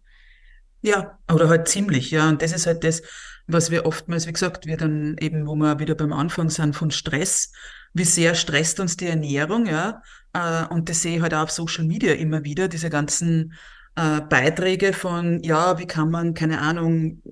Ja, 0.82 1.18
oder 1.32 1.48
halt 1.48 1.68
ziemlich, 1.68 2.10
ja. 2.10 2.28
Und 2.28 2.42
das 2.42 2.52
ist 2.52 2.66
halt 2.66 2.84
das, 2.84 3.02
was 3.46 3.70
wir 3.70 3.86
oftmals, 3.86 4.26
wie 4.26 4.32
gesagt, 4.32 4.66
wir 4.66 4.76
dann 4.76 5.16
eben, 5.20 5.46
wo 5.46 5.54
wir 5.56 5.78
wieder 5.78 5.94
beim 5.94 6.12
Anfang 6.12 6.48
sind 6.48 6.74
von 6.74 6.90
Stress, 6.90 7.52
wie 7.92 8.04
sehr 8.04 8.34
stresst 8.34 8.80
uns 8.80 8.96
die 8.96 9.06
Ernährung, 9.06 9.66
ja. 9.66 10.02
Äh, 10.32 10.64
Und 10.72 10.88
das 10.88 11.02
sehe 11.02 11.16
ich 11.16 11.22
halt 11.22 11.34
auch 11.34 11.42
auf 11.42 11.50
Social 11.50 11.84
Media 11.84 12.14
immer 12.14 12.44
wieder, 12.44 12.68
diese 12.68 12.88
ganzen 12.88 13.54
äh, 13.96 14.20
Beiträge 14.20 14.92
von, 14.92 15.42
ja, 15.42 15.78
wie 15.78 15.86
kann 15.86 16.10
man, 16.10 16.34
keine 16.34 16.60
Ahnung, 16.60 17.22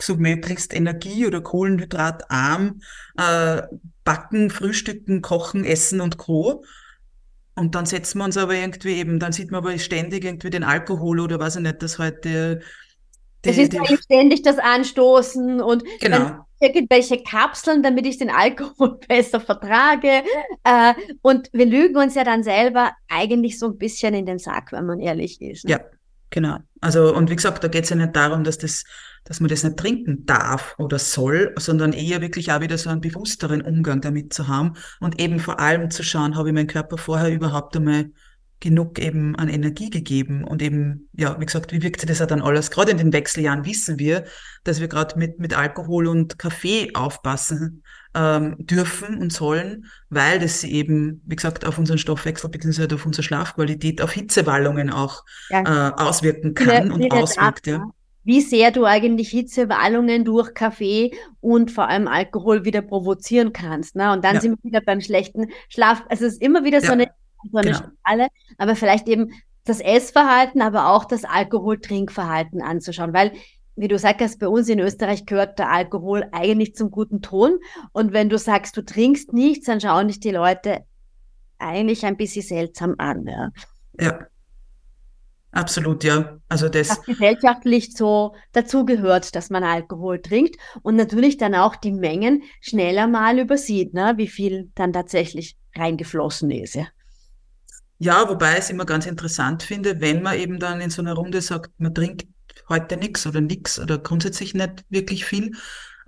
so 0.00 0.16
möglichst 0.16 0.74
energie- 0.74 1.26
oder 1.26 1.40
kohlenhydratarm 1.40 2.80
äh, 3.16 3.62
backen, 4.04 4.50
frühstücken, 4.50 5.22
kochen, 5.22 5.64
essen 5.64 6.00
und 6.00 6.18
Co. 6.18 6.64
Und 7.54 7.74
dann 7.74 7.86
setzen 7.86 8.18
wir 8.18 8.24
uns 8.24 8.36
aber 8.36 8.54
irgendwie 8.54 8.94
eben, 8.94 9.18
dann 9.18 9.32
sieht 9.32 9.50
man 9.50 9.58
aber 9.58 9.78
ständig 9.78 10.24
irgendwie 10.24 10.50
den 10.50 10.64
Alkohol 10.64 11.20
oder 11.20 11.38
weiß 11.38 11.56
ich 11.56 11.62
nicht, 11.62 11.82
dass 11.82 11.98
halt 11.98 12.24
der, 12.24 12.60
Es 13.42 13.56
die, 13.56 13.62
ist 13.62 13.72
die, 13.72 13.96
ständig 13.96 14.42
das 14.42 14.58
Anstoßen 14.58 15.60
und 15.60 15.84
genau, 16.00 16.46
irgendwelche 16.62 17.22
Kapseln, 17.22 17.82
damit 17.82 18.06
ich 18.06 18.18
den 18.18 18.30
Alkohol 18.30 18.98
besser 19.08 19.40
vertrage. 19.40 20.22
Äh, 20.64 20.94
und 21.20 21.50
wir 21.52 21.66
lügen 21.66 21.96
uns 21.96 22.14
ja 22.14 22.24
dann 22.24 22.42
selber 22.42 22.92
eigentlich 23.08 23.58
so 23.58 23.66
ein 23.66 23.78
bisschen 23.78 24.14
in 24.14 24.26
den 24.26 24.38
Sack, 24.38 24.72
wenn 24.72 24.86
man 24.86 25.00
ehrlich 25.00 25.40
ist. 25.40 25.64
Ne? 25.64 25.72
ja, 25.72 25.80
genau. 26.30 26.58
Also, 26.80 27.14
und 27.14 27.30
wie 27.30 27.36
gesagt, 27.36 27.62
da 27.62 27.68
geht 27.68 27.84
es 27.84 27.90
ja 27.90 27.96
nicht 27.96 28.16
darum, 28.16 28.44
dass 28.44 28.58
das, 28.58 28.84
dass 29.24 29.40
man 29.40 29.48
das 29.48 29.64
nicht 29.64 29.76
trinken 29.76 30.24
darf 30.24 30.74
oder 30.78 30.98
soll, 30.98 31.54
sondern 31.58 31.92
eher 31.92 32.20
wirklich 32.20 32.52
auch 32.52 32.60
wieder 32.60 32.78
so 32.78 32.90
einen 32.90 33.00
bewussteren 33.00 33.62
Umgang 33.62 34.00
damit 34.00 34.32
zu 34.32 34.48
haben 34.48 34.74
und 35.00 35.20
eben 35.20 35.38
vor 35.38 35.60
allem 35.60 35.90
zu 35.90 36.02
schauen, 36.02 36.36
habe 36.36 36.48
ich 36.48 36.54
meinem 36.54 36.66
Körper 36.66 36.98
vorher 36.98 37.30
überhaupt 37.30 37.76
einmal 37.76 38.10
genug 38.62 38.98
eben 38.98 39.36
an 39.36 39.48
Energie 39.48 39.90
gegeben 39.90 40.44
und 40.44 40.62
eben, 40.62 41.08
ja, 41.12 41.38
wie 41.38 41.44
gesagt, 41.44 41.72
wie 41.72 41.82
wirkt 41.82 42.00
sich 42.00 42.08
das 42.08 42.22
auch 42.22 42.26
dann 42.26 42.40
alles? 42.40 42.70
Gerade 42.70 42.92
in 42.92 42.96
den 42.98 43.12
Wechseljahren 43.12 43.66
wissen 43.66 43.98
wir, 43.98 44.24
dass 44.64 44.80
wir 44.80 44.88
gerade 44.88 45.18
mit, 45.18 45.38
mit 45.40 45.56
Alkohol 45.58 46.06
und 46.06 46.38
Kaffee 46.38 46.92
aufpassen 46.94 47.82
ähm, 48.14 48.56
dürfen 48.58 49.18
und 49.18 49.32
sollen, 49.32 49.86
weil 50.10 50.38
das 50.38 50.60
sie 50.60 50.72
eben, 50.72 51.22
wie 51.26 51.36
gesagt, 51.36 51.66
auf 51.66 51.78
unseren 51.78 51.98
Stoffwechsel 51.98 52.48
bzw. 52.50 52.94
auf 52.94 53.04
unsere 53.04 53.24
Schlafqualität, 53.24 54.00
auf 54.00 54.12
Hitzewallungen 54.12 54.90
auch 54.90 55.24
Ja. 55.50 55.88
äh, 55.90 55.92
auswirken 56.00 56.54
kann 56.54 56.92
und 56.92 57.02
viele 57.02 57.12
auswirkt. 57.20 57.66
Ja. 57.66 57.90
Wie 58.24 58.40
sehr 58.40 58.70
du 58.70 58.84
eigentlich 58.84 59.30
Hitzewallungen 59.30 60.24
durch 60.24 60.54
Kaffee 60.54 61.10
und 61.40 61.72
vor 61.72 61.88
allem 61.88 62.06
Alkohol 62.06 62.64
wieder 62.64 62.80
provozieren 62.80 63.52
kannst. 63.52 63.96
Ne? 63.96 64.12
Und 64.12 64.24
dann 64.24 64.36
Ja. 64.36 64.40
sind 64.40 64.52
wir 64.62 64.70
wieder 64.70 64.80
beim 64.80 65.00
schlechten 65.00 65.48
Schlaf. 65.68 66.04
Also 66.08 66.26
es 66.26 66.34
ist 66.34 66.42
immer 66.42 66.62
wieder 66.62 66.80
so 66.80 66.86
Ja, 66.86 66.92
eine, 66.92 67.08
so 67.50 67.58
eine 67.58 67.72
genau. 67.72 67.78
Spirale, 67.78 68.28
aber 68.58 68.76
vielleicht 68.76 69.08
eben 69.08 69.32
das 69.64 69.80
Essverhalten, 69.80 70.60
aber 70.60 70.88
auch 70.88 71.04
das 71.04 71.24
Alkohol-Trinkverhalten 71.24 72.62
anzuschauen. 72.62 73.12
Weil, 73.12 73.32
wie 73.76 73.88
du 73.88 73.98
sagst, 73.98 74.38
bei 74.38 74.48
uns 74.48 74.68
in 74.68 74.80
Österreich 74.80 75.26
gehört 75.26 75.58
der 75.58 75.70
Alkohol 75.70 76.24
eigentlich 76.32 76.74
zum 76.74 76.90
guten 76.90 77.22
Ton. 77.22 77.58
Und 77.92 78.12
wenn 78.12 78.28
du 78.28 78.38
sagst, 78.38 78.76
du 78.76 78.82
trinkst 78.82 79.32
nichts, 79.32 79.66
dann 79.66 79.80
schauen 79.80 80.08
dich 80.08 80.20
die 80.20 80.30
Leute 80.30 80.84
eigentlich 81.58 82.04
ein 82.04 82.16
bisschen 82.16 82.42
seltsam 82.42 82.96
an. 82.98 83.26
Ja. 83.26 83.50
ja. 84.00 84.26
Absolut, 85.52 86.02
ja. 86.02 86.38
Also 86.48 86.70
das, 86.70 86.88
dass 86.88 87.02
gesellschaftlich 87.02 87.94
so 87.94 88.34
dazugehört, 88.52 89.36
dass 89.36 89.50
man 89.50 89.62
Alkohol 89.64 90.20
trinkt 90.20 90.56
und 90.80 90.96
natürlich 90.96 91.36
dann 91.36 91.54
auch 91.54 91.76
die 91.76 91.92
Mengen 91.92 92.42
schneller 92.62 93.06
mal 93.06 93.38
übersieht, 93.38 93.92
ne, 93.92 94.14
wie 94.16 94.28
viel 94.28 94.70
dann 94.74 94.94
tatsächlich 94.94 95.56
reingeflossen 95.76 96.50
ist. 96.50 96.74
Ja. 96.74 96.86
Ja, 98.02 98.28
wobei 98.28 98.54
ich 98.54 98.58
es 98.58 98.70
immer 98.70 98.84
ganz 98.84 99.06
interessant 99.06 99.62
finde, 99.62 100.00
wenn 100.00 100.22
man 100.22 100.36
eben 100.36 100.58
dann 100.58 100.80
in 100.80 100.90
so 100.90 101.02
einer 101.02 101.12
Runde 101.12 101.40
sagt, 101.40 101.70
man 101.78 101.94
trinkt 101.94 102.26
heute 102.68 102.96
nichts 102.96 103.28
oder 103.28 103.40
nix 103.40 103.78
oder 103.78 103.96
grundsätzlich 103.98 104.54
nicht 104.54 104.84
wirklich 104.88 105.24
viel, 105.24 105.52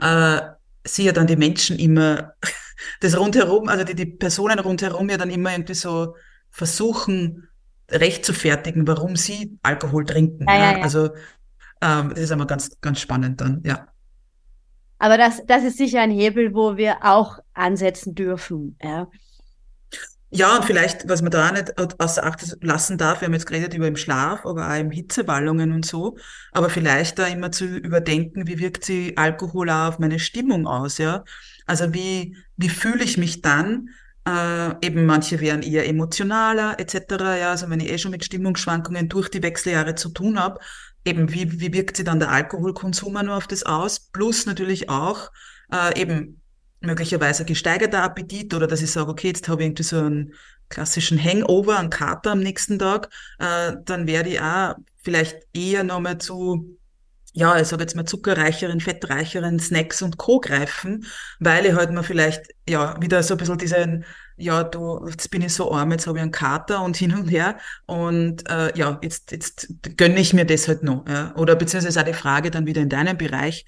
äh, 0.00 0.40
sie 0.84 1.04
ja 1.04 1.12
dann 1.12 1.28
die 1.28 1.36
Menschen 1.36 1.78
immer 1.78 2.32
das 3.00 3.16
rundherum, 3.16 3.68
also 3.68 3.84
die, 3.84 3.94
die 3.94 4.06
Personen 4.06 4.58
rundherum 4.58 5.08
ja 5.08 5.18
dann 5.18 5.30
immer 5.30 5.52
irgendwie 5.52 5.74
so 5.74 6.16
versuchen, 6.50 7.48
recht 7.88 8.24
zu 8.24 8.32
fertigen, 8.32 8.88
warum 8.88 9.14
sie 9.14 9.56
Alkohol 9.62 10.04
trinken. 10.04 10.46
Ja, 10.48 10.56
ja. 10.56 10.76
ja. 10.78 10.82
Also 10.82 11.10
ähm, 11.80 12.10
das 12.10 12.18
ist 12.18 12.30
immer 12.32 12.46
ganz, 12.46 12.72
ganz 12.80 12.98
spannend 12.98 13.40
dann, 13.40 13.62
ja. 13.64 13.86
Aber 14.98 15.16
das, 15.16 15.42
das 15.46 15.62
ist 15.62 15.78
sicher 15.78 16.00
ein 16.00 16.10
Hebel, 16.10 16.54
wo 16.54 16.76
wir 16.76 17.04
auch 17.04 17.38
ansetzen 17.52 18.16
dürfen. 18.16 18.76
Ja. 18.82 19.06
Ja, 20.36 20.56
und 20.56 20.64
vielleicht, 20.64 21.08
was 21.08 21.22
man 21.22 21.30
da 21.30 21.52
nicht 21.52 21.78
außer 21.78 22.24
Acht 22.24 22.56
lassen 22.60 22.98
darf, 22.98 23.20
wir 23.20 23.26
haben 23.26 23.34
jetzt 23.34 23.46
geredet 23.46 23.72
über 23.72 23.86
im 23.86 23.96
Schlaf, 23.96 24.44
aber 24.44 24.68
auch 24.68 24.80
im 24.80 24.90
Hitzewallungen 24.90 25.70
und 25.70 25.86
so, 25.86 26.16
aber 26.50 26.70
vielleicht 26.70 27.20
da 27.20 27.28
immer 27.28 27.52
zu 27.52 27.64
überdenken, 27.66 28.48
wie 28.48 28.58
wirkt 28.58 28.84
sich 28.84 29.16
Alkohol 29.16 29.70
auch 29.70 29.90
auf 29.90 29.98
meine 30.00 30.18
Stimmung 30.18 30.66
aus, 30.66 30.98
ja? 30.98 31.22
Also 31.66 31.94
wie, 31.94 32.36
wie 32.56 32.68
fühle 32.68 33.04
ich 33.04 33.16
mich 33.16 33.42
dann? 33.42 33.90
Äh, 34.26 34.70
eben 34.84 35.06
manche 35.06 35.38
wären 35.38 35.62
eher 35.62 35.86
emotionaler 35.86 36.80
etc. 36.80 37.38
Ja, 37.38 37.50
also 37.50 37.70
wenn 37.70 37.78
ich 37.78 37.92
eh 37.92 37.98
schon 37.98 38.10
mit 38.10 38.24
Stimmungsschwankungen 38.24 39.08
durch 39.08 39.28
die 39.28 39.42
Wechseljahre 39.42 39.94
zu 39.94 40.08
tun 40.08 40.40
habe, 40.40 40.58
eben 41.04 41.32
wie, 41.32 41.60
wie 41.60 41.72
wirkt 41.72 41.96
sich 41.96 42.06
dann 42.06 42.18
der 42.18 42.32
Alkoholkonsum 42.32 43.12
nur 43.12 43.36
auf 43.36 43.46
das 43.46 43.62
aus? 43.62 44.10
Plus 44.10 44.46
natürlich 44.46 44.88
auch 44.90 45.30
äh, 45.72 46.00
eben 46.00 46.40
möglicherweise 46.86 47.44
gesteigerter 47.44 48.02
Appetit 48.02 48.54
oder 48.54 48.66
dass 48.66 48.82
ich 48.82 48.90
sage, 48.90 49.10
okay, 49.10 49.28
jetzt 49.28 49.48
habe 49.48 49.62
ich 49.62 49.68
irgendwie 49.68 49.82
so 49.82 49.98
einen 49.98 50.34
klassischen 50.68 51.22
Hangover, 51.22 51.78
einen 51.78 51.90
Kater 51.90 52.32
am 52.32 52.40
nächsten 52.40 52.78
Tag, 52.78 53.08
äh, 53.38 53.72
dann 53.84 54.06
werde 54.06 54.30
ich 54.30 54.40
auch 54.40 54.74
vielleicht 55.02 55.36
eher 55.52 55.84
nochmal 55.84 56.18
zu, 56.18 56.78
ja, 57.32 57.60
ich 57.60 57.68
sage 57.68 57.82
jetzt 57.82 57.94
mal 57.94 58.06
zuckerreicheren, 58.06 58.80
fettreicheren 58.80 59.58
Snacks 59.58 60.02
und 60.02 60.16
Co. 60.16 60.40
greifen, 60.40 61.06
weil 61.40 61.66
ich 61.66 61.74
halt 61.74 61.92
mal 61.92 62.02
vielleicht, 62.02 62.46
ja, 62.68 63.00
wieder 63.00 63.22
so 63.22 63.34
ein 63.34 63.38
bisschen 63.38 63.58
diesen, 63.58 64.04
ja, 64.36 64.64
du, 64.64 65.06
jetzt 65.08 65.30
bin 65.30 65.42
ich 65.42 65.52
so 65.54 65.72
arm, 65.72 65.92
jetzt 65.92 66.06
habe 66.06 66.18
ich 66.18 66.22
einen 66.22 66.32
Kater 66.32 66.82
und 66.82 66.96
hin 66.96 67.14
und 67.14 67.28
her 67.28 67.58
und 67.86 68.48
äh, 68.48 68.76
ja, 68.76 68.98
jetzt, 69.02 69.30
jetzt 69.30 69.68
gönne 69.96 70.18
ich 70.18 70.32
mir 70.32 70.44
das 70.44 70.66
halt 70.66 70.82
noch. 70.82 71.04
Ja. 71.08 71.34
Oder 71.36 71.54
beziehungsweise 71.54 72.00
auch 72.00 72.04
die 72.04 72.14
Frage 72.14 72.50
dann 72.50 72.66
wieder 72.66 72.82
in 72.82 72.88
deinem 72.88 73.16
Bereich, 73.16 73.64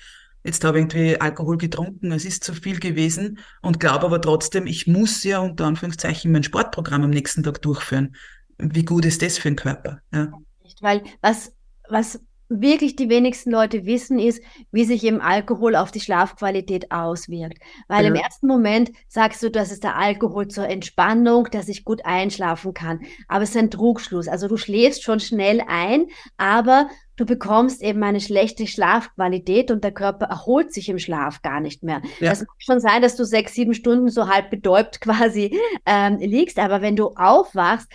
jetzt 0.46 0.64
habe 0.64 0.78
ich 0.78 0.84
irgendwie 0.84 1.20
Alkohol 1.20 1.58
getrunken, 1.58 2.12
es 2.12 2.24
ist 2.24 2.44
zu 2.44 2.54
viel 2.54 2.78
gewesen 2.78 3.38
und 3.62 3.80
glaube 3.80 4.06
aber 4.06 4.20
trotzdem, 4.20 4.66
ich 4.66 4.86
muss 4.86 5.24
ja 5.24 5.40
unter 5.40 5.66
Anführungszeichen 5.66 6.30
mein 6.32 6.44
Sportprogramm 6.44 7.02
am 7.02 7.10
nächsten 7.10 7.42
Tag 7.42 7.60
durchführen. 7.62 8.16
Wie 8.58 8.84
gut 8.84 9.04
ist 9.04 9.22
das 9.22 9.38
für 9.38 9.48
den 9.48 9.56
Körper? 9.56 10.00
Ja. 10.12 10.32
Weil 10.80 11.02
was, 11.20 11.52
was 11.88 12.20
wirklich 12.48 12.96
die 12.96 13.08
wenigsten 13.08 13.50
Leute 13.50 13.86
wissen, 13.86 14.18
ist, 14.18 14.42
wie 14.70 14.84
sich 14.84 15.04
eben 15.04 15.20
Alkohol 15.20 15.76
auf 15.76 15.90
die 15.90 16.00
Schlafqualität 16.00 16.90
auswirkt. 16.92 17.58
Weil 17.88 18.06
im 18.06 18.14
Ja. 18.14 18.22
ersten 18.22 18.46
Moment 18.46 18.90
sagst 19.08 19.42
du, 19.42 19.50
das 19.50 19.72
ist 19.72 19.84
der 19.84 19.96
Alkohol 19.96 20.48
zur 20.48 20.68
Entspannung, 20.68 21.48
dass 21.50 21.68
ich 21.68 21.84
gut 21.84 22.04
einschlafen 22.04 22.74
kann. 22.74 23.00
Aber 23.28 23.42
es 23.44 23.50
ist 23.50 23.56
ein 23.56 23.70
Trugschluss. 23.70 24.28
Also 24.28 24.48
du 24.48 24.56
schläfst 24.56 25.02
schon 25.02 25.20
schnell 25.20 25.62
ein, 25.66 26.06
aber 26.36 26.88
du 27.16 27.24
bekommst 27.24 27.82
eben 27.82 28.02
eine 28.02 28.20
schlechte 28.20 28.66
Schlafqualität 28.66 29.70
und 29.70 29.82
der 29.82 29.92
Körper 29.92 30.26
erholt 30.26 30.72
sich 30.72 30.88
im 30.88 30.98
Schlaf 30.98 31.42
gar 31.42 31.60
nicht 31.60 31.82
mehr. 31.82 32.02
Ja. 32.20 32.32
Es 32.32 32.40
kann 32.40 32.48
schon 32.58 32.80
sein, 32.80 33.02
dass 33.02 33.16
du 33.16 33.24
sechs, 33.24 33.54
sieben 33.54 33.74
Stunden 33.74 34.08
so 34.08 34.28
halb 34.28 34.50
betäubt 34.50 35.00
quasi 35.00 35.58
ähm, 35.86 36.18
liegst, 36.18 36.58
aber 36.58 36.82
wenn 36.82 36.96
du 36.96 37.08
aufwachst, 37.16 37.88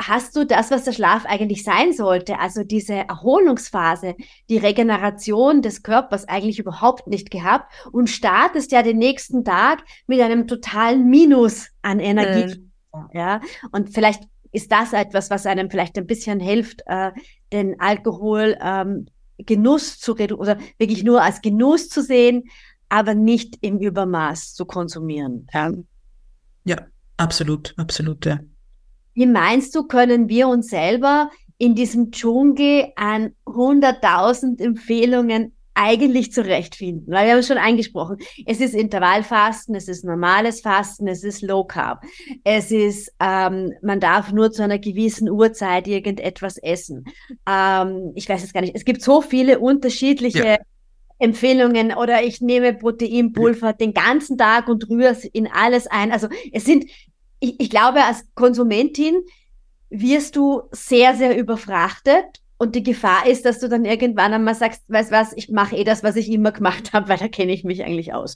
hast 0.00 0.36
du 0.36 0.44
das, 0.44 0.70
was 0.70 0.84
der 0.84 0.92
Schlaf 0.92 1.24
eigentlich 1.24 1.64
sein 1.64 1.92
sollte, 1.92 2.38
also 2.38 2.62
diese 2.64 2.94
Erholungsphase, 2.94 4.14
die 4.48 4.58
Regeneration 4.58 5.62
des 5.62 5.82
Körpers 5.82 6.28
eigentlich 6.28 6.58
überhaupt 6.58 7.06
nicht 7.06 7.30
gehabt 7.30 7.72
und 7.92 8.10
startest 8.10 8.72
ja 8.72 8.82
den 8.82 8.98
nächsten 8.98 9.44
Tag 9.44 9.82
mit 10.06 10.20
einem 10.20 10.46
totalen 10.46 11.08
Minus 11.08 11.68
an 11.82 12.00
Energie. 12.00 12.62
Ja, 13.12 13.40
und 13.72 13.90
vielleicht 13.90 14.24
ist 14.52 14.72
das 14.72 14.92
etwas, 14.92 15.28
was 15.28 15.44
einem 15.44 15.70
vielleicht 15.70 15.98
ein 15.98 16.06
bisschen 16.06 16.40
hilft, 16.40 16.82
äh, 16.86 17.12
den 17.52 17.78
Alkohol 17.78 18.56
ähm, 18.60 19.06
Genuss 19.38 19.98
zu 19.98 20.12
redu 20.12 20.36
oder 20.36 20.58
wirklich 20.78 21.04
nur 21.04 21.22
als 21.22 21.42
Genuss 21.42 21.88
zu 21.88 22.02
sehen, 22.02 22.44
aber 22.88 23.14
nicht 23.14 23.58
im 23.60 23.78
Übermaß 23.78 24.54
zu 24.54 24.64
konsumieren. 24.64 25.46
Ja. 25.52 25.72
Ja, 26.64 26.86
absolut, 27.16 27.74
absolut, 27.76 28.24
ja. 28.24 28.40
Wie 29.16 29.26
meinst 29.26 29.74
du, 29.74 29.84
können 29.84 30.28
wir 30.28 30.46
uns 30.46 30.68
selber 30.68 31.30
in 31.56 31.74
diesem 31.74 32.10
Dschungel 32.10 32.92
an 32.96 33.32
100.000 33.46 34.60
Empfehlungen 34.60 35.56
eigentlich 35.72 36.32
zurechtfinden, 36.32 37.12
weil 37.12 37.26
wir 37.26 37.32
haben 37.32 37.38
es 37.40 37.48
schon 37.48 37.58
angesprochen. 37.58 38.18
Es 38.44 38.60
ist 38.60 38.74
Intervallfasten, 38.74 39.74
es 39.74 39.88
ist 39.88 40.04
normales 40.04 40.60
Fasten, 40.60 41.08
es 41.08 41.24
ist 41.24 41.40
Low 41.40 41.64
Carb, 41.64 42.02
es 42.44 42.70
ist, 42.70 43.10
ähm, 43.20 43.72
man 43.82 44.00
darf 44.00 44.32
nur 44.32 44.52
zu 44.52 44.62
einer 44.62 44.78
gewissen 44.78 45.30
Uhrzeit 45.30 45.88
irgendetwas 45.88 46.58
essen. 46.58 47.04
Ähm, 47.48 48.12
ich 48.14 48.28
weiß 48.28 48.44
es 48.44 48.52
gar 48.52 48.60
nicht. 48.60 48.76
Es 48.76 48.84
gibt 48.84 49.02
so 49.02 49.22
viele 49.22 49.58
unterschiedliche 49.58 50.44
ja. 50.46 50.58
Empfehlungen 51.18 51.94
oder 51.94 52.22
ich 52.22 52.42
nehme 52.42 52.74
Proteinpulver 52.74 53.72
den 53.72 53.94
ganzen 53.94 54.36
Tag 54.36 54.68
und 54.68 54.88
rühre 54.90 55.12
es 55.12 55.24
in 55.24 55.46
alles 55.46 55.86
ein. 55.86 56.12
Also 56.12 56.28
es 56.52 56.66
sind, 56.66 56.84
ich, 57.46 57.60
ich 57.60 57.70
glaube, 57.70 58.04
als 58.04 58.24
Konsumentin 58.34 59.14
wirst 59.90 60.36
du 60.36 60.62
sehr, 60.72 61.14
sehr 61.14 61.38
überfrachtet 61.38 62.24
und 62.58 62.74
die 62.74 62.82
Gefahr 62.82 63.26
ist, 63.26 63.44
dass 63.44 63.60
du 63.60 63.68
dann 63.68 63.84
irgendwann 63.84 64.32
einmal 64.32 64.54
sagst, 64.54 64.82
weißt 64.88 65.10
was, 65.10 65.32
ich 65.34 65.50
mache 65.50 65.76
eh 65.76 65.84
das, 65.84 66.02
was 66.02 66.16
ich 66.16 66.30
immer 66.30 66.52
gemacht 66.52 66.92
habe, 66.92 67.08
weil 67.08 67.18
da 67.18 67.28
kenne 67.28 67.52
ich 67.52 67.64
mich 67.64 67.84
eigentlich 67.84 68.14
aus. 68.14 68.34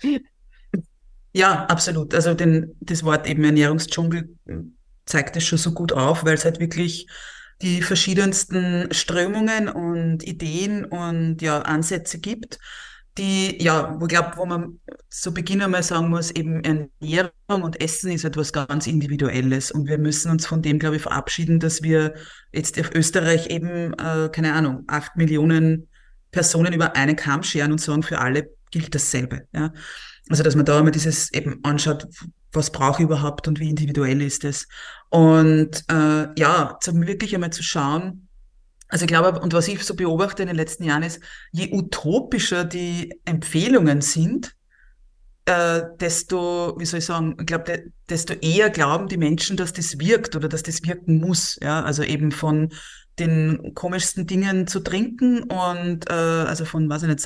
Ja, 1.33 1.67
absolut. 1.67 2.13
Also 2.13 2.35
den, 2.35 2.75
das 2.81 3.05
Wort 3.05 3.29
eben 3.29 3.45
Ernährungsdschungel 3.45 4.37
zeigt 5.07 5.37
es 5.37 5.45
schon 5.45 5.59
so 5.59 5.71
gut 5.71 5.93
auf, 5.93 6.25
weil 6.25 6.35
es 6.35 6.45
halt 6.45 6.59
wirklich 6.59 7.07
die 7.63 7.83
verschiedensten 7.83 8.89
Strömungen 8.93 9.69
und 9.69 10.27
Ideen 10.27 10.85
und 10.85 11.41
ja, 11.41 11.61
Ansätze 11.61 12.19
gibt 12.19 12.59
die, 13.21 13.63
ja, 13.63 13.95
wo 14.01 14.07
ich 14.07 14.09
glaube, 14.09 14.33
wo 14.37 14.47
man 14.47 14.81
zu 15.11 15.33
Beginn 15.33 15.61
einmal 15.61 15.83
sagen 15.83 16.09
muss, 16.09 16.31
eben 16.31 16.65
Ernährung 16.65 17.63
und 17.63 17.81
Essen 17.81 18.11
ist 18.11 18.25
etwas 18.25 18.53
ganz 18.53 18.87
Individuelles 18.87 19.71
und 19.71 19.87
wir 19.87 19.99
müssen 19.99 20.31
uns 20.31 20.47
von 20.47 20.63
dem, 20.63 20.79
glaube 20.79 20.97
ich, 20.97 21.03
verabschieden, 21.03 21.61
dass 21.61 21.83
wir 21.83 22.15
jetzt 22.53 22.81
auf 22.81 22.91
Österreich 22.95 23.49
eben, 23.49 23.93
äh, 23.95 24.31
keine 24.33 24.55
Ahnung, 24.55 24.85
acht 24.87 25.17
Millionen 25.17 25.89
Personen 26.31 26.73
über 26.73 26.97
einen 26.97 27.17
Kamm 27.17 27.43
scheren 27.43 27.73
und 27.73 27.81
sagen, 27.81 28.03
für 28.03 28.21
alle 28.21 28.51
gilt 28.71 28.95
dasselbe. 28.95 29.47
Ja? 29.53 29.73
Also, 30.31 30.43
dass 30.43 30.57
man 30.57 30.65
da 30.65 30.81
immer 30.81 30.91
dieses 30.91 31.33
eben 31.33 31.63
anschaut, 31.63 32.07
was 32.53 32.73
brauche 32.73 33.03
ich 33.03 33.07
überhaupt 33.07 33.47
und 33.49 33.61
wie 33.61 33.69
individuell 33.69 34.23
ist 34.23 34.45
es. 34.45 34.67
Und 35.11 35.85
äh, 35.91 36.29
ja, 36.39 36.79
wirklich 36.85 37.35
einmal 37.35 37.53
zu 37.53 37.63
schauen, 37.63 38.29
also 38.91 39.05
ich 39.05 39.09
glaube, 39.09 39.41
und 39.41 39.53
was 39.53 39.69
ich 39.69 39.83
so 39.85 39.95
beobachte 39.95 40.43
in 40.43 40.49
den 40.49 40.57
letzten 40.57 40.85
Jahren 40.85 41.03
ist, 41.03 41.21
je 41.53 41.73
utopischer 41.73 42.65
die 42.65 43.21
Empfehlungen 43.25 44.01
sind, 44.01 44.55
äh, 45.47 45.83
desto, 45.99 46.75
wie 46.79 46.85
soll 46.85 46.99
ich 46.99 47.07
sagen, 47.07 47.37
ich 47.41 47.47
glaube, 47.47 47.65
de, 47.65 47.91
desto 48.09 48.35
eher 48.35 48.71
glauben 48.71 49.09
die 49.09 49.17
Menschen, 49.17 49.57
dass 49.57 49.73
das 49.73 49.99
wirkt 49.99 50.37
oder 50.37 50.49
dass 50.49 50.63
das 50.63 50.85
wirken 50.85 51.19
muss. 51.19 51.59
Ja, 51.63 51.83
also 51.83 52.03
eben 52.03 52.33
von 52.33 52.71
den 53.19 53.75
komischsten 53.75 54.27
Dingen 54.27 54.67
zu 54.67 54.81
trinken 54.81 55.43
und 55.43 56.09
äh, 56.11 56.13
also 56.13 56.65
von, 56.65 56.89
weiß 56.89 57.03
ich 57.03 57.09
nicht, 57.09 57.21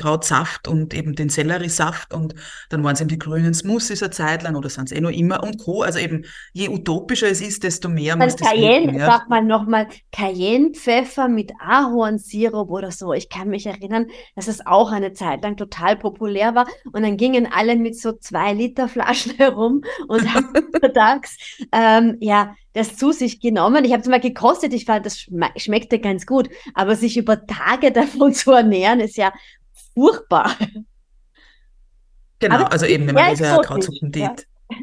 Sauerkrautsaft 0.00 0.68
und 0.68 0.94
eben 0.94 1.14
den 1.14 1.28
Selleriesaft 1.28 2.12
und 2.14 2.34
dann 2.68 2.82
waren 2.82 2.94
es 2.94 3.00
eben 3.00 3.08
die 3.08 3.18
grünen 3.18 3.54
Smoothies 3.54 4.02
eine 4.02 4.10
Zeit 4.10 4.42
lang 4.42 4.56
oder 4.56 4.68
sind 4.68 4.90
es 4.90 4.96
eh 4.96 5.00
noch 5.00 5.10
immer 5.10 5.42
und 5.42 5.58
Co. 5.58 5.82
Also 5.82 5.98
eben, 5.98 6.24
je 6.52 6.68
utopischer 6.68 7.28
es 7.28 7.40
ist, 7.40 7.62
desto 7.62 7.88
mehr 7.88 8.16
muss 8.16 8.36
das 8.36 8.48
Cayenne, 8.48 8.98
ja. 8.98 9.06
sag 9.06 9.28
mal 9.28 9.42
nochmal, 9.42 9.88
Cayenne-Pfeffer 10.12 11.28
mit 11.28 11.52
Ahornsirup 11.60 12.70
oder 12.70 12.90
so. 12.90 13.12
Ich 13.12 13.28
kann 13.28 13.48
mich 13.48 13.66
erinnern, 13.66 14.06
dass 14.34 14.48
es 14.48 14.66
auch 14.66 14.90
eine 14.90 15.12
Zeit 15.12 15.42
lang 15.42 15.56
total 15.56 15.96
populär 15.96 16.54
war 16.54 16.66
und 16.92 17.02
dann 17.02 17.16
gingen 17.16 17.48
alle 17.50 17.76
mit 17.76 17.98
so 17.98 18.12
zwei 18.12 18.52
Liter 18.52 18.88
Flaschen 18.88 19.32
herum 19.36 19.82
und 20.08 20.34
haben 20.34 20.52
tags, 20.94 21.36
ähm, 21.72 22.16
ja, 22.20 22.54
das 22.72 22.96
zu 22.96 23.12
sich 23.12 23.40
genommen. 23.40 23.84
Ich 23.84 23.92
habe 23.92 24.02
es 24.02 24.08
mal 24.08 24.20
gekostet, 24.20 24.72
ich 24.72 24.84
fand, 24.84 25.04
das 25.04 25.26
schmeckte 25.56 25.98
ganz 25.98 26.26
gut, 26.26 26.48
aber 26.74 26.96
sich 26.96 27.16
über 27.16 27.46
Tage 27.46 27.90
davon 27.92 28.32
zu 28.32 28.52
ernähren, 28.52 29.00
ist 29.00 29.16
ja 29.16 29.32
furchtbar. 29.94 30.56
Genau, 32.38 32.64
also 32.64 32.86
eben, 32.86 33.06
wenn 33.06 33.14
man 33.14 33.30
diese 33.30 33.58
Krautsuppen-Diät. 33.62 34.46
Ja. 34.70 34.76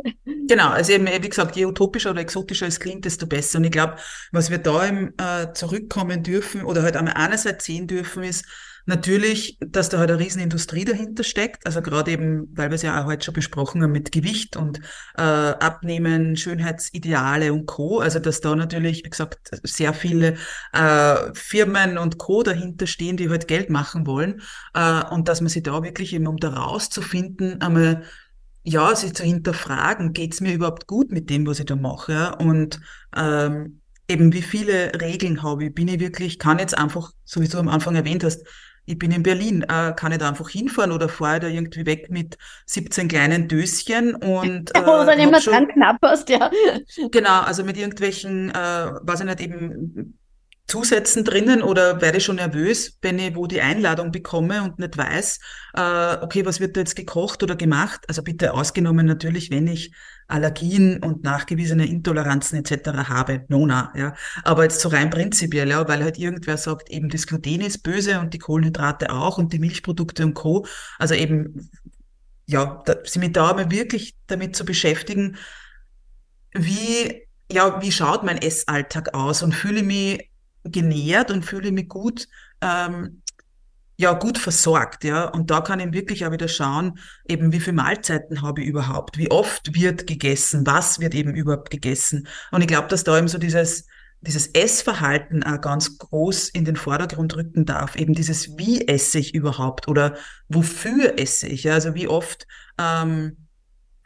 Genau, 0.47 0.69
also 0.69 0.91
eben, 0.93 1.07
wie 1.07 1.29
gesagt, 1.29 1.55
je 1.55 1.65
utopischer 1.65 2.11
oder 2.11 2.21
exotischer 2.21 2.67
es 2.67 2.79
klingt, 2.79 3.05
desto 3.05 3.25
besser. 3.25 3.59
Und 3.59 3.65
ich 3.65 3.71
glaube, 3.71 3.95
was 4.31 4.49
wir 4.49 4.57
da 4.57 4.85
im, 4.85 5.13
äh, 5.17 5.53
zurückkommen 5.53 6.23
dürfen 6.23 6.63
oder 6.63 6.83
halt 6.83 6.95
einmal 6.95 7.15
einerseits 7.15 7.65
sehen 7.65 7.87
dürfen, 7.87 8.23
ist, 8.23 8.45
Natürlich, 8.89 9.57
dass 9.59 9.89
da 9.89 9.97
halt 9.97 10.09
eine 10.09 10.19
Riesenindustrie 10.19 10.85
dahinter 10.85 11.25
steckt, 11.25 11.65
also 11.65 11.81
gerade 11.81 12.09
eben, 12.09 12.47
weil 12.55 12.69
wir 12.69 12.75
es 12.75 12.83
ja 12.83 13.01
auch 13.01 13.05
heute 13.05 13.25
schon 13.25 13.33
besprochen 13.33 13.83
haben 13.83 13.91
mit 13.91 14.13
Gewicht 14.13 14.55
und 14.55 14.79
äh, 15.17 15.21
Abnehmen, 15.21 16.37
Schönheitsideale 16.37 17.51
und 17.51 17.65
Co. 17.65 17.99
Also 17.99 18.19
dass 18.19 18.39
da 18.39 18.55
natürlich, 18.55 19.03
wie 19.03 19.09
gesagt, 19.09 19.59
sehr 19.63 19.93
viele 19.93 20.37
äh, 20.71 21.15
Firmen 21.33 21.97
und 21.97 22.17
Co. 22.17 22.43
dahinter 22.43 22.87
stehen, 22.87 23.17
die 23.17 23.29
halt 23.29 23.49
Geld 23.49 23.69
machen 23.69 24.07
wollen 24.07 24.41
äh, 24.73 25.03
und 25.11 25.27
dass 25.27 25.41
man 25.41 25.49
sich 25.49 25.63
da 25.63 25.83
wirklich 25.83 26.13
eben, 26.13 26.25
um 26.25 26.37
da 26.37 26.53
rauszufinden, 26.53 27.59
einmal 27.59 28.03
ja, 28.63 28.95
sich 28.95 29.13
zu 29.13 29.23
hinterfragen, 29.23 30.13
geht's 30.13 30.39
mir 30.39 30.53
überhaupt 30.53 30.87
gut 30.87 31.11
mit 31.11 31.29
dem, 31.29 31.45
was 31.45 31.59
ich 31.59 31.65
da 31.65 31.75
mache? 31.75 32.13
Ja? 32.13 32.29
Und 32.35 32.79
ähm, 33.13 33.81
eben 34.07 34.31
wie 34.31 34.41
viele 34.41 34.93
Regeln 35.01 35.43
habe 35.43 35.65
ich? 35.65 35.73
Bin 35.73 35.89
ich 35.89 35.99
wirklich, 35.99 36.39
kann 36.39 36.59
jetzt 36.59 36.77
einfach, 36.77 37.11
so 37.25 37.41
wie 37.41 37.49
du 37.49 37.57
am 37.57 37.67
Anfang 37.67 37.95
erwähnt 37.95 38.23
hast, 38.23 38.45
ich 38.87 38.97
bin 38.97 39.11
in 39.11 39.21
Berlin, 39.21 39.63
äh, 39.63 39.93
kann 39.93 40.13
ich 40.13 40.17
da 40.17 40.29
einfach 40.29 40.49
hinfahren 40.49 40.93
oder 40.93 41.09
fahre 41.09 41.35
ich 41.35 41.41
da 41.41 41.47
irgendwie 41.49 41.85
weg 41.85 42.09
mit 42.09 42.37
17 42.65 43.09
kleinen 43.09 43.49
Döschen 43.49 44.15
und 44.15 44.71
äh, 44.75 44.79
Wo 44.79 44.99
du 44.99 45.05
dann 45.05 45.19
immer 45.19 45.41
dran 45.41 45.67
knapp 45.67 45.97
hast, 46.01 46.29
ja. 46.29 46.49
Genau, 47.11 47.41
also 47.41 47.65
mit 47.65 47.77
irgendwelchen, 47.77 48.49
äh, 48.49 48.53
weiß 49.01 49.19
ich 49.19 49.25
nicht, 49.25 49.41
eben 49.41 50.17
Zusätzen 50.67 51.23
drinnen 51.23 51.63
oder 51.63 52.01
werde 52.01 52.17
ich 52.17 52.25
schon 52.25 52.35
nervös, 52.35 52.97
wenn 53.01 53.19
ich 53.19 53.35
wo 53.35 53.47
die 53.47 53.61
Einladung 53.61 54.11
bekomme 54.11 54.63
und 54.63 54.79
nicht 54.79 54.97
weiß, 54.97 55.39
äh, 55.75 56.17
okay, 56.21 56.45
was 56.45 56.59
wird 56.59 56.75
da 56.75 56.81
jetzt 56.81 56.97
gekocht 56.97 57.41
oder 57.41 57.55
gemacht? 57.55 58.01
Also 58.09 58.21
bitte 58.21 58.53
ausgenommen 58.53 59.05
natürlich, 59.05 59.49
wenn 59.49 59.67
ich 59.67 59.93
Allergien 60.27 61.01
und 61.01 61.23
nachgewiesene 61.23 61.87
Intoleranzen 61.87 62.59
etc. 62.59 62.89
habe. 63.07 63.45
Nona, 63.47 63.93
ja. 63.95 64.13
Aber 64.43 64.63
jetzt 64.63 64.81
so 64.81 64.89
rein 64.89 65.09
prinzipiell, 65.09 65.69
ja, 65.69 65.87
weil 65.87 66.03
halt 66.03 66.17
irgendwer 66.17 66.57
sagt, 66.57 66.89
eben 66.89 67.07
das 67.07 67.27
Gluten 67.27 67.61
ist 67.61 67.81
böse 67.81 68.19
und 68.19 68.33
die 68.33 68.39
Kohlenhydrate 68.39 69.09
auch 69.09 69.37
und 69.37 69.53
die 69.53 69.59
Milchprodukte 69.59 70.25
und 70.25 70.33
Co. 70.33 70.65
Also 70.99 71.13
eben, 71.13 71.69
ja, 72.45 72.81
da, 72.85 72.95
sie 73.05 73.19
mit 73.19 73.37
da 73.37 73.53
mal 73.53 73.71
wirklich 73.71 74.15
damit 74.27 74.57
zu 74.57 74.65
beschäftigen, 74.65 75.37
wie, 76.53 77.25
ja, 77.49 77.81
wie 77.81 77.91
schaut 77.93 78.23
mein 78.23 78.37
Essalltag 78.37 79.13
aus 79.13 79.43
und 79.43 79.53
fühle 79.55 79.83
mich 79.83 80.26
genährt 80.71 81.31
und 81.31 81.45
fühle 81.45 81.71
mich 81.71 81.87
gut, 81.87 82.27
ähm, 82.61 83.21
ja, 83.99 84.13
gut 84.13 84.37
versorgt, 84.37 85.03
ja. 85.03 85.25
Und 85.25 85.49
da 85.49 85.61
kann 85.61 85.79
ich 85.79 85.91
wirklich 85.91 86.25
auch 86.25 86.31
wieder 86.31 86.47
schauen, 86.47 86.99
eben 87.27 87.51
wie 87.51 87.59
viele 87.59 87.77
Mahlzeiten 87.77 88.43
habe 88.43 88.61
ich 88.61 88.67
überhaupt, 88.67 89.17
wie 89.17 89.31
oft 89.31 89.73
wird 89.73 90.05
gegessen, 90.05 90.65
was 90.67 90.99
wird 90.99 91.15
eben 91.15 91.33
überhaupt 91.33 91.71
gegessen. 91.71 92.27
Und 92.51 92.61
ich 92.61 92.67
glaube, 92.67 92.87
dass 92.89 93.03
da 93.03 93.17
eben 93.17 93.27
so 93.27 93.39
dieses, 93.39 93.87
dieses 94.21 94.47
Essverhalten 94.47 95.43
auch 95.43 95.61
ganz 95.61 95.97
groß 95.97 96.49
in 96.49 96.63
den 96.65 96.75
Vordergrund 96.75 97.35
rücken 97.35 97.65
darf. 97.65 97.95
Eben 97.95 98.13
dieses, 98.13 98.57
wie 98.57 98.87
esse 98.87 99.17
ich 99.17 99.33
überhaupt 99.33 99.87
oder 99.87 100.15
wofür 100.47 101.17
esse 101.17 101.47
ich, 101.47 101.63
ja. 101.63 101.73
Also 101.73 101.95
wie 101.95 102.07
oft, 102.07 102.45
ähm, 102.77 103.47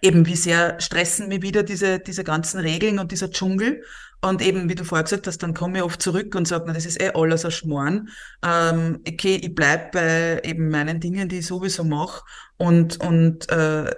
eben 0.01 0.25
wie 0.25 0.37
sehr 0.37 0.79
stressen 0.79 1.27
mir 1.27 1.41
wieder 1.41 1.63
diese, 1.63 1.99
diese 1.99 2.23
ganzen 2.23 2.61
Regeln 2.61 2.97
und 2.97 3.11
dieser 3.11 3.29
Dschungel. 3.29 3.83
Und 4.21 4.41
eben, 4.41 4.69
wie 4.69 4.75
du 4.75 4.83
vorher 4.83 5.03
gesagt 5.03 5.25
hast, 5.25 5.39
dann 5.39 5.53
komme 5.53 5.79
ich 5.79 5.83
oft 5.83 6.01
zurück 6.01 6.35
und 6.35 6.47
sage, 6.47 6.65
na, 6.67 6.73
das 6.73 6.85
ist 6.85 7.01
eh 7.01 7.11
alles 7.13 7.43
ein 7.43 7.51
Schmoren. 7.51 8.09
Ähm, 8.45 8.99
okay, 9.07 9.39
ich 9.41 9.55
bleib 9.55 9.93
bei 9.93 10.41
eben 10.43 10.69
meinen 10.69 10.99
Dingen, 10.99 11.27
die 11.27 11.39
ich 11.39 11.47
sowieso 11.47 11.83
mache 11.83 12.21
und, 12.57 12.99
und 13.03 13.49
äh, 13.49 13.91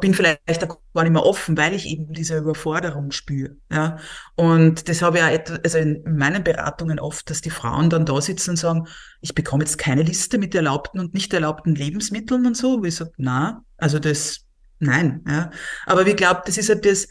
bin 0.00 0.14
vielleicht 0.14 0.64
auch 0.64 0.78
gar 0.94 1.02
nicht 1.02 1.12
mehr 1.12 1.24
offen, 1.24 1.56
weil 1.56 1.74
ich 1.74 1.86
eben 1.86 2.12
diese 2.12 2.38
Überforderung 2.38 3.10
spüre. 3.10 3.56
Ja? 3.70 3.98
Und 4.36 4.88
das 4.88 5.02
habe 5.02 5.18
ich 5.18 5.24
auch 5.24 5.54
also 5.62 5.78
in 5.78 6.02
meinen 6.06 6.42
Beratungen 6.42 6.98
oft, 6.98 7.28
dass 7.28 7.40
die 7.40 7.50
Frauen 7.50 7.90
dann 7.90 8.06
da 8.06 8.20
sitzen 8.20 8.50
und 8.50 8.56
sagen, 8.56 8.86
ich 9.20 9.34
bekomme 9.34 9.64
jetzt 9.64 9.78
keine 9.78 10.02
Liste 10.02 10.38
mit 10.38 10.54
erlaubten 10.54 11.00
und 11.00 11.14
nicht 11.14 11.32
erlaubten 11.34 11.74
Lebensmitteln 11.74 12.46
und 12.46 12.56
so. 12.56 12.80
Wo 12.80 12.84
ich 12.84 12.94
sage, 12.94 13.12
na, 13.16 13.64
also 13.76 13.98
das, 13.98 14.46
nein. 14.78 15.22
Ja? 15.28 15.50
Aber 15.86 16.06
ich 16.06 16.16
glaube, 16.16 16.42
das 16.46 16.56
ist 16.56 16.68
halt 16.68 16.86
das, 16.86 17.08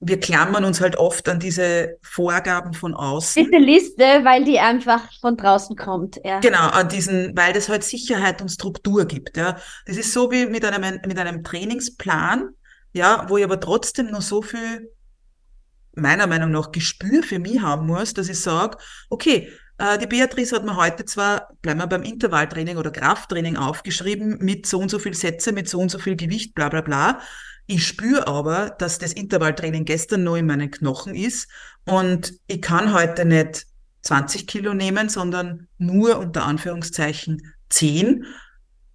wir 0.00 0.20
klammern 0.20 0.64
uns 0.64 0.80
halt 0.80 0.96
oft 0.96 1.28
an 1.28 1.40
diese 1.40 1.98
Vorgaben 2.02 2.72
von 2.72 2.94
außen. 2.94 3.44
Diese 3.44 3.56
Liste, 3.56 4.02
weil 4.22 4.44
die 4.44 4.60
einfach 4.60 5.02
von 5.20 5.36
draußen 5.36 5.74
kommt. 5.76 6.20
Ja. 6.24 6.38
Genau, 6.38 6.68
an 6.68 6.88
diesen, 6.88 7.36
weil 7.36 7.52
das 7.52 7.68
halt 7.68 7.82
Sicherheit 7.82 8.40
und 8.40 8.48
Struktur 8.48 9.06
gibt. 9.06 9.36
Ja. 9.36 9.58
Das 9.86 9.96
ist 9.96 10.12
so 10.12 10.30
wie 10.30 10.46
mit 10.46 10.64
einem, 10.64 11.00
mit 11.06 11.18
einem 11.18 11.42
Trainingsplan, 11.42 12.50
ja, 12.92 13.26
wo 13.28 13.38
ich 13.38 13.44
aber 13.44 13.58
trotzdem 13.58 14.10
noch 14.10 14.22
so 14.22 14.40
viel, 14.40 14.88
meiner 15.94 16.28
Meinung 16.28 16.52
nach, 16.52 16.70
Gespür 16.70 17.24
für 17.24 17.40
mich 17.40 17.60
haben 17.60 17.88
muss, 17.88 18.14
dass 18.14 18.28
ich 18.28 18.38
sage, 18.40 18.78
okay, 19.10 19.50
äh, 19.78 19.98
die 19.98 20.06
Beatrice 20.06 20.54
hat 20.54 20.64
mir 20.64 20.76
heute 20.76 21.06
zwar, 21.06 21.48
bleiben 21.60 21.80
wir 21.80 21.88
beim 21.88 22.04
Intervalltraining 22.04 22.76
oder 22.76 22.92
Krafttraining 22.92 23.56
aufgeschrieben, 23.56 24.38
mit 24.40 24.66
so 24.66 24.78
und 24.78 24.92
so 24.92 25.00
viel 25.00 25.14
Sätze, 25.14 25.50
mit 25.50 25.68
so 25.68 25.80
und 25.80 25.90
so 25.90 25.98
viel 25.98 26.14
Gewicht, 26.14 26.54
bla 26.54 26.68
bla 26.68 26.82
bla 26.82 27.20
Ich 27.68 27.86
spüre 27.86 28.26
aber, 28.26 28.70
dass 28.70 28.98
das 28.98 29.12
Intervalltraining 29.12 29.84
gestern 29.84 30.24
noch 30.24 30.36
in 30.36 30.46
meinen 30.46 30.70
Knochen 30.70 31.14
ist 31.14 31.48
und 31.84 32.32
ich 32.46 32.62
kann 32.62 32.92
heute 32.92 33.24
nicht 33.24 33.66
20 34.02 34.46
Kilo 34.46 34.74
nehmen, 34.74 35.08
sondern 35.08 35.68
nur 35.76 36.18
unter 36.18 36.44
Anführungszeichen 36.44 37.54
10 37.68 38.24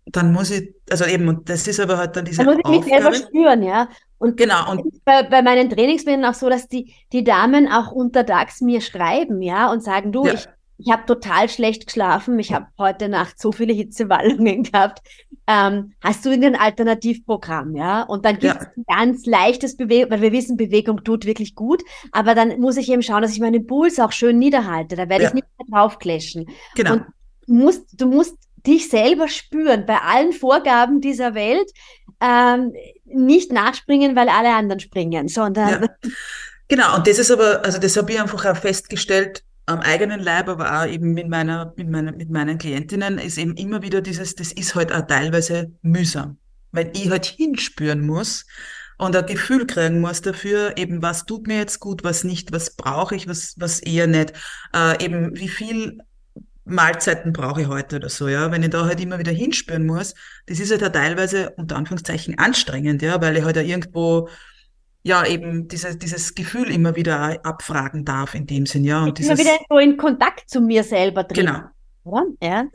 dann 0.05 0.34
muss 0.34 0.51
ich, 0.51 0.74
also 0.89 1.05
eben, 1.05 1.28
und 1.28 1.49
das 1.49 1.67
ist 1.67 1.80
aber 1.80 1.97
halt 1.97 2.15
dann 2.15 2.26
diese 2.26 2.43
Dann 2.43 2.57
muss 2.57 2.61
ich 2.65 2.69
mich 2.69 2.86
selber 2.86 3.13
spüren, 3.13 3.63
ja. 3.63 3.88
Und 4.17 4.38
genau. 4.38 4.71
Und 4.71 5.03
bei, 5.05 5.24
bei 5.24 5.41
meinen 5.41 5.69
Trainings 5.69 6.05
bin 6.05 6.19
ich 6.19 6.26
auch 6.26 6.34
so, 6.34 6.49
dass 6.49 6.67
die, 6.67 6.93
die 7.11 7.24
Damen 7.24 7.71
auch 7.71 7.91
untertags 7.91 8.61
mir 8.61 8.82
schreiben, 8.82 9.41
ja, 9.41 9.71
und 9.71 9.82
sagen, 9.82 10.11
du, 10.11 10.26
ja. 10.26 10.34
ich, 10.34 10.47
ich 10.86 10.91
habe 10.91 11.05
total 11.05 11.49
schlecht 11.49 11.88
geschlafen, 11.88 12.38
ich 12.39 12.51
habe 12.51 12.67
heute 12.77 13.07
Nacht 13.07 13.39
so 13.39 13.51
viele 13.51 13.73
Hitzewallungen 13.73 14.63
gehabt. 14.71 15.01
Ähm, 15.47 15.93
hast 16.01 16.25
du 16.25 16.31
ein 16.31 16.55
Alternativprogramm, 16.55 17.75
ja? 17.75 18.03
Und 18.03 18.25
dann 18.25 18.39
gibt 18.39 18.55
es 18.55 18.61
ja. 18.61 18.71
ein 18.75 18.86
ganz 19.05 19.25
leichtes 19.25 19.77
Bewegung, 19.77 20.11
weil 20.11 20.21
wir 20.21 20.31
wissen, 20.31 20.57
Bewegung 20.57 21.03
tut 21.03 21.25
wirklich 21.25 21.55
gut, 21.55 21.84
aber 22.11 22.36
dann 22.36 22.59
muss 22.59 22.77
ich 22.77 22.89
eben 22.89 23.01
schauen, 23.01 23.21
dass 23.21 23.34
ich 23.34 23.39
meinen 23.39 23.65
Puls 23.65 23.99
auch 23.99 24.11
schön 24.11 24.39
niederhalte. 24.39 24.95
Da 24.95 25.09
werde 25.09 25.23
ja. 25.23 25.29
ich 25.29 25.36
nicht 25.36 25.47
mehr 25.57 25.67
draufklatschen. 25.69 26.47
Genau. 26.75 26.93
Und 26.93 27.05
du 27.47 27.53
musst, 27.53 27.86
du 27.93 28.07
musst 28.07 28.38
dich 28.65 28.89
selber 28.89 29.27
spüren 29.27 29.86
bei 29.86 29.99
allen 29.99 30.34
Vorgaben 30.34 31.01
dieser 31.01 31.34
Welt. 31.34 31.69
Ähm, 32.21 32.73
nicht 33.05 33.51
nachspringen, 33.51 34.15
weil 34.15 34.29
alle 34.29 34.53
anderen 34.53 34.79
springen, 34.79 35.27
sondern. 35.27 35.84
Ja. 35.84 36.11
Genau, 36.69 36.95
und 36.95 37.05
das 37.05 37.19
ist 37.19 37.29
aber, 37.29 37.63
also 37.65 37.77
das 37.79 37.97
habe 37.97 38.11
ich 38.13 38.19
einfach 38.19 38.45
auch 38.45 38.55
festgestellt 38.55 39.43
am 39.66 39.80
eigenen 39.80 40.20
Leib, 40.20 40.49
aber 40.49 40.82
auch 40.82 40.88
eben 40.88 41.14
mit 41.14 41.30
meiner, 41.30 41.74
mit 41.78 41.89
meiner, 41.89 42.11
mit 42.11 42.30
meinen 42.30 42.57
Klientinnen, 42.57 43.18
ist 43.18 43.38
eben 43.38 43.55
immer 43.55 43.82
wieder 43.82 44.01
dieses, 44.01 44.36
das 44.36 44.51
ist 44.51 44.76
halt 44.76 44.91
auch 44.91 45.07
teilweise 45.07 45.72
mühsam, 45.82 46.38
weil 46.72 46.91
ich 46.93 47.09
halt 47.09 47.26
hinspüren 47.26 48.05
muss 48.05 48.45
und 48.97 49.16
ein 49.16 49.26
Gefühl 49.26 49.66
kriegen 49.66 50.01
muss 50.01 50.22
dafür, 50.22 50.78
eben 50.78 51.01
was 51.01 51.26
tut 51.26 51.47
mir 51.47 51.57
jetzt 51.57 51.80
gut, 51.80 52.03
was 52.03 52.24
nicht, 52.24 52.51
was 52.51 52.76
brauche 52.76 53.16
ich, 53.16 53.28
was, 53.28 53.55
was 53.57 53.80
eher 53.80 54.07
nicht, 54.07 54.34
äh, 54.76 55.03
eben 55.03 55.36
wie 55.36 55.49
viel 55.49 55.97
Mahlzeiten 56.66 57.34
brauche 57.34 57.61
ich 57.61 57.68
heute 57.68 57.97
oder 57.97 58.09
so, 58.09 58.28
ja. 58.28 58.51
Wenn 58.51 58.64
ich 58.64 58.70
da 58.70 58.86
halt 58.86 59.01
immer 59.01 59.20
wieder 59.20 59.32
hinspüren 59.32 59.86
muss, 59.86 60.14
das 60.45 60.59
ist 60.59 60.72
halt 60.72 60.84
auch 60.84 60.91
teilweise 60.91 61.51
unter 61.51 61.76
Anführungszeichen 61.76 62.38
anstrengend, 62.38 63.01
ja, 63.01 63.22
weil 63.22 63.38
ich 63.38 63.43
halt 63.43 63.57
auch 63.57 63.64
irgendwo 63.64 64.30
ja 65.03 65.25
eben 65.25 65.67
dieses, 65.67 65.99
dieses 65.99 66.33
Gefühl 66.33 66.71
immer 66.71 66.95
wieder 66.95 67.45
abfragen 67.45 68.05
darf 68.05 68.33
in 68.35 68.47
dem 68.47 68.65
Sinn, 68.65 68.85
ja. 68.85 69.03
Und 69.03 69.17
dieses, 69.17 69.31
immer 69.31 69.39
wieder 69.39 69.59
so 69.69 69.77
in 69.77 69.97
Kontakt 69.97 70.49
zu 70.49 70.61
mir 70.61 70.83
selber 70.83 71.23
drin. 71.23 71.45
Genau. 71.45 71.59
Oder? 72.03 72.25
Ja. 72.41 72.65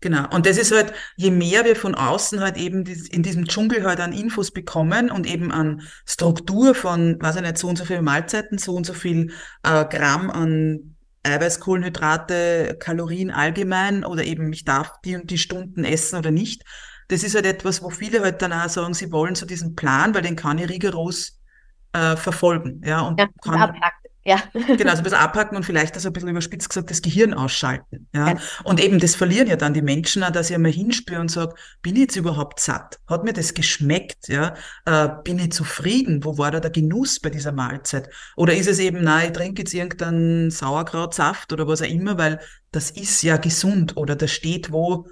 Genau. 0.00 0.28
Und 0.34 0.44
das 0.44 0.58
ist 0.58 0.70
halt, 0.70 0.92
je 1.16 1.30
mehr 1.30 1.64
wir 1.64 1.76
von 1.76 1.94
außen 1.94 2.40
halt 2.40 2.58
eben 2.58 2.84
in 2.84 3.22
diesem 3.22 3.46
Dschungel 3.46 3.84
halt 3.84 4.00
an 4.00 4.12
Infos 4.12 4.50
bekommen 4.50 5.10
und 5.10 5.26
eben 5.26 5.50
an 5.50 5.82
Struktur 6.04 6.74
von, 6.74 7.16
weiß 7.20 7.36
ich 7.36 7.42
nicht, 7.42 7.56
so 7.56 7.68
und 7.68 7.78
so 7.78 7.86
viele 7.86 8.02
Mahlzeiten, 8.02 8.58
so 8.58 8.74
und 8.74 8.84
so 8.84 8.92
viel 8.92 9.32
äh, 9.62 9.84
Gramm 9.86 10.30
an 10.30 10.96
Eiweiß, 11.22 11.60
Kohlenhydrate, 11.60 12.76
Kalorien 12.78 13.30
allgemein 13.30 14.04
oder 14.04 14.24
eben 14.24 14.52
ich 14.52 14.64
darf 14.64 14.92
die 15.06 15.16
und 15.16 15.30
die 15.30 15.38
Stunden 15.38 15.84
essen 15.84 16.18
oder 16.18 16.30
nicht. 16.30 16.64
Das 17.08 17.22
ist 17.22 17.34
halt 17.34 17.46
etwas, 17.46 17.82
wo 17.82 17.88
viele 17.88 18.20
halt 18.20 18.42
danach 18.42 18.68
sagen, 18.68 18.92
sie 18.92 19.10
wollen 19.10 19.34
so 19.34 19.46
diesen 19.46 19.74
Plan, 19.74 20.14
weil 20.14 20.22
den 20.22 20.36
kann 20.36 20.58
ich 20.58 20.68
rigoros 20.68 21.40
äh, 21.94 22.16
verfolgen. 22.16 22.82
Ja, 22.84 23.00
und 23.02 23.18
ja, 23.18 23.28
kann, 23.42 23.54
abhaken. 23.54 24.04
Ja. 24.26 24.42
Genau, 24.54 24.92
so 24.92 24.98
ein 24.98 25.02
bisschen 25.02 25.18
abhacken 25.18 25.56
und 25.56 25.64
vielleicht 25.64 25.94
also 25.94 26.08
ein 26.08 26.12
bisschen 26.12 26.30
überspitzt 26.30 26.68
gesagt 26.68 26.90
das 26.90 27.02
Gehirn 27.02 27.34
ausschalten. 27.34 28.08
Ja. 28.14 28.30
ja. 28.30 28.36
Und 28.64 28.82
eben 28.82 28.98
das 28.98 29.14
verlieren 29.14 29.48
ja 29.48 29.56
dann 29.56 29.74
die 29.74 29.82
Menschen, 29.82 30.22
auch, 30.24 30.30
dass 30.30 30.48
ich 30.48 30.56
einmal 30.56 30.72
hinspüre 30.72 31.20
und 31.20 31.30
sage, 31.30 31.54
bin 31.82 31.94
ich 31.94 32.02
jetzt 32.02 32.16
überhaupt 32.16 32.58
satt? 32.58 32.98
Hat 33.06 33.24
mir 33.24 33.34
das 33.34 33.54
geschmeckt? 33.54 34.28
Ja? 34.28 34.54
Äh, 34.86 35.08
bin 35.22 35.38
ich 35.38 35.52
zufrieden? 35.52 36.24
Wo 36.24 36.38
war 36.38 36.50
da 36.50 36.60
der 36.60 36.70
Genuss 36.70 37.20
bei 37.20 37.30
dieser 37.30 37.52
Mahlzeit? 37.52 38.08
Oder 38.36 38.54
ist 38.54 38.66
es 38.66 38.78
eben, 38.78 39.04
nein, 39.04 39.26
ich 39.26 39.32
trinke 39.32 39.62
jetzt 39.62 39.74
irgendeinen 39.74 40.50
Sauerkrautsaft 40.50 41.52
oder 41.52 41.68
was 41.68 41.82
auch 41.82 41.86
immer, 41.86 42.16
weil 42.16 42.40
das 42.72 42.90
ist 42.90 43.22
ja 43.22 43.36
gesund 43.36 43.96
oder 43.96 44.16
das 44.16 44.32
steht 44.32 44.72
wo, 44.72 45.06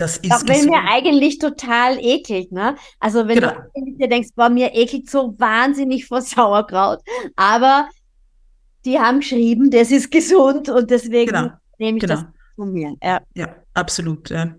das 0.00 0.16
ist 0.16 0.32
Auch 0.32 0.42
wenn 0.46 0.64
mir 0.64 0.82
eigentlich 0.88 1.38
total 1.38 1.98
ekelt, 2.00 2.52
ne? 2.52 2.74
Also 2.98 3.28
wenn 3.28 3.38
genau. 3.38 3.52
du 3.74 3.96
dir 3.98 4.08
denkst, 4.08 4.30
boah, 4.34 4.48
mir 4.48 4.74
ekelt 4.74 5.10
so 5.10 5.34
wahnsinnig 5.38 6.06
vor 6.06 6.22
Sauerkraut. 6.22 7.00
Aber 7.36 7.88
die 8.86 8.98
haben 8.98 9.20
geschrieben, 9.20 9.70
das 9.70 9.90
ist 9.90 10.10
gesund 10.10 10.70
und 10.70 10.90
deswegen 10.90 11.32
genau. 11.32 11.50
nehme 11.78 11.98
ich 11.98 12.02
genau. 12.02 12.14
das 12.14 12.24
von 12.56 12.72
mir. 12.72 12.94
Ja, 13.02 13.20
ja 13.34 13.54
absolut. 13.74 14.30
Ja. 14.30 14.54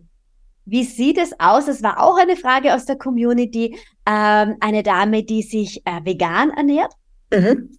Wie 0.66 0.84
sieht 0.84 1.18
es 1.18 1.32
aus? 1.40 1.66
Das 1.66 1.82
war 1.82 2.00
auch 2.00 2.18
eine 2.20 2.36
Frage 2.36 2.76
aus 2.76 2.86
der 2.86 2.98
Community. 2.98 3.80
Ähm, 4.06 4.58
eine 4.60 4.84
Dame, 4.84 5.24
die 5.24 5.42
sich 5.42 5.82
äh, 5.86 6.02
vegan 6.04 6.52
ernährt 6.52 6.94
mhm. 7.34 7.78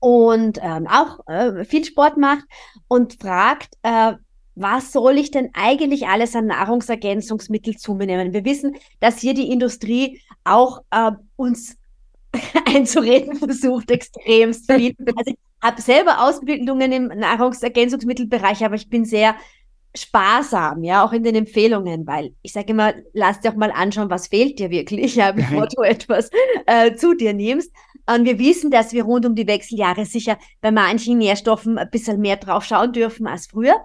und 0.00 0.58
ähm, 0.60 0.88
auch 0.88 1.24
äh, 1.28 1.64
viel 1.64 1.84
Sport 1.84 2.16
macht 2.16 2.44
und 2.88 3.22
fragt, 3.22 3.74
äh, 3.82 4.14
was 4.54 4.92
soll 4.92 5.18
ich 5.18 5.30
denn 5.30 5.50
eigentlich 5.52 6.06
alles 6.06 6.36
an 6.36 6.46
Nahrungsergänzungsmittel 6.46 7.76
zu 7.76 7.94
mir 7.94 8.06
nehmen? 8.06 8.32
Wir 8.32 8.44
wissen, 8.44 8.76
dass 9.00 9.18
hier 9.18 9.34
die 9.34 9.50
Industrie 9.50 10.20
auch 10.44 10.82
äh, 10.90 11.12
uns 11.36 11.76
einzureden 12.66 13.36
versucht, 13.36 13.90
extremst 13.90 14.70
viel. 14.70 14.94
Also 15.16 15.30
ich 15.30 15.36
habe 15.62 15.80
selber 15.80 16.22
Ausbildungen 16.22 16.92
im 16.92 17.06
Nahrungsergänzungsmittelbereich, 17.06 18.64
aber 18.64 18.74
ich 18.74 18.90
bin 18.90 19.04
sehr 19.04 19.34
sparsam, 19.96 20.82
ja, 20.82 21.04
auch 21.04 21.12
in 21.12 21.22
den 21.22 21.36
Empfehlungen, 21.36 22.06
weil 22.06 22.34
ich 22.42 22.52
sage 22.52 22.72
immer, 22.72 22.94
lass 23.12 23.40
dir 23.40 23.52
auch 23.52 23.56
mal 23.56 23.70
anschauen, 23.70 24.10
was 24.10 24.26
fehlt 24.26 24.58
dir 24.58 24.70
wirklich, 24.70 25.14
ja, 25.14 25.32
bevor 25.32 25.68
du 25.68 25.82
etwas 25.82 26.30
äh, 26.66 26.94
zu 26.94 27.14
dir 27.14 27.32
nimmst. 27.32 27.72
Und 28.06 28.24
wir 28.26 28.38
wissen, 28.38 28.70
dass 28.70 28.92
wir 28.92 29.04
rund 29.04 29.24
um 29.24 29.34
die 29.34 29.46
Wechseljahre 29.46 30.04
sicher 30.04 30.36
bei 30.60 30.70
manchen 30.70 31.18
Nährstoffen 31.18 31.78
ein 31.78 31.90
bisschen 31.90 32.20
mehr 32.20 32.36
drauf 32.36 32.64
schauen 32.64 32.92
dürfen 32.92 33.26
als 33.26 33.46
früher. 33.46 33.76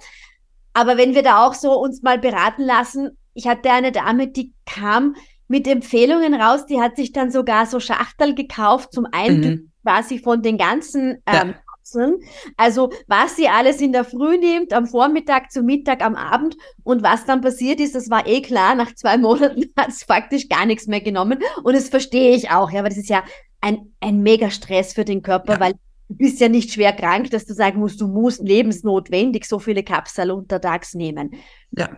Aber 0.79 0.95
wenn 0.95 1.13
wir 1.13 1.23
da 1.23 1.45
auch 1.45 1.55
so 1.55 1.73
uns 1.73 2.03
mal 2.03 2.17
beraten 2.17 2.63
lassen, 2.63 3.09
ich 3.33 3.47
hatte 3.47 3.69
eine 3.69 3.91
Dame, 3.91 4.29
die 4.29 4.53
kam 4.65 5.13
mit 5.49 5.67
Empfehlungen 5.67 6.33
raus, 6.33 6.67
die 6.67 6.79
hat 6.79 6.95
sich 6.95 7.11
dann 7.11 7.31
sogar 7.31 7.65
so 7.65 7.81
Schachtel 7.81 8.33
gekauft 8.33 8.93
zum 8.93 9.05
Eindücken 9.11 9.51
mhm. 9.51 9.71
quasi 9.83 10.19
von 10.19 10.41
den 10.41 10.57
ganzen 10.57 11.21
ähm, 11.25 11.53
Kapseln. 11.69 12.15
Also 12.55 12.91
was 13.07 13.35
sie 13.35 13.49
alles 13.49 13.81
in 13.81 13.91
der 13.91 14.05
Früh 14.05 14.37
nimmt, 14.37 14.71
am 14.71 14.87
Vormittag, 14.87 15.51
zum 15.51 15.65
Mittag, 15.65 16.01
am 16.01 16.15
Abend 16.15 16.55
und 16.83 17.03
was 17.03 17.25
dann 17.25 17.41
passiert 17.41 17.81
ist, 17.81 17.93
das 17.93 18.09
war 18.09 18.25
eh 18.25 18.41
klar, 18.41 18.73
nach 18.73 18.95
zwei 18.95 19.17
Monaten 19.17 19.73
hat 19.77 19.89
es 19.89 20.03
faktisch 20.03 20.47
gar 20.47 20.65
nichts 20.65 20.87
mehr 20.87 21.01
genommen 21.01 21.39
und 21.61 21.75
das 21.75 21.89
verstehe 21.89 22.33
ich 22.33 22.51
auch, 22.51 22.71
ja, 22.71 22.83
weil 22.83 22.89
das 22.89 22.99
ist 22.99 23.09
ja 23.09 23.25
ein, 23.59 23.93
ein 23.99 24.21
mega 24.21 24.49
Stress 24.49 24.93
für 24.93 25.03
den 25.03 25.23
Körper, 25.23 25.55
ja. 25.55 25.59
weil 25.59 25.73
du 26.09 26.15
bist 26.15 26.39
ja 26.39 26.49
nicht 26.49 26.73
schwer 26.73 26.93
krank, 26.93 27.29
dass 27.29 27.45
du 27.45 27.53
sagen 27.53 27.79
musst, 27.79 28.01
du 28.01 28.07
musst 28.07 28.41
lebensnotwendig 28.41 29.45
so 29.45 29.59
viele 29.59 29.83
Kapseln 29.83 30.31
untertags 30.31 30.95
nehmen. 30.95 31.31
Ja. 31.71 31.89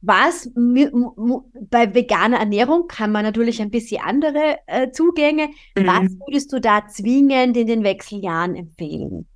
Was 0.00 0.50
bei 0.54 1.94
veganer 1.94 2.38
Ernährung 2.38 2.88
kann 2.88 3.12
man 3.12 3.22
natürlich 3.22 3.62
ein 3.62 3.70
bisschen 3.70 4.02
andere 4.02 4.58
äh, 4.66 4.90
Zugänge. 4.90 5.48
Mhm. 5.76 5.86
Was 5.86 6.10
würdest 6.26 6.52
du 6.52 6.60
da 6.60 6.88
zwingend 6.88 7.56
in 7.56 7.68
den 7.68 7.84
Wechseljahren 7.84 8.56
empfehlen? 8.56 9.28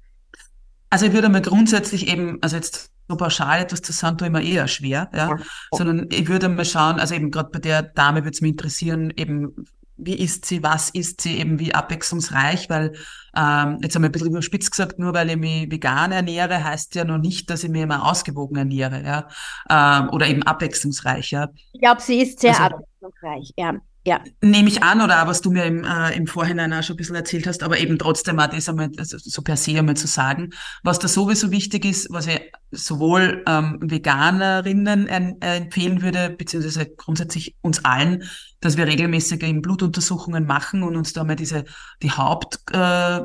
Also 0.91 1.07
ich 1.07 1.12
würde 1.12 1.29
mal 1.29 1.43
grundsätzlich 1.43 2.09
eben, 2.09 2.39
also 2.41 2.57
jetzt 2.57 2.91
so 3.09 3.17
pauschal 3.17 3.61
etwas 3.61 3.83
zu 3.83 3.93
sagen, 3.93 4.19
tue 4.19 4.27
immer 4.27 4.41
eher 4.41 4.67
schwer, 4.67 5.09
ja. 5.14 5.29
ja. 5.29 5.39
Sondern 5.71 6.09
ich 6.11 6.27
würde 6.29 6.49
mal 6.49 6.64
schauen, 6.64 6.99
also 6.99 7.14
eben 7.14 7.31
gerade 7.31 7.51
bei 7.53 7.61
der 7.61 7.83
Dame 7.83 8.21
würde 8.21 8.31
es 8.31 8.41
mich 8.41 8.53
interessieren, 8.53 9.12
eben 9.14 9.67
wie 9.97 10.14
ist 10.14 10.44
sie, 10.44 10.62
was 10.62 10.90
ist 10.90 11.20
sie, 11.20 11.38
eben 11.38 11.59
wie 11.59 11.74
abwechslungsreich, 11.74 12.68
weil 12.68 12.92
ähm, 13.36 13.78
jetzt 13.82 13.97
einmal 13.97 14.09
ein 14.09 14.12
bisschen 14.12 14.28
überspitzt 14.28 14.70
gesagt, 14.70 14.99
nur 14.99 15.14
weil 15.14 15.30
ich 15.30 15.36
mich 15.36 15.70
vegan 15.70 16.12
ernähre, 16.12 16.64
heißt 16.64 16.94
ja 16.94 17.05
noch 17.05 17.18
nicht, 17.18 17.51
dass 17.51 17.64
ich 17.64 17.70
mich 17.70 17.82
immer 17.82 18.07
ausgewogen 18.07 18.57
ernähre, 18.57 19.03
ja, 19.03 19.28
ähm, 19.70 20.11
oder 20.11 20.26
eben 20.26 20.42
abwechslungsreich, 20.42 21.30
ja. 21.30 21.49
Ich 21.72 21.80
glaube, 21.80 22.01
sie 22.01 22.20
ist 22.20 22.40
sehr 22.40 22.51
also, 22.51 22.76
abwechslungsreich, 22.76 23.53
ja. 23.57 23.74
Ja. 24.07 24.21
Nehme 24.41 24.69
ich 24.69 24.85
an, 24.85 25.01
oder 25.01 25.21
auch, 25.21 25.27
was 25.27 25.41
du 25.41 25.51
mir 25.51 25.65
im, 25.65 25.83
äh, 25.83 26.17
im 26.17 26.29
Vorhinein 26.29 26.73
auch 26.73 26.85
schon 26.85 26.95
ein 26.95 26.99
bisschen 26.99 27.17
erzählt 27.17 27.45
hast, 27.49 27.65
aber 27.65 27.79
eben 27.79 27.99
trotzdem 27.99 28.39
auch 28.39 28.47
das 28.47 28.69
einmal 28.69 28.89
also 28.99 29.19
so 29.19 29.43
per 29.43 29.57
se 29.57 29.77
einmal 29.77 29.97
zu 29.97 30.07
sagen. 30.07 30.51
Was 30.85 31.01
da 31.01 31.09
sowieso 31.09 31.51
wichtig 31.51 31.85
ist, 31.85 32.07
was 32.13 32.29
ich 32.29 32.41
sowohl 32.71 33.43
ähm, 33.49 33.79
Veganerinnen 33.81 35.09
äh, 35.09 35.57
empfehlen 35.57 36.03
würde, 36.03 36.31
beziehungsweise 36.31 36.87
grundsätzlich 36.87 37.57
uns 37.63 37.85
allen, 37.85 38.23
dass 38.61 38.77
wir 38.77 38.87
regelmäßig 38.87 39.43
eben 39.43 39.61
Blutuntersuchungen 39.61 40.47
machen 40.47 40.85
und 40.85 40.95
uns 40.95 41.13
da 41.13 41.25
mal 41.25 41.35
diese, 41.35 41.65
die 42.01 42.13
Haupt, 42.13 42.61
äh, 42.73 43.23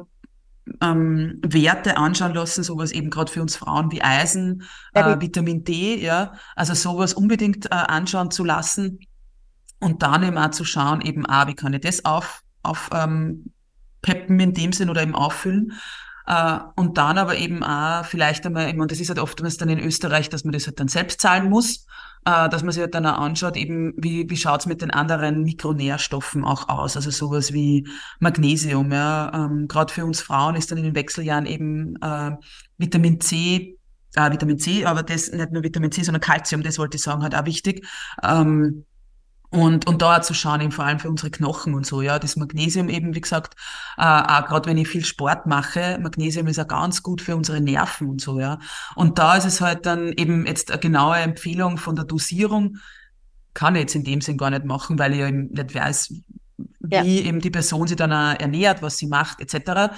ähm, 0.82 1.40
Werte 1.46 1.98
anschauen 1.98 2.34
lassen, 2.34 2.64
sowas 2.64 2.92
eben 2.92 3.12
gerade 3.12 3.32
für 3.32 3.44
uns 3.44 3.56
Frauen 3.56 3.92
wie 3.92 4.02
Eisen, 4.02 4.64
äh, 4.94 5.20
Vitamin 5.20 5.64
D, 5.64 6.02
ja, 6.02 6.34
also 6.56 6.74
sowas 6.74 7.14
unbedingt 7.14 7.68
äh, 7.68 7.70
anschauen 7.70 8.32
zu 8.32 8.44
lassen 8.44 8.98
und 9.82 10.04
dann 10.04 10.24
eben 10.24 10.38
auch 10.38 10.52
zu 10.52 10.64
schauen, 10.64 11.02
eben, 11.02 11.26
ah, 11.28 11.48
wie 11.48 11.56
kann 11.56 11.74
ich 11.74 11.82
das 11.82 12.06
auf, 12.06 12.42
auf 12.64 12.90
ähm, 12.94 13.52
peppen 14.02 14.40
in 14.40 14.54
dem 14.54 14.72
Sinn 14.72 14.90
oder 14.90 15.02
eben 15.02 15.16
auffüllen. 15.16 15.74
Äh, 16.28 16.60
und 16.76 16.98
dann 16.98 17.18
aber 17.18 17.38
eben 17.38 17.64
auch 17.64 18.06
vielleicht 18.06 18.46
einmal, 18.46 18.70
eben, 18.70 18.80
und 18.80 18.92
das 18.92 19.00
ist 19.00 19.10
halt 19.10 19.20
oftmals 19.20 19.58
dann 19.58 19.70
in 19.70 19.80
Österreich, 19.80 20.30
dass 20.30 20.44
man 20.44 20.54
das 20.54 20.68
halt 20.68 20.80
dann 20.80 20.88
selbst 20.88 21.20
zahlen 21.20 21.50
muss, 21.50 21.88
äh, 22.26 22.48
dass 22.50 22.62
man 22.64 22.72
sich 22.72 22.82
halt 22.82 22.94
dann 22.94 23.08
auch 23.08 23.18
anschaut, 23.18 23.58
eben 23.58 23.94
wie, 23.98 24.30
wie 24.30 24.38
schaut's 24.38 24.68
mit 24.68 24.82
den 24.82 24.92
anderen 24.92 25.44
Mikronährstoffen 25.44 26.46
auch 26.46 26.70
aus, 26.70 26.96
also 26.96 27.10
sowas 27.10 27.54
wie 27.54 27.88
Magnesium. 28.20 28.92
Ja. 28.92 29.32
Ähm, 29.34 29.68
Gerade 29.68 29.92
für 29.92 30.06
uns 30.06 30.22
Frauen 30.22 30.56
ist 30.56 30.72
dann 30.72 30.78
in 30.78 30.86
den 30.86 30.96
Wechseljahren 30.96 31.48
eben 31.48 31.96
äh, 32.02 32.32
Vitamin 32.78 33.20
C 33.20 33.78
äh, 34.16 34.32
Vitamin 34.32 34.60
C, 34.60 34.86
aber 34.86 35.04
das 35.04 35.32
nicht 35.32 35.52
nur 35.52 35.64
Vitamin 35.64 35.92
C, 35.92 36.04
sondern 36.04 36.22
Calcium, 36.22 36.64
das 36.64 36.78
wollte 36.78 36.98
ich 36.98 37.04
sagen, 37.04 37.24
halt 37.24 37.36
auch 37.36 37.46
wichtig. 37.46 37.88
Ähm, 38.24 38.86
und, 39.52 39.86
und 39.86 40.02
da 40.02 40.22
zu 40.22 40.34
schauen, 40.34 40.62
eben 40.62 40.72
vor 40.72 40.86
allem 40.86 41.00
für 41.00 41.10
unsere 41.10 41.30
Knochen 41.30 41.74
und 41.74 41.86
so, 41.86 42.02
ja, 42.02 42.20
das 42.20 42.38
Magnesium 42.38 42.88
eben, 42.88 43.14
wie 43.14 43.22
gesagt, 43.22 43.56
äh, 43.98 44.04
auch 44.04 44.46
gerade 44.46 44.70
wenn 44.70 44.78
ich 44.78 44.88
viel 44.88 45.04
Sport 45.04 45.46
mache, 45.46 46.00
Magnesium 46.02 46.48
ist 46.48 46.58
auch 46.58 46.68
ganz 46.70 47.04
gut 47.04 47.22
für 47.22 47.36
unsere 47.36 47.60
Nerven 47.60 48.08
und 48.08 48.22
so, 48.22 48.40
ja. 48.40 48.60
Und 48.96 49.20
da 49.20 49.36
ist 49.36 49.44
es 49.46 49.60
halt 49.60 49.86
dann 49.86 50.14
eben 50.14 50.46
jetzt 50.46 50.72
eine 50.72 50.80
genaue 50.80 51.18
Empfehlung 51.18 51.78
von 51.78 51.98
der 51.98 52.06
Dosierung, 52.06 52.78
kann 53.54 53.76
ich 53.76 53.82
jetzt 53.82 53.96
in 53.96 54.06
dem 54.06 54.22
Sinn 54.22 54.38
gar 54.38 54.52
nicht 54.52 54.64
machen, 54.64 54.98
weil 54.98 55.12
ich 55.12 55.20
ja 55.20 55.28
eben 55.28 55.50
nicht 55.52 55.76
weiß, 55.76 56.14
wie 56.80 56.96
ja. 56.96 57.04
eben 57.04 57.42
die 57.42 57.50
Person 57.50 57.88
sich 57.88 57.98
dann 57.98 58.14
auch 58.14 58.40
ernährt, 58.40 58.82
was 58.82 58.98
sie 58.98 59.08
macht, 59.08 59.42
etc. 59.42 59.94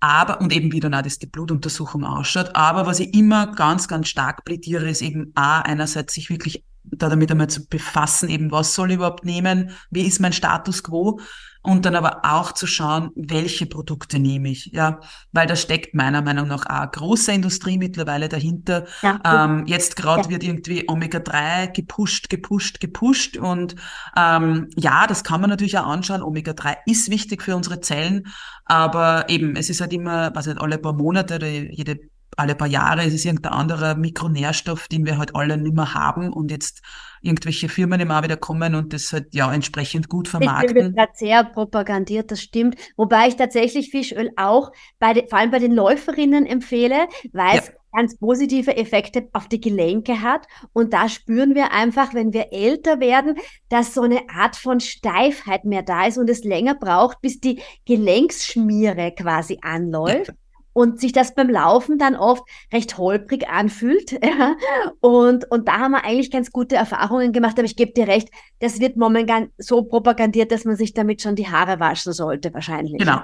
Aber, 0.00 0.42
und 0.42 0.52
eben 0.52 0.70
wie 0.70 0.80
dann 0.80 0.92
auch 0.92 1.00
das 1.00 1.18
die 1.18 1.26
Blutuntersuchung 1.26 2.04
ausschaut. 2.04 2.54
Aber 2.54 2.86
was 2.86 3.00
ich 3.00 3.14
immer 3.14 3.54
ganz, 3.54 3.88
ganz 3.88 4.08
stark 4.08 4.44
plädiere, 4.44 4.90
ist 4.90 5.00
eben 5.00 5.32
A, 5.34 5.60
einerseits 5.60 6.12
sich 6.12 6.28
wirklich 6.28 6.64
da 6.84 7.08
damit 7.08 7.30
einmal 7.30 7.48
zu 7.48 7.66
befassen, 7.66 8.28
eben 8.28 8.50
was 8.50 8.74
soll 8.74 8.90
ich 8.90 8.96
überhaupt 8.96 9.24
nehmen, 9.24 9.70
wie 9.90 10.02
ist 10.02 10.20
mein 10.20 10.32
Status 10.32 10.82
quo 10.82 11.20
und 11.62 11.86
dann 11.86 11.94
aber 11.94 12.20
auch 12.24 12.52
zu 12.52 12.66
schauen, 12.66 13.10
welche 13.14 13.66
Produkte 13.66 14.18
nehme 14.18 14.50
ich, 14.50 14.66
ja, 14.72 14.98
weil 15.30 15.46
da 15.46 15.54
steckt 15.54 15.94
meiner 15.94 16.20
Meinung 16.20 16.48
nach 16.48 16.66
auch 16.66 16.70
eine 16.70 16.90
große 16.90 17.32
Industrie 17.32 17.78
mittlerweile 17.78 18.28
dahinter. 18.28 18.86
Ja, 19.00 19.20
ähm, 19.24 19.64
jetzt 19.66 19.94
gerade 19.94 20.24
ja. 20.24 20.30
wird 20.30 20.42
irgendwie 20.42 20.88
Omega-3 20.88 21.68
gepusht, 21.68 22.28
gepusht, 22.28 22.80
gepusht 22.80 23.36
und 23.36 23.76
ähm, 24.16 24.68
ja, 24.76 25.06
das 25.06 25.22
kann 25.22 25.40
man 25.40 25.50
natürlich 25.50 25.78
auch 25.78 25.86
anschauen. 25.86 26.22
Omega-3 26.22 26.78
ist 26.86 27.10
wichtig 27.10 27.42
für 27.42 27.54
unsere 27.54 27.80
Zellen, 27.80 28.26
aber 28.64 29.28
eben, 29.28 29.54
es 29.54 29.70
ist 29.70 29.80
halt 29.80 29.92
immer, 29.92 30.34
was 30.34 30.46
nicht, 30.46 30.60
alle 30.60 30.78
paar 30.78 30.94
Monate 30.94 31.36
oder 31.36 31.48
jede 31.48 32.00
alle 32.36 32.54
paar 32.54 32.68
Jahre 32.68 33.04
ist 33.04 33.14
es 33.14 33.24
irgendein 33.24 33.52
anderer 33.52 33.94
Mikronährstoff, 33.94 34.88
den 34.88 35.04
wir 35.04 35.18
halt 35.18 35.36
alle 35.36 35.56
nicht 35.56 35.74
mehr 35.74 35.94
haben 35.94 36.32
und 36.32 36.50
jetzt 36.50 36.82
irgendwelche 37.20 37.68
Firmen 37.68 38.00
immer 38.00 38.22
wieder 38.22 38.36
kommen 38.36 38.74
und 38.74 38.92
das 38.92 39.12
halt 39.12 39.34
ja 39.34 39.52
entsprechend 39.52 40.08
gut 40.08 40.28
vermarkten. 40.28 40.74
Das 40.74 40.84
wird 40.84 40.96
gerade 40.96 41.12
sehr 41.14 41.44
propagandiert, 41.44 42.30
das 42.30 42.40
stimmt. 42.40 42.76
Wobei 42.96 43.28
ich 43.28 43.36
tatsächlich 43.36 43.90
Fischöl 43.90 44.30
auch 44.36 44.72
bei 44.98 45.12
de, 45.12 45.28
vor 45.28 45.38
allem 45.38 45.50
bei 45.50 45.58
den 45.58 45.72
Läuferinnen 45.72 46.46
empfehle, 46.46 47.06
weil 47.32 47.58
es 47.58 47.68
ja. 47.68 47.74
ganz 47.92 48.16
positive 48.16 48.76
Effekte 48.76 49.28
auf 49.32 49.46
die 49.48 49.60
Gelenke 49.60 50.22
hat. 50.22 50.46
Und 50.72 50.94
da 50.94 51.08
spüren 51.08 51.54
wir 51.54 51.72
einfach, 51.72 52.14
wenn 52.14 52.32
wir 52.32 52.52
älter 52.52 52.98
werden, 52.98 53.36
dass 53.68 53.94
so 53.94 54.02
eine 54.02 54.28
Art 54.28 54.56
von 54.56 54.80
Steifheit 54.80 55.64
mehr 55.64 55.82
da 55.82 56.06
ist 56.06 56.18
und 56.18 56.28
es 56.28 56.42
länger 56.42 56.74
braucht, 56.74 57.20
bis 57.20 57.40
die 57.40 57.60
Gelenksschmiere 57.84 59.12
quasi 59.12 59.58
anläuft. 59.62 60.28
Ja 60.28 60.34
und 60.72 61.00
sich 61.00 61.12
das 61.12 61.34
beim 61.34 61.50
Laufen 61.50 61.98
dann 61.98 62.16
oft 62.16 62.42
recht 62.72 62.98
holprig 62.98 63.48
anfühlt. 63.48 64.12
Ja. 64.32 64.54
Und, 65.00 65.50
und 65.50 65.68
da 65.68 65.78
haben 65.78 65.92
wir 65.92 66.04
eigentlich 66.04 66.30
ganz 66.30 66.50
gute 66.52 66.76
Erfahrungen 66.76 67.32
gemacht, 67.32 67.58
aber 67.58 67.64
ich 67.64 67.76
gebe 67.76 67.92
dir 67.92 68.08
recht, 68.08 68.28
das 68.60 68.80
wird 68.80 68.96
momentan 68.96 69.48
so 69.58 69.82
propagandiert, 69.82 70.52
dass 70.52 70.64
man 70.64 70.76
sich 70.76 70.94
damit 70.94 71.20
schon 71.20 71.36
die 71.36 71.48
Haare 71.48 71.80
waschen 71.80 72.12
sollte, 72.12 72.54
wahrscheinlich. 72.54 72.98
Genau. 72.98 73.20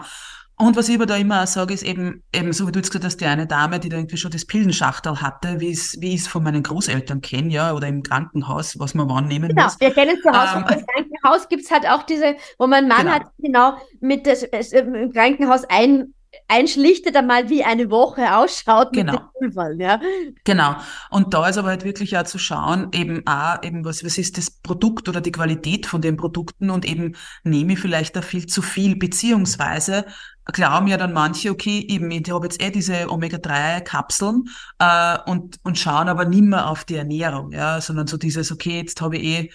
Und 0.60 0.76
was 0.76 0.88
ich 0.88 0.96
aber 0.96 1.06
da 1.06 1.16
immer 1.16 1.44
auch 1.44 1.46
sage, 1.46 1.72
ist 1.72 1.84
eben, 1.84 2.24
eben 2.34 2.52
so 2.52 2.66
wie 2.66 2.72
du 2.72 2.80
jetzt 2.80 2.90
gesagt 2.90 3.04
hast, 3.04 3.20
die 3.20 3.26
eine 3.26 3.46
Dame, 3.46 3.78
die 3.78 3.88
da 3.88 3.96
irgendwie 3.96 4.16
schon 4.16 4.32
das 4.32 4.44
Pillenschachtel 4.44 5.20
hatte, 5.20 5.60
wie 5.60 5.70
es, 5.70 5.96
wie 6.00 6.14
ich 6.14 6.22
es 6.22 6.26
von 6.26 6.42
meinen 6.42 6.64
Großeltern 6.64 7.20
kenne, 7.20 7.52
ja, 7.52 7.72
oder 7.72 7.86
im 7.86 8.02
Krankenhaus, 8.02 8.76
was 8.78 8.94
man 8.94 9.08
wann 9.08 9.28
nehmen 9.28 9.50
genau, 9.50 9.64
muss. 9.64 9.78
Genau, 9.78 9.94
wir 9.94 10.04
kennen 10.04 10.20
zu 10.20 10.30
Hause. 10.30 10.64
Ähm, 10.68 10.78
Im 10.78 10.86
Krankenhaus 10.86 11.48
gibt's 11.48 11.70
halt 11.70 11.86
auch 11.88 12.02
diese, 12.02 12.34
wo 12.58 12.66
mein 12.66 12.88
Mann 12.88 13.02
genau. 13.02 13.12
hat 13.12 13.22
genau 13.38 13.76
mit 14.00 14.26
das, 14.26 14.42
im 14.42 15.12
Krankenhaus 15.12 15.62
ein 15.68 16.12
einschlichtet 16.46 17.16
einmal, 17.16 17.48
wie 17.48 17.64
eine 17.64 17.90
Woche 17.90 18.36
ausschaut 18.36 18.92
genau. 18.92 19.12
mit 19.12 19.20
dem 19.20 19.52
Pulver, 19.52 19.72
ja. 19.78 20.00
Genau. 20.44 20.76
Und 21.10 21.34
da 21.34 21.48
ist 21.48 21.58
aber 21.58 21.68
halt 21.68 21.84
wirklich 21.84 22.16
auch 22.16 22.24
zu 22.24 22.38
schauen, 22.38 22.88
eben 22.92 23.26
auch, 23.26 23.62
eben 23.62 23.84
was, 23.84 24.04
was 24.04 24.18
ist 24.18 24.38
das 24.38 24.50
Produkt 24.50 25.08
oder 25.08 25.20
die 25.20 25.32
Qualität 25.32 25.86
von 25.86 26.00
den 26.00 26.16
Produkten 26.16 26.70
und 26.70 26.84
eben 26.84 27.16
nehme 27.44 27.74
ich 27.74 27.78
vielleicht 27.78 28.16
da 28.16 28.22
viel 28.22 28.46
zu 28.46 28.62
viel, 28.62 28.96
beziehungsweise 28.96 30.04
glauben 30.46 30.86
ja 30.86 30.96
dann 30.96 31.12
manche, 31.12 31.50
okay, 31.50 31.84
eben, 31.88 32.10
ich 32.10 32.30
habe 32.30 32.46
jetzt 32.46 32.62
eh 32.62 32.70
diese 32.70 33.10
Omega-3-Kapseln 33.10 34.44
äh, 34.78 35.18
und, 35.26 35.56
und 35.62 35.78
schauen 35.78 36.08
aber 36.08 36.24
nimmer 36.24 36.70
auf 36.70 36.84
die 36.84 36.96
Ernährung, 36.96 37.52
ja, 37.52 37.80
sondern 37.80 38.06
so 38.06 38.16
dieses, 38.16 38.50
okay, 38.50 38.78
jetzt 38.80 39.00
habe 39.00 39.18
ich 39.18 39.24
eh 39.24 39.50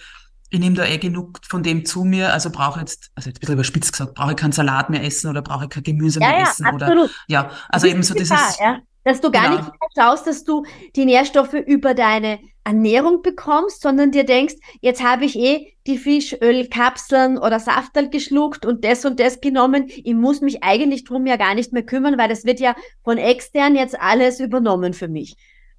ich 0.54 0.60
nehme 0.60 0.76
da 0.76 0.86
eh 0.86 0.98
genug 0.98 1.40
von 1.48 1.64
dem 1.64 1.84
zu 1.84 2.04
mir, 2.04 2.32
also 2.32 2.48
brauche 2.48 2.78
jetzt, 2.78 3.10
also 3.16 3.28
jetzt 3.28 3.38
ein 3.38 3.40
bisschen 3.40 3.54
überspitzt 3.54 3.92
gesagt, 3.92 4.14
brauche 4.14 4.30
ich 4.30 4.36
keinen 4.36 4.52
Salat 4.52 4.88
mehr 4.88 5.02
essen 5.02 5.28
oder 5.28 5.42
brauche 5.42 5.64
ich 5.64 5.70
kein 5.70 5.82
Gemüse 5.82 6.20
ja, 6.20 6.28
mehr 6.28 6.38
ja, 6.38 6.42
essen 6.44 6.66
absolut. 6.66 7.04
oder 7.06 7.10
ja, 7.26 7.50
also 7.70 7.88
eben 7.88 8.04
so 8.04 8.14
dieses 8.14 8.58
ja, 8.60 8.78
dass 9.02 9.20
du 9.20 9.32
gar 9.32 9.50
genau. 9.50 9.56
nicht 9.56 9.72
schaust, 9.98 10.28
dass 10.28 10.44
du 10.44 10.64
die 10.94 11.06
Nährstoffe 11.06 11.54
über 11.54 11.94
deine 11.94 12.38
Ernährung 12.62 13.22
bekommst, 13.22 13.82
sondern 13.82 14.12
dir 14.12 14.24
denkst, 14.24 14.54
jetzt 14.80 15.02
habe 15.02 15.24
ich 15.24 15.36
eh 15.36 15.74
die 15.88 15.98
Fischölkapseln 15.98 17.36
oder 17.36 17.58
Saftal 17.58 18.08
geschluckt 18.08 18.64
und 18.64 18.84
das 18.84 19.04
und 19.04 19.18
das 19.18 19.40
genommen. 19.40 19.86
Ich 19.88 20.14
muss 20.14 20.40
mich 20.40 20.62
eigentlich 20.62 21.02
drum 21.02 21.26
ja 21.26 21.36
gar 21.36 21.56
nicht 21.56 21.72
mehr 21.72 21.82
kümmern, 21.82 22.16
weil 22.16 22.28
das 22.28 22.44
wird 22.44 22.60
ja 22.60 22.76
von 23.02 23.18
extern 23.18 23.74
jetzt 23.74 24.00
alles 24.00 24.38
übernommen 24.38 24.94
für 24.94 25.08
mich. 25.08 25.36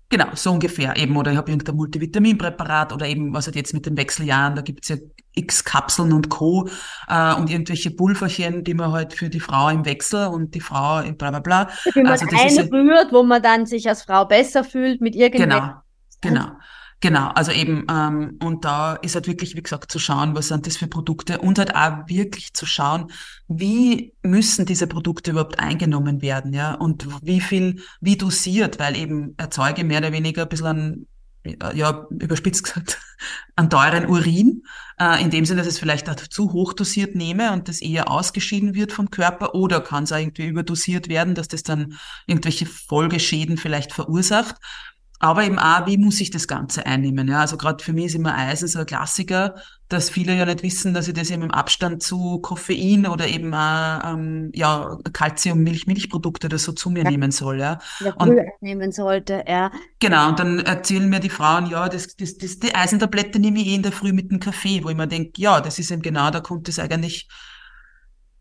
Genau, 0.09 0.27
so 0.33 0.51
ungefähr 0.51 0.95
eben. 0.97 1.17
Oder 1.17 1.31
ich 1.31 1.37
habe 1.37 1.51
irgendein 1.51 1.75
Multivitaminpräparat 1.75 2.93
oder 2.93 3.07
eben, 3.07 3.33
was 3.33 3.47
halt 3.47 3.55
jetzt 3.55 3.73
mit 3.73 3.85
den 3.85 3.97
Wechseljahren, 3.97 4.55
da 4.55 4.61
gibt's 4.61 4.89
ja 4.89 4.97
x 5.33 5.63
Kapseln 5.63 6.13
und 6.13 6.29
Co. 6.29 6.69
Äh, 7.07 7.33
und 7.35 7.49
irgendwelche 7.49 7.91
Pulverchen, 7.91 8.63
die 8.63 8.73
man 8.73 8.91
halt 8.91 9.13
für 9.13 9.29
die 9.29 9.39
Frau 9.39 9.69
im 9.69 9.85
Wechsel 9.85 10.27
und 10.27 10.55
die 10.55 10.61
Frau 10.61 10.99
im 10.99 11.17
bla 11.17 11.31
bla 11.31 11.39
bla. 11.39 11.69
Die 11.93 12.01
man 12.01 12.11
also 12.13 12.25
einrührt, 12.27 13.11
wo 13.11 13.23
man 13.23 13.41
dann 13.41 13.65
sich 13.65 13.87
als 13.89 14.03
Frau 14.03 14.25
besser 14.25 14.63
fühlt 14.63 15.01
mit 15.01 15.15
irgendwelchen. 15.15 15.73
Genau, 16.21 16.39
genau. 16.39 16.51
Genau, 17.05 17.27
also 17.35 17.51
eben, 17.51 17.85
ähm, 17.87 18.39
und 18.41 18.65
da 18.65 18.95
ist 18.95 19.13
halt 19.13 19.27
wirklich, 19.27 19.55
wie 19.55 19.61
gesagt, 19.61 19.91
zu 19.91 19.99
schauen, 19.99 20.33
was 20.33 20.47
sind 20.47 20.65
das 20.65 20.75
für 20.75 20.87
Produkte 20.87 21.37
und 21.37 21.59
halt 21.59 21.75
auch 21.75 22.07
wirklich 22.07 22.55
zu 22.55 22.65
schauen, 22.65 23.11
wie 23.47 24.15
müssen 24.23 24.65
diese 24.65 24.87
Produkte 24.87 25.29
überhaupt 25.29 25.59
eingenommen 25.59 26.23
werden, 26.23 26.51
ja, 26.51 26.73
und 26.73 27.07
wie 27.21 27.41
viel, 27.41 27.83
wie 28.01 28.17
dosiert, 28.17 28.79
weil 28.79 28.97
eben 28.97 29.35
erzeuge 29.37 29.83
mehr 29.83 29.99
oder 29.99 30.13
weniger 30.13 30.41
ein 30.41 30.49
bisschen 30.49 30.65
an, 30.65 31.07
ja, 31.75 32.07
überspitzt 32.09 32.63
gesagt, 32.63 32.99
an 33.55 33.69
teuren 33.69 34.07
Urin, 34.07 34.63
äh, 34.99 35.21
in 35.21 35.29
dem 35.29 35.45
Sinne, 35.45 35.59
dass 35.59 35.67
es 35.67 35.77
vielleicht 35.77 36.09
auch 36.09 36.15
zu 36.15 36.53
hoch 36.53 36.73
dosiert 36.73 37.13
nehme 37.13 37.51
und 37.53 37.67
das 37.67 37.81
eher 37.81 38.09
ausgeschieden 38.09 38.73
wird 38.73 38.91
vom 38.91 39.11
Körper 39.11 39.53
oder 39.53 39.79
kann 39.79 40.05
es 40.05 40.11
auch 40.11 40.17
irgendwie 40.17 40.47
überdosiert 40.47 41.07
werden, 41.07 41.35
dass 41.35 41.49
das 41.49 41.61
dann 41.61 41.99
irgendwelche 42.25 42.65
Folgeschäden 42.65 43.57
vielleicht 43.57 43.93
verursacht. 43.93 44.55
Aber 45.25 45.43
eben 45.43 45.57
auch, 45.57 45.87
wie 45.87 45.97
muss 45.97 46.21
ich 46.21 46.29
das 46.29 46.47
Ganze 46.47 46.85
einnehmen? 46.85 47.27
Ja, 47.27 47.39
also 47.39 47.57
gerade 47.57 47.83
für 47.83 47.93
mich 47.93 48.05
ist 48.05 48.15
immer 48.15 48.37
Eisen 48.37 48.67
so 48.67 48.77
ein 48.77 48.85
Klassiker, 48.85 49.55
dass 49.89 50.11
viele 50.11 50.35
ja 50.35 50.45
nicht 50.45 50.61
wissen, 50.61 50.93
dass 50.93 51.07
ich 51.07 51.15
das 51.15 51.31
eben 51.31 51.41
im 51.41 51.51
Abstand 51.51 52.03
zu 52.03 52.39
Koffein 52.41 53.07
oder 53.07 53.27
eben 53.27 53.51
auch, 53.51 54.03
ähm, 54.03 54.51
ja, 54.53 54.99
Calcium, 55.13 55.63
Milch, 55.63 55.87
Milchprodukte 55.87 56.45
oder 56.45 56.59
so 56.59 56.73
zu 56.73 56.91
mir 56.91 57.03
ja. 57.05 57.09
nehmen 57.09 57.31
soll, 57.31 57.59
ja. 57.59 57.79
Oder 58.01 58.21
und, 58.21 58.39
nehmen 58.61 58.91
sollte, 58.91 59.43
ja. 59.47 59.71
Genau, 59.99 60.29
und 60.29 60.37
dann 60.37 60.59
erzählen 60.59 61.09
mir 61.09 61.19
die 61.19 61.29
Frauen, 61.29 61.65
ja, 61.65 61.89
das, 61.89 62.15
das, 62.15 62.37
das, 62.37 62.59
die 62.59 62.75
Eisentablette 62.75 63.39
nehme 63.39 63.59
ich 63.59 63.67
eh 63.67 63.75
in 63.75 63.83
der 63.83 63.93
Früh 63.93 64.13
mit 64.13 64.29
dem 64.29 64.39
Kaffee, 64.39 64.83
wo 64.83 64.89
ich 64.89 64.95
mir 64.95 65.07
denke, 65.07 65.41
ja, 65.41 65.59
das 65.59 65.79
ist 65.79 65.89
eben 65.89 66.03
genau, 66.03 66.29
da 66.29 66.39
kommt 66.39 66.69
es 66.69 66.77
eigentlich 66.77 67.27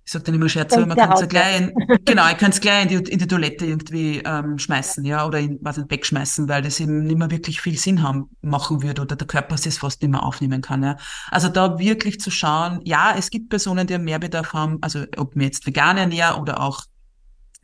ich 0.06 0.12
sag 0.12 0.24
dann 0.24 0.34
immer 0.34 0.48
Scherze, 0.50 0.84
man 0.84 0.96
kann 0.96 1.12
es 1.12 1.20
ja 1.20 1.26
gleich, 1.26 1.60
in, 1.60 1.72
genau, 2.04 2.28
ich 2.30 2.36
kann 2.36 2.50
es 2.50 2.60
gleich 2.60 2.82
in 2.82 2.88
die, 2.88 3.10
in 3.10 3.18
die 3.18 3.26
Toilette 3.26 3.64
irgendwie 3.64 4.20
ähm, 4.24 4.58
schmeißen, 4.58 5.02
ja, 5.04 5.26
oder 5.26 5.40
in, 5.40 5.58
was 5.62 5.78
nicht, 5.78 5.90
wegschmeißen, 5.90 6.46
weil 6.46 6.60
das 6.60 6.78
eben 6.78 7.04
nicht 7.04 7.18
mehr 7.18 7.30
wirklich 7.30 7.62
viel 7.62 7.78
Sinn 7.78 8.02
haben, 8.02 8.28
machen 8.42 8.82
würde 8.82 9.00
oder 9.02 9.16
der 9.16 9.26
Körper 9.26 9.54
es 9.54 9.78
fast 9.78 10.02
nicht 10.02 10.10
mehr 10.10 10.22
aufnehmen 10.22 10.60
kann, 10.60 10.82
ja. 10.82 10.96
Also 11.30 11.48
da 11.48 11.78
wirklich 11.78 12.20
zu 12.20 12.30
schauen, 12.30 12.80
ja, 12.84 13.14
es 13.16 13.30
gibt 13.30 13.48
Personen, 13.48 13.86
die 13.86 13.94
einen 13.94 14.04
Mehrbedarf 14.04 14.52
haben, 14.52 14.78
also 14.82 15.04
ob 15.16 15.36
mir 15.36 15.44
jetzt 15.44 15.66
vegan 15.66 15.96
ernähre 15.96 16.38
oder 16.38 16.60
auch 16.60 16.82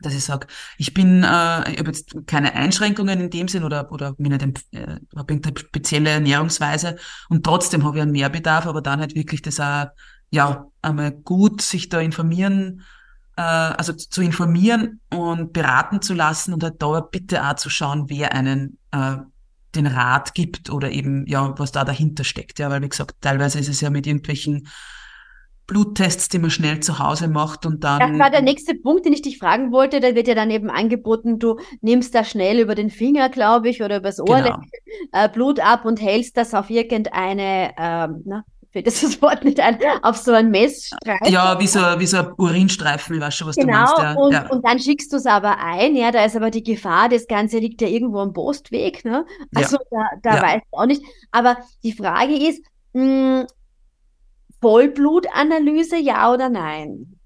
dass 0.03 0.15
ich 0.15 0.23
sage, 0.23 0.47
ich 0.79 0.95
bin, 0.95 1.23
äh, 1.23 1.71
ich 1.71 1.77
habe 1.77 1.89
jetzt 1.89 2.15
keine 2.25 2.55
Einschränkungen 2.55 3.19
in 3.19 3.29
dem 3.29 3.47
Sinn 3.47 3.63
oder 3.63 3.91
oder 3.91 4.15
mir 4.17 4.29
nicht 4.29 4.63
äh, 4.71 4.97
habe 5.15 5.33
eine 5.33 5.41
spezielle 5.59 6.09
Ernährungsweise 6.09 6.95
und 7.29 7.43
trotzdem 7.43 7.85
habe 7.85 7.97
ich 7.97 8.01
einen 8.01 8.11
Mehrbedarf, 8.11 8.65
aber 8.65 8.81
dann 8.81 8.99
halt 8.99 9.13
wirklich 9.13 9.43
das 9.43 9.59
auch 9.59 9.89
ja, 10.31 10.67
einmal 10.81 11.11
gut 11.11 11.61
sich 11.61 11.89
da 11.89 11.99
informieren, 11.99 12.83
äh, 13.37 13.41
also 13.41 13.93
zu 13.93 14.21
informieren 14.21 15.01
und 15.13 15.53
beraten 15.53 16.01
zu 16.01 16.13
lassen 16.13 16.53
und 16.53 16.63
halt 16.63 16.81
da 16.81 17.01
bitte 17.01 17.45
auch 17.45 17.55
zu 17.55 17.69
schauen, 17.69 18.09
wer 18.09 18.33
einen 18.33 18.77
äh, 18.91 19.17
den 19.75 19.87
Rat 19.87 20.33
gibt 20.33 20.69
oder 20.69 20.91
eben, 20.91 21.25
ja, 21.27 21.53
was 21.57 21.71
da 21.71 21.85
dahinter 21.85 22.23
steckt. 22.23 22.59
Ja, 22.59 22.69
weil 22.69 22.81
wie 22.81 22.89
gesagt, 22.89 23.15
teilweise 23.21 23.59
ist 23.59 23.69
es 23.69 23.81
ja 23.81 23.89
mit 23.89 24.05
irgendwelchen 24.07 24.67
Bluttests, 25.67 26.27
die 26.27 26.39
man 26.39 26.49
schnell 26.49 26.81
zu 26.81 26.99
Hause 26.99 27.29
macht 27.29 27.65
und 27.65 27.83
dann. 27.83 27.99
Das 27.99 28.19
war 28.19 28.29
der 28.29 28.41
nächste 28.41 28.75
Punkt, 28.75 29.05
den 29.05 29.13
ich 29.13 29.21
dich 29.21 29.37
fragen 29.37 29.71
wollte. 29.71 30.01
Da 30.01 30.15
wird 30.15 30.27
ja 30.27 30.35
dann 30.35 30.51
eben 30.51 30.69
angeboten, 30.69 31.39
du 31.39 31.59
nimmst 31.79 32.13
da 32.13 32.25
schnell 32.25 32.59
über 32.59 32.75
den 32.75 32.89
Finger, 32.89 33.29
glaube 33.29 33.69
ich, 33.69 33.81
oder 33.81 33.97
übers 33.97 34.19
Ohr 34.19 34.41
Genau. 34.41 34.59
äh, 35.13 35.29
Blut 35.29 35.61
ab 35.61 35.85
und 35.85 36.01
hältst 36.01 36.35
das 36.35 36.53
auf 36.53 36.69
irgendeine, 36.69 37.71
ähm, 37.77 38.21
na, 38.25 38.43
fällt 38.71 38.87
das 38.87 39.01
das 39.01 39.21
Wort 39.21 39.43
nicht 39.43 39.59
ein, 39.59 39.77
auf 40.01 40.17
so 40.17 40.31
einen 40.33 40.51
Messstreifen. 40.51 41.27
Ja, 41.27 41.59
wie 41.59 41.67
so, 41.67 41.79
wie 41.97 42.05
so 42.07 42.17
ein 42.17 42.33
Urinstreifen, 42.37 43.15
ich 43.15 43.21
weiß 43.21 43.35
schon, 43.35 43.47
was 43.47 43.55
du 43.55 43.67
Genau, 43.67 43.77
meinst. 43.85 43.97
Ja, 43.97 44.13
und, 44.13 44.31
ja. 44.31 44.49
und 44.49 44.65
dann 44.65 44.79
schickst 44.79 45.11
du 45.11 45.17
es 45.17 45.25
aber 45.25 45.57
ein, 45.59 45.95
ja, 45.95 46.11
da 46.11 46.23
ist 46.25 46.35
aber 46.35 46.51
die 46.51 46.63
Gefahr, 46.63 47.09
das 47.09 47.27
Ganze 47.27 47.59
liegt 47.59 47.81
ja 47.81 47.87
irgendwo 47.87 48.19
am 48.19 48.33
Postweg, 48.33 49.03
ne? 49.05 49.25
Ja. 49.51 49.61
Also 49.61 49.77
da, 49.89 49.97
da 50.23 50.35
Ja. 50.35 50.41
weiß 50.41 50.61
ich 50.65 50.73
auch 50.77 50.85
nicht. 50.85 51.03
Aber 51.31 51.57
die 51.83 51.93
Frage 51.93 52.33
ist, 52.35 52.63
mh, 52.93 53.45
Vollblutanalyse, 54.61 55.97
ja 55.97 56.31
oder 56.31 56.49
nein? 56.49 57.19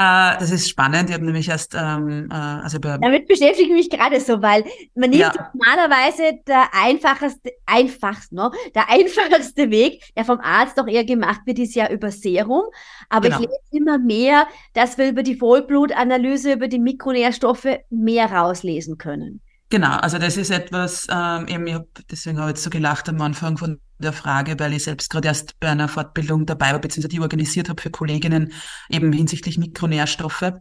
Äh, 0.00 0.38
das 0.38 0.52
ist 0.52 0.68
spannend. 0.68 1.08
Ich 1.10 1.14
habe 1.14 1.24
nämlich 1.24 1.48
erst, 1.48 1.74
ähm, 1.74 2.28
äh, 2.30 2.34
also 2.34 2.78
bei, 2.78 2.98
Damit 2.98 3.26
beschäftige 3.26 3.68
ich 3.68 3.74
mich 3.74 3.90
gerade 3.90 4.20
so, 4.20 4.40
weil 4.40 4.64
man 4.94 5.10
nimmt 5.10 5.22
Ja. 5.22 5.50
normalerweise 5.52 6.38
der 6.46 6.68
einfachste, 6.72 7.50
einfachst, 7.66 8.30
ne? 8.32 8.48
Der 8.76 8.88
einfachste 8.90 9.70
Weg, 9.70 10.04
der 10.16 10.24
vom 10.24 10.38
Arzt 10.38 10.78
doch 10.78 10.86
eher 10.86 11.04
gemacht 11.04 11.40
wird, 11.46 11.58
ist 11.58 11.74
ja 11.74 11.90
über 11.90 12.12
Serum. 12.12 12.62
Aber 13.08 13.28
Genau. 13.28 13.40
ich 13.40 13.48
lese 13.48 13.60
immer 13.82 13.98
mehr, 13.98 14.46
dass 14.72 14.98
wir 14.98 15.08
über 15.08 15.24
die 15.24 15.34
Vollblutanalyse, 15.34 16.52
über 16.52 16.68
die 16.68 16.78
Mikronährstoffe 16.78 17.66
mehr 17.90 18.30
rauslesen 18.30 18.98
können. 18.98 19.40
Genau, 19.70 19.96
also 19.96 20.18
das 20.18 20.36
ist 20.38 20.50
etwas, 20.50 21.06
ähm, 21.10 21.46
eben, 21.46 21.66
ich 21.66 21.74
hab, 21.74 21.86
deswegen 22.10 22.38
habe 22.38 22.50
ich 22.50 22.56
jetzt 22.56 22.64
so 22.64 22.70
gelacht 22.70 23.08
am 23.08 23.20
Anfang 23.20 23.58
von 23.58 23.80
der 23.98 24.14
Frage, 24.14 24.58
weil 24.58 24.72
ich 24.72 24.84
selbst 24.84 25.10
gerade 25.10 25.28
erst 25.28 25.60
bei 25.60 25.68
einer 25.68 25.88
Fortbildung 25.88 26.46
dabei 26.46 26.72
war, 26.72 26.78
beziehungsweise 26.78 27.08
die 27.08 27.20
organisiert 27.20 27.68
habe 27.68 27.82
für 27.82 27.90
Kolleginnen, 27.90 28.52
eben 28.88 29.12
hinsichtlich 29.12 29.58
Mikronährstoffe, 29.58 30.52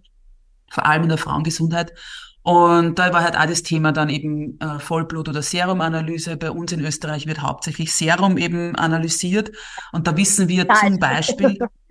vor 0.70 0.86
allem 0.86 1.03
in 1.03 1.10
der 1.10 1.18
Frauengesundheit. 1.18 1.93
Und 2.43 2.97
da 2.97 3.14
war 3.14 3.24
halt 3.24 3.38
auch 3.38 3.45
das 3.45 3.64
Thema 3.64 3.91
dann 3.91 4.10
eben 4.10 4.58
äh, 4.60 4.80
Vollblut- 4.80 5.28
oder 5.28 5.41
Serumanalyse. 5.41 6.38
Bei 6.38 6.51
uns 6.51 6.72
in 6.72 6.80
Österreich 6.80 7.28
wird 7.28 7.41
hauptsächlich 7.41 7.93
Serum 7.93 8.38
eben 8.38 8.76
analysiert. 8.76 9.51
Und 9.91 10.08
da 10.08 10.16
wissen 10.16 10.47
wir 10.47 10.64
Da 10.64 10.76
zum 10.76 10.97
Beispiel, 10.97 11.60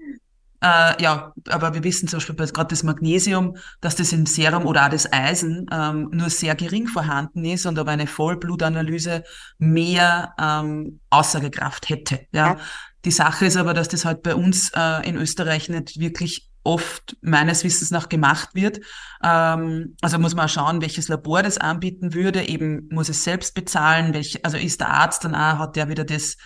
äh, 0.62 1.02
ja, 1.02 1.32
aber 1.48 1.74
wir 1.74 1.84
wissen 1.84 2.08
zum 2.08 2.18
Beispiel 2.18 2.34
bei 2.34 2.46
gerade 2.46 2.68
das 2.68 2.82
Magnesium, 2.82 3.56
dass 3.80 3.96
das 3.96 4.12
im 4.12 4.26
Serum 4.26 4.66
oder 4.66 4.86
auch 4.86 4.90
das 4.90 5.12
Eisen 5.12 5.66
ähm, 5.70 6.08
nur 6.12 6.30
sehr 6.30 6.54
gering 6.54 6.86
vorhanden 6.86 7.44
ist 7.44 7.66
und 7.66 7.78
aber 7.78 7.90
eine 7.90 8.06
Vollblutanalyse 8.06 9.24
mehr 9.58 10.34
ähm, 10.40 11.00
Aussagekraft 11.10 11.88
hätte. 11.88 12.26
Ja. 12.32 12.46
Ja. 12.46 12.56
Die 13.04 13.10
Sache 13.10 13.46
ist 13.46 13.56
aber, 13.56 13.74
dass 13.74 13.88
das 13.88 14.04
halt 14.04 14.22
bei 14.22 14.34
uns 14.34 14.72
äh, 14.74 15.08
in 15.08 15.16
Österreich 15.16 15.68
nicht 15.68 16.00
wirklich 16.00 16.50
oft 16.64 17.16
meines 17.22 17.62
Wissens 17.62 17.92
nach 17.92 18.08
gemacht 18.08 18.50
wird. 18.54 18.80
Ähm, 19.22 19.96
also 20.00 20.18
muss 20.18 20.34
man 20.34 20.46
auch 20.46 20.50
schauen, 20.50 20.82
welches 20.82 21.08
Labor 21.08 21.42
das 21.42 21.58
anbieten 21.58 22.12
würde. 22.12 22.48
Eben 22.48 22.88
muss 22.90 23.08
es 23.08 23.22
selbst 23.22 23.54
bezahlen. 23.54 24.12
Welch, 24.12 24.44
also 24.44 24.56
ist 24.56 24.80
der 24.80 24.90
Arzt 24.90 25.24
dann 25.24 25.34
auch, 25.34 25.58
hat 25.58 25.76
der 25.76 25.88
wieder 25.88 26.04
das, 26.04 26.36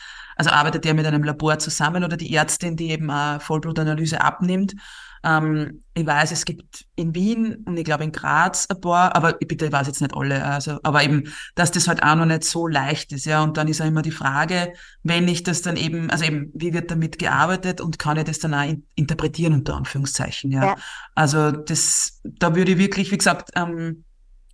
also 0.40 0.52
arbeitet 0.52 0.86
der 0.86 0.94
mit 0.94 1.04
einem 1.04 1.22
Labor 1.22 1.58
zusammen 1.58 2.02
oder 2.02 2.16
die 2.16 2.34
Ärztin, 2.34 2.74
die 2.74 2.92
eben 2.92 3.10
eine 3.10 3.40
Vollblutanalyse 3.40 4.22
abnimmt. 4.22 4.74
Ähm, 5.22 5.84
ich 5.92 6.06
weiß, 6.06 6.32
es 6.32 6.46
gibt 6.46 6.86
in 6.96 7.14
Wien 7.14 7.56
und 7.66 7.76
ich 7.76 7.84
glaube 7.84 8.04
in 8.04 8.12
Graz 8.12 8.66
ein 8.70 8.80
paar, 8.80 9.14
aber 9.14 9.38
ich 9.42 9.46
bitte, 9.46 9.66
ich 9.66 9.72
weiß 9.72 9.86
jetzt 9.86 10.00
nicht 10.00 10.16
alle, 10.16 10.42
also, 10.42 10.78
aber 10.82 11.04
eben, 11.04 11.24
dass 11.56 11.72
das 11.72 11.88
halt 11.88 12.02
auch 12.02 12.14
noch 12.14 12.24
nicht 12.24 12.44
so 12.44 12.66
leicht 12.66 13.12
ist, 13.12 13.26
ja. 13.26 13.42
Und 13.42 13.58
dann 13.58 13.68
ist 13.68 13.80
ja 13.80 13.84
immer 13.84 14.00
die 14.00 14.12
Frage, 14.12 14.72
wenn 15.02 15.28
ich 15.28 15.42
das 15.42 15.60
dann 15.60 15.76
eben, 15.76 16.08
also 16.08 16.24
eben, 16.24 16.50
wie 16.54 16.72
wird 16.72 16.90
damit 16.90 17.18
gearbeitet 17.18 17.82
und 17.82 17.98
kann 17.98 18.16
ich 18.16 18.24
das 18.24 18.38
dann 18.38 18.54
auch 18.54 18.66
in, 18.66 18.86
interpretieren, 18.94 19.52
unter 19.52 19.76
Anführungszeichen, 19.76 20.50
ja. 20.52 20.64
Ja. 20.64 20.76
Also 21.14 21.50
das, 21.50 22.22
da 22.24 22.56
würde 22.56 22.72
ich 22.72 22.78
wirklich, 22.78 23.12
wie 23.12 23.18
gesagt, 23.18 23.50
ähm, 23.56 24.04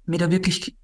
mir 0.04 0.18
da 0.18 0.32
wirklich 0.32 0.76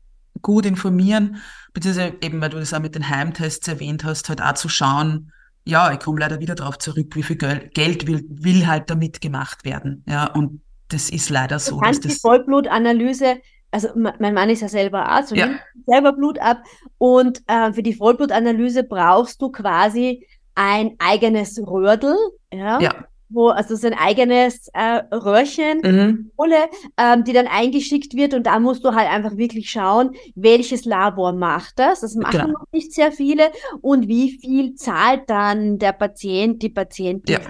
gut 0.42 0.66
informieren, 0.66 1.36
beziehungsweise 1.72 2.14
eben, 2.20 2.40
weil 2.40 2.50
du 2.50 2.58
das 2.58 2.74
auch 2.74 2.80
mit 2.80 2.94
den 2.94 3.08
Heimtests 3.08 3.66
erwähnt 3.68 4.04
hast, 4.04 4.28
halt 4.28 4.42
auch 4.42 4.54
zu 4.54 4.68
schauen, 4.68 5.32
ja, 5.64 5.92
ich 5.92 6.00
komme 6.00 6.18
leider 6.20 6.40
wieder 6.40 6.54
darauf 6.56 6.78
zurück, 6.78 7.14
wie 7.14 7.22
viel 7.22 7.36
Gel 7.36 7.70
Geld 7.72 8.06
will, 8.08 8.24
will 8.28 8.66
halt 8.66 8.90
damit 8.90 9.20
gemacht 9.20 9.64
werden. 9.64 10.02
Ja, 10.08 10.26
und 10.26 10.60
das 10.88 11.08
ist 11.08 11.30
leider 11.30 11.56
Du 11.56 11.62
so, 11.62 11.76
dass 11.80 11.84
kannst 11.84 12.04
die 12.04 12.10
Vollblutanalyse, 12.10 13.36
also 13.70 13.88
me- 13.94 14.14
mein 14.18 14.34
Mann 14.34 14.50
ist 14.50 14.60
ja 14.60 14.68
selber 14.68 15.06
Arzt 15.06 15.32
und 15.32 15.38
Ja. 15.38 15.46
nimmt 15.46 15.60
selber 15.86 16.12
Blut 16.12 16.38
ab. 16.40 16.62
Und 16.98 17.42
äh, 17.46 17.72
für 17.72 17.82
die 17.82 17.94
Vollblutanalyse 17.94 18.82
brauchst 18.84 19.40
du 19.40 19.50
quasi 19.50 20.26
ein 20.54 20.96
eigenes 20.98 21.58
Rördel, 21.64 22.14
ja, 22.52 22.80
ja, 22.80 23.06
wo, 23.32 23.48
also 23.48 23.76
so 23.76 23.86
ein 23.86 23.94
eigenes 23.94 24.68
äh, 24.74 25.02
Röhrchen, 25.14 25.78
mhm. 25.82 26.30
Kohle, 26.36 26.68
ähm, 26.96 27.24
die 27.24 27.32
dann 27.32 27.46
eingeschickt 27.46 28.14
wird 28.14 28.34
und 28.34 28.46
da 28.46 28.58
musst 28.60 28.84
du 28.84 28.94
halt 28.94 29.08
einfach 29.08 29.36
wirklich 29.36 29.70
schauen, 29.70 30.10
welches 30.34 30.84
Labor 30.84 31.32
macht 31.32 31.78
das. 31.78 32.00
Das 32.00 32.14
machen 32.14 32.32
Genau. 32.32 32.46
noch 32.58 32.66
nicht 32.72 32.92
sehr 32.92 33.12
viele 33.12 33.50
und 33.80 34.08
wie 34.08 34.38
viel 34.38 34.74
zahlt 34.74 35.28
dann 35.28 35.78
der 35.78 35.92
Patient, 35.92 36.62
die 36.62 36.70
Patientin 36.70 37.34
Ja. 37.34 37.40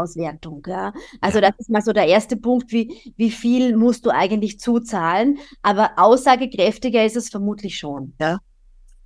Auswertung. 0.00 0.62
Ja? 0.66 0.92
Also 1.20 1.40
das 1.40 1.52
ist 1.58 1.70
mal 1.70 1.82
so 1.82 1.92
der 1.92 2.06
erste 2.06 2.36
Punkt, 2.36 2.72
wie, 2.72 3.12
wie 3.16 3.30
viel 3.30 3.76
musst 3.76 4.04
du 4.06 4.10
eigentlich 4.10 4.58
zuzahlen, 4.58 5.38
aber 5.62 5.92
aussagekräftiger 5.96 7.04
ist 7.04 7.16
es 7.16 7.28
vermutlich 7.28 7.78
schon. 7.78 8.14
Ja. 8.20 8.38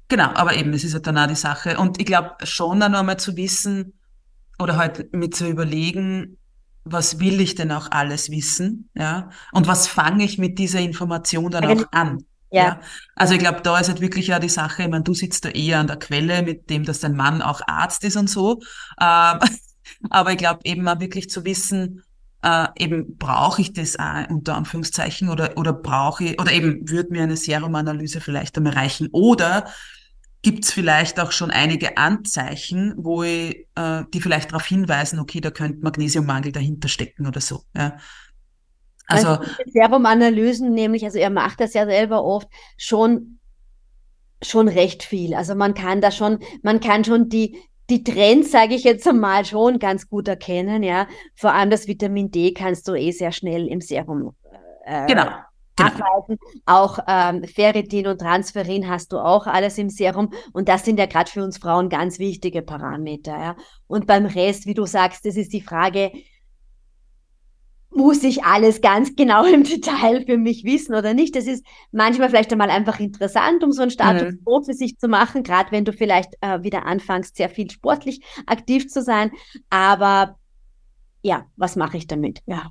Genau, 0.08 0.30
aber 0.34 0.54
eben, 0.54 0.72
es 0.74 0.84
ist 0.84 0.94
halt 0.94 1.06
dann 1.06 1.18
auch 1.18 1.26
die 1.26 1.34
Sache. 1.34 1.78
Und 1.78 1.98
ich 2.00 2.06
glaube 2.06 2.32
schon 2.44 2.80
dann 2.80 2.92
nochmal 2.92 3.18
zu 3.18 3.36
wissen 3.36 3.94
oder 4.58 4.76
halt 4.76 5.12
mit 5.14 5.34
zu 5.34 5.48
überlegen, 5.48 6.38
was 6.84 7.18
will 7.18 7.40
ich 7.40 7.54
denn 7.54 7.72
auch 7.72 7.90
alles 7.90 8.30
wissen, 8.30 8.90
ja? 8.94 9.30
Und 9.52 9.66
was 9.66 9.86
fange 9.86 10.24
ich 10.24 10.38
mit 10.38 10.58
dieser 10.58 10.80
Information 10.80 11.50
dann 11.50 11.64
auch 11.66 11.84
an? 11.92 12.24
Ja. 12.50 12.80
Also 13.16 13.34
ich 13.34 13.40
glaube, 13.40 13.62
da 13.62 13.80
ist 13.80 13.88
halt 13.88 14.00
wirklich 14.00 14.28
ja 14.28 14.38
die 14.38 14.48
Sache, 14.48 14.84
ich 14.84 14.88
meine, 14.88 15.02
du 15.02 15.14
sitzt 15.14 15.44
da 15.44 15.48
eher 15.48 15.80
an 15.80 15.88
der 15.88 15.96
Quelle, 15.96 16.42
mit 16.42 16.70
dem, 16.70 16.84
dass 16.84 17.00
dein 17.00 17.16
Mann 17.16 17.42
auch 17.42 17.60
Arzt 17.66 18.04
ist 18.04 18.16
und 18.16 18.30
so. 18.30 18.60
Ähm, 19.00 19.38
aber 20.10 20.32
ich 20.32 20.38
glaube 20.38 20.60
eben 20.64 20.86
auch 20.86 21.00
wirklich 21.00 21.30
zu 21.30 21.44
wissen, 21.44 22.02
äh, 22.42 22.68
eben 22.76 23.16
brauche 23.16 23.60
ich 23.60 23.72
das 23.72 23.98
auch 23.98 24.28
unter 24.28 24.54
Anführungszeichen 24.54 25.30
oder, 25.30 25.56
oder 25.56 25.72
brauche 25.72 26.24
ich, 26.24 26.40
oder 26.40 26.52
eben 26.52 26.88
würde 26.88 27.10
mir 27.10 27.22
eine 27.22 27.36
Serumanalyse 27.36 28.20
vielleicht 28.20 28.56
einmal 28.56 28.74
reichen 28.74 29.08
oder 29.10 29.64
gibt 30.44 30.64
es 30.64 30.72
vielleicht 30.72 31.18
auch 31.18 31.32
schon 31.32 31.50
einige 31.50 31.96
Anzeichen, 31.96 32.94
wo 32.96 33.24
ich, 33.24 33.66
äh, 33.74 34.04
die 34.12 34.20
vielleicht 34.20 34.52
darauf 34.52 34.66
hinweisen, 34.66 35.18
okay, 35.18 35.40
da 35.40 35.50
könnte 35.50 35.82
Magnesiummangel 35.82 36.52
dahinter 36.52 36.88
stecken 36.88 37.26
oder 37.26 37.40
so. 37.40 37.62
Ja. 37.74 37.96
Also, 39.06 39.28
Also 39.28 39.44
Serumanalysen 39.72 40.72
nämlich, 40.72 41.04
also 41.04 41.18
er 41.18 41.30
macht 41.30 41.60
das 41.60 41.74
ja 41.74 41.86
selber 41.86 42.22
oft, 42.24 42.48
schon, 42.76 43.40
schon 44.42 44.68
recht 44.68 45.02
viel. 45.02 45.34
Also 45.34 45.54
man 45.54 45.74
kann 45.74 46.00
da 46.00 46.10
schon, 46.10 46.38
man 46.62 46.78
kann 46.80 47.04
schon 47.04 47.28
die, 47.28 47.58
die 47.90 48.04
Trends, 48.04 48.52
sage 48.52 48.74
ich 48.74 48.84
jetzt 48.84 49.08
einmal, 49.08 49.44
schon 49.44 49.78
ganz 49.78 50.08
gut 50.08 50.28
erkennen, 50.28 50.82
ja. 50.82 51.06
Vor 51.34 51.52
allem 51.52 51.70
das 51.70 51.86
Vitamin 51.86 52.30
D 52.30 52.52
kannst 52.52 52.86
du 52.86 52.94
eh 52.94 53.10
sehr 53.10 53.32
schnell 53.32 53.66
im 53.66 53.80
Serum 53.80 54.34
äh, 54.84 55.06
genau. 55.06 55.26
Genau. 55.76 55.90
nachweisen. 55.90 56.38
Auch 56.66 56.98
ähm, 57.06 57.44
Ferritin 57.44 58.06
und 58.06 58.18
Transferin 58.20 58.88
hast 58.88 59.12
du 59.12 59.18
auch 59.18 59.46
alles 59.46 59.78
im 59.78 59.90
Serum. 59.90 60.32
Und 60.52 60.68
das 60.68 60.84
sind 60.84 60.98
ja 60.98 61.06
gerade 61.06 61.30
für 61.30 61.42
uns 61.42 61.58
Frauen 61.58 61.88
ganz 61.88 62.18
wichtige 62.18 62.62
Parameter. 62.62 63.32
Ja? 63.32 63.56
Und 63.86 64.06
beim 64.06 64.26
Rest, 64.26 64.66
wie 64.66 64.74
du 64.74 64.86
sagst, 64.86 65.24
das 65.24 65.36
ist 65.36 65.52
die 65.52 65.62
Frage, 65.62 66.12
muss 67.90 68.24
ich 68.24 68.44
alles 68.44 68.80
ganz 68.80 69.14
genau 69.16 69.44
im 69.44 69.64
Detail 69.64 70.24
für 70.26 70.36
mich 70.36 70.64
wissen 70.64 70.94
oder 70.94 71.14
nicht? 71.14 71.34
Das 71.36 71.46
ist 71.46 71.64
manchmal 71.92 72.28
vielleicht 72.28 72.52
einmal 72.52 72.70
einfach 72.70 73.00
interessant, 73.00 73.62
um 73.64 73.72
so 73.72 73.82
einen 73.82 73.90
Status 73.90 74.32
Mhm. 74.32 74.44
quo 74.44 74.62
für 74.62 74.74
sich 74.74 74.98
zu 74.98 75.08
machen, 75.08 75.42
gerade 75.42 75.70
wenn 75.72 75.84
du 75.84 75.92
vielleicht 75.92 76.34
äh, 76.40 76.62
wieder 76.62 76.86
anfängst, 76.86 77.36
sehr 77.36 77.48
viel 77.48 77.70
sportlich 77.70 78.20
aktiv 78.46 78.88
zu 78.88 79.02
sein. 79.02 79.30
Aber 79.70 80.36
ja, 81.22 81.46
was 81.56 81.76
mache 81.76 81.96
ich 81.96 82.06
damit? 82.06 82.40
Ja. 82.46 82.70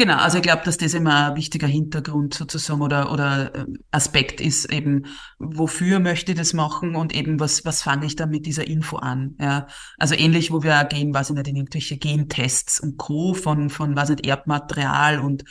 Genau, 0.00 0.14
also 0.18 0.36
ich 0.38 0.44
glaube, 0.44 0.62
dass 0.64 0.78
das 0.78 0.94
immer 0.94 1.30
ein 1.30 1.36
wichtiger 1.36 1.66
Hintergrund 1.66 2.32
sozusagen 2.32 2.82
oder, 2.82 3.10
oder 3.12 3.52
äh, 3.52 3.66
Aspekt 3.90 4.40
ist, 4.40 4.72
eben, 4.72 5.06
wofür 5.40 5.98
möchte 5.98 6.30
ich 6.30 6.38
das 6.38 6.52
machen 6.52 6.94
und 6.94 7.12
eben, 7.16 7.40
was, 7.40 7.64
was 7.64 7.82
fange 7.82 8.06
ich 8.06 8.14
da 8.14 8.26
mit 8.26 8.46
dieser 8.46 8.64
Info 8.68 8.98
an? 8.98 9.34
Ja, 9.40 9.66
also 9.98 10.14
ähnlich, 10.14 10.52
wo 10.52 10.62
wir 10.62 10.80
auch 10.80 10.88
gehen, 10.88 11.12
weiß 11.12 11.30
ich 11.30 11.36
nicht, 11.36 11.48
in 11.48 11.56
irgendwelche 11.56 11.96
Gentests 11.98 12.78
und 12.78 12.96
Co. 12.96 13.34
von, 13.34 13.70
von, 13.70 13.96
weiß 13.96 14.10
nicht, 14.10 14.24
Erbmaterial 14.24 15.18
und, 15.18 15.42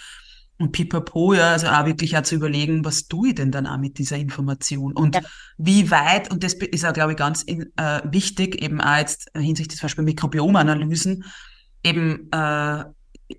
und 0.58 0.72
pipapo, 0.72 1.34
ja, 1.34 1.52
also 1.52 1.68
auch 1.68 1.86
wirklich 1.86 2.18
auch 2.18 2.24
zu 2.24 2.36
überlegen, 2.36 2.86
was 2.86 3.10
tue 3.10 3.30
ich 3.30 3.36
denn 3.36 3.52
dann 3.52 3.68
auch 3.68 3.78
mit 3.78 3.98
dieser 3.98 4.16
Information 4.16 4.94
und 4.94 5.16
Ja. 5.16 5.22
wie 5.58 5.92
weit, 5.92 6.32
und 6.32 6.46
das 6.46 6.54
ist 6.54 6.86
auch, 6.86 6.94
glaube 6.94 7.12
ich, 7.12 7.18
ganz 7.18 7.44
in, 7.44 7.74
äh, 7.76 8.00
wichtig, 8.06 8.62
eben 8.62 8.80
auch 8.80 8.96
jetzt 8.96 9.30
hinsichtlich 9.36 9.78
zum 9.78 9.88
Beispiel 9.88 10.06
Mikrobiomanalysen, 10.06 11.26
eben, 11.84 12.30
äh, 12.32 12.86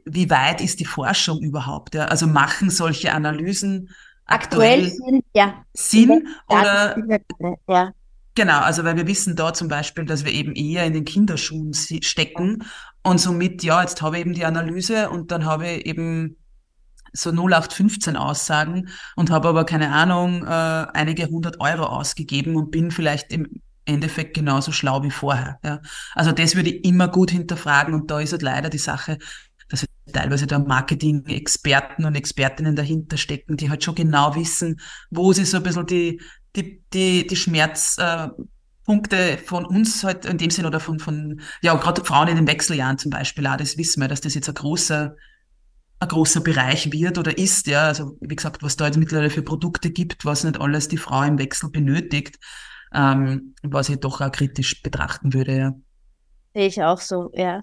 wie 0.05 0.30
weit 0.30 0.61
ist 0.61 0.80
die 0.80 0.84
Forschung 0.84 1.41
überhaupt? 1.41 1.95
Ja? 1.95 2.07
Also 2.07 2.26
machen 2.26 2.70
solche 2.70 3.12
Analysen 3.12 3.91
Aktuell 4.30 4.84
aktuell 4.84 4.91
sind, 4.91 5.24
ja. 5.34 5.64
Sinn 5.72 6.28
oder 6.49 6.97
Ja. 7.66 7.93
Genau, 8.34 8.61
also 8.61 8.84
weil 8.84 8.97
wir 8.97 9.07
wissen 9.09 9.34
da 9.34 9.53
zum 9.53 9.68
Beispiel, 9.68 10.05
dass 10.05 10.24
wir 10.24 10.32
eben 10.32 10.55
eher 10.55 10.84
in 10.84 10.93
den 10.93 11.05
Kinderschuhen 11.05 11.72
stecken 11.74 12.62
und 13.03 13.18
somit, 13.18 13.64
ja, 13.64 13.80
jetzt 13.80 14.01
habe 14.01 14.16
ich 14.16 14.20
eben 14.20 14.34
die 14.34 14.45
Analyse 14.45 15.11
und 15.11 15.32
dann 15.32 15.45
habe 15.45 15.66
ich 15.68 15.86
eben 15.86 16.36
so 17.12 17.30
0815 17.30 18.16
Aussagen 18.16 18.91
und 19.16 19.30
habe 19.30 19.49
aber 19.49 19.64
keine 19.64 19.93
Ahnung, 19.93 20.45
äh, 20.45 20.47
einige 20.47 21.26
hundert 21.26 21.61
Euro 21.61 21.86
ausgegeben 21.86 22.55
und 22.55 22.70
bin 22.70 22.91
vielleicht 22.91 23.32
im 23.32 23.62
Endeffekt 23.86 24.34
genauso 24.34 24.70
schlau 24.70 25.03
wie 25.03 25.11
vorher. 25.11 25.59
Ja. 25.64 25.80
Also 26.14 26.30
das 26.30 26.55
würde 26.55 26.70
ich 26.70 26.84
immer 26.84 27.09
gut 27.09 27.30
hinterfragen 27.30 27.95
und 27.95 28.11
da 28.11 28.20
ist 28.20 28.32
halt 28.32 28.43
leider 28.43 28.68
die 28.68 28.78
Sache, 28.78 29.18
teilweise 30.12 30.46
da 30.46 30.59
Marketing-Experten 30.59 32.04
und 32.04 32.14
Expertinnen 32.14 32.76
dahinter 32.76 33.16
stecken, 33.16 33.56
die 33.56 33.70
halt 33.70 33.84
schon 33.84 33.94
genau 33.94 34.34
wissen, 34.34 34.80
wo 35.11 35.32
sie 35.32 35.44
so 35.44 35.59
ein 35.59 35.62
bisschen 35.62 35.86
die, 35.86 36.20
die, 36.56 36.82
die, 36.92 37.26
die 37.26 37.36
Schmerzpunkte 37.36 39.16
äh, 39.16 39.36
von 39.38 39.64
uns 39.64 40.04
halt 40.04 40.24
in 40.24 40.38
dem 40.38 40.50
Sinn 40.50 40.66
oder 40.66 40.80
von, 40.80 40.98
von 40.98 41.40
ja, 41.62 41.74
gerade 41.74 42.04
Frauen 42.04 42.28
in 42.28 42.36
den 42.36 42.46
Wechseljahren 42.46 42.98
zum 42.98 43.11
Beispiel, 43.11 43.46
auch 43.46 43.56
das 43.56 43.76
wissen 43.78 44.00
wir, 44.00 44.09
dass 44.09 44.20
das 44.20 44.34
jetzt 44.34 44.48
ein 44.48 44.54
großer 44.54 45.14
ein 46.00 46.09
großer 46.09 46.40
Bereich 46.40 46.92
wird 46.92 47.18
oder 47.18 47.36
ist, 47.36 47.66
ja. 47.66 47.82
Also 47.88 48.16
wie 48.20 48.36
gesagt, 48.36 48.62
was 48.62 48.76
da 48.76 48.86
jetzt 48.86 48.98
mittlerweile 48.98 49.30
für 49.30 49.42
Produkte 49.42 49.90
gibt, 49.90 50.24
was 50.24 50.44
nicht 50.44 50.61
alles 50.61 50.88
die 50.88 50.96
Frau 50.96 51.22
im 51.22 51.38
Wechsel 51.38 51.70
benötigt, 51.70 52.38
ähm, 52.94 53.54
was 53.62 53.88
ich 53.88 53.98
doch 53.98 54.20
auch 54.20 54.32
kritisch 54.32 54.82
betrachten 54.82 55.34
würde, 55.34 55.56
ja. 55.56 55.72
Sehe 56.54 56.66
ich 56.66 56.82
auch 56.82 57.00
so, 57.00 57.30
ja. 57.34 57.62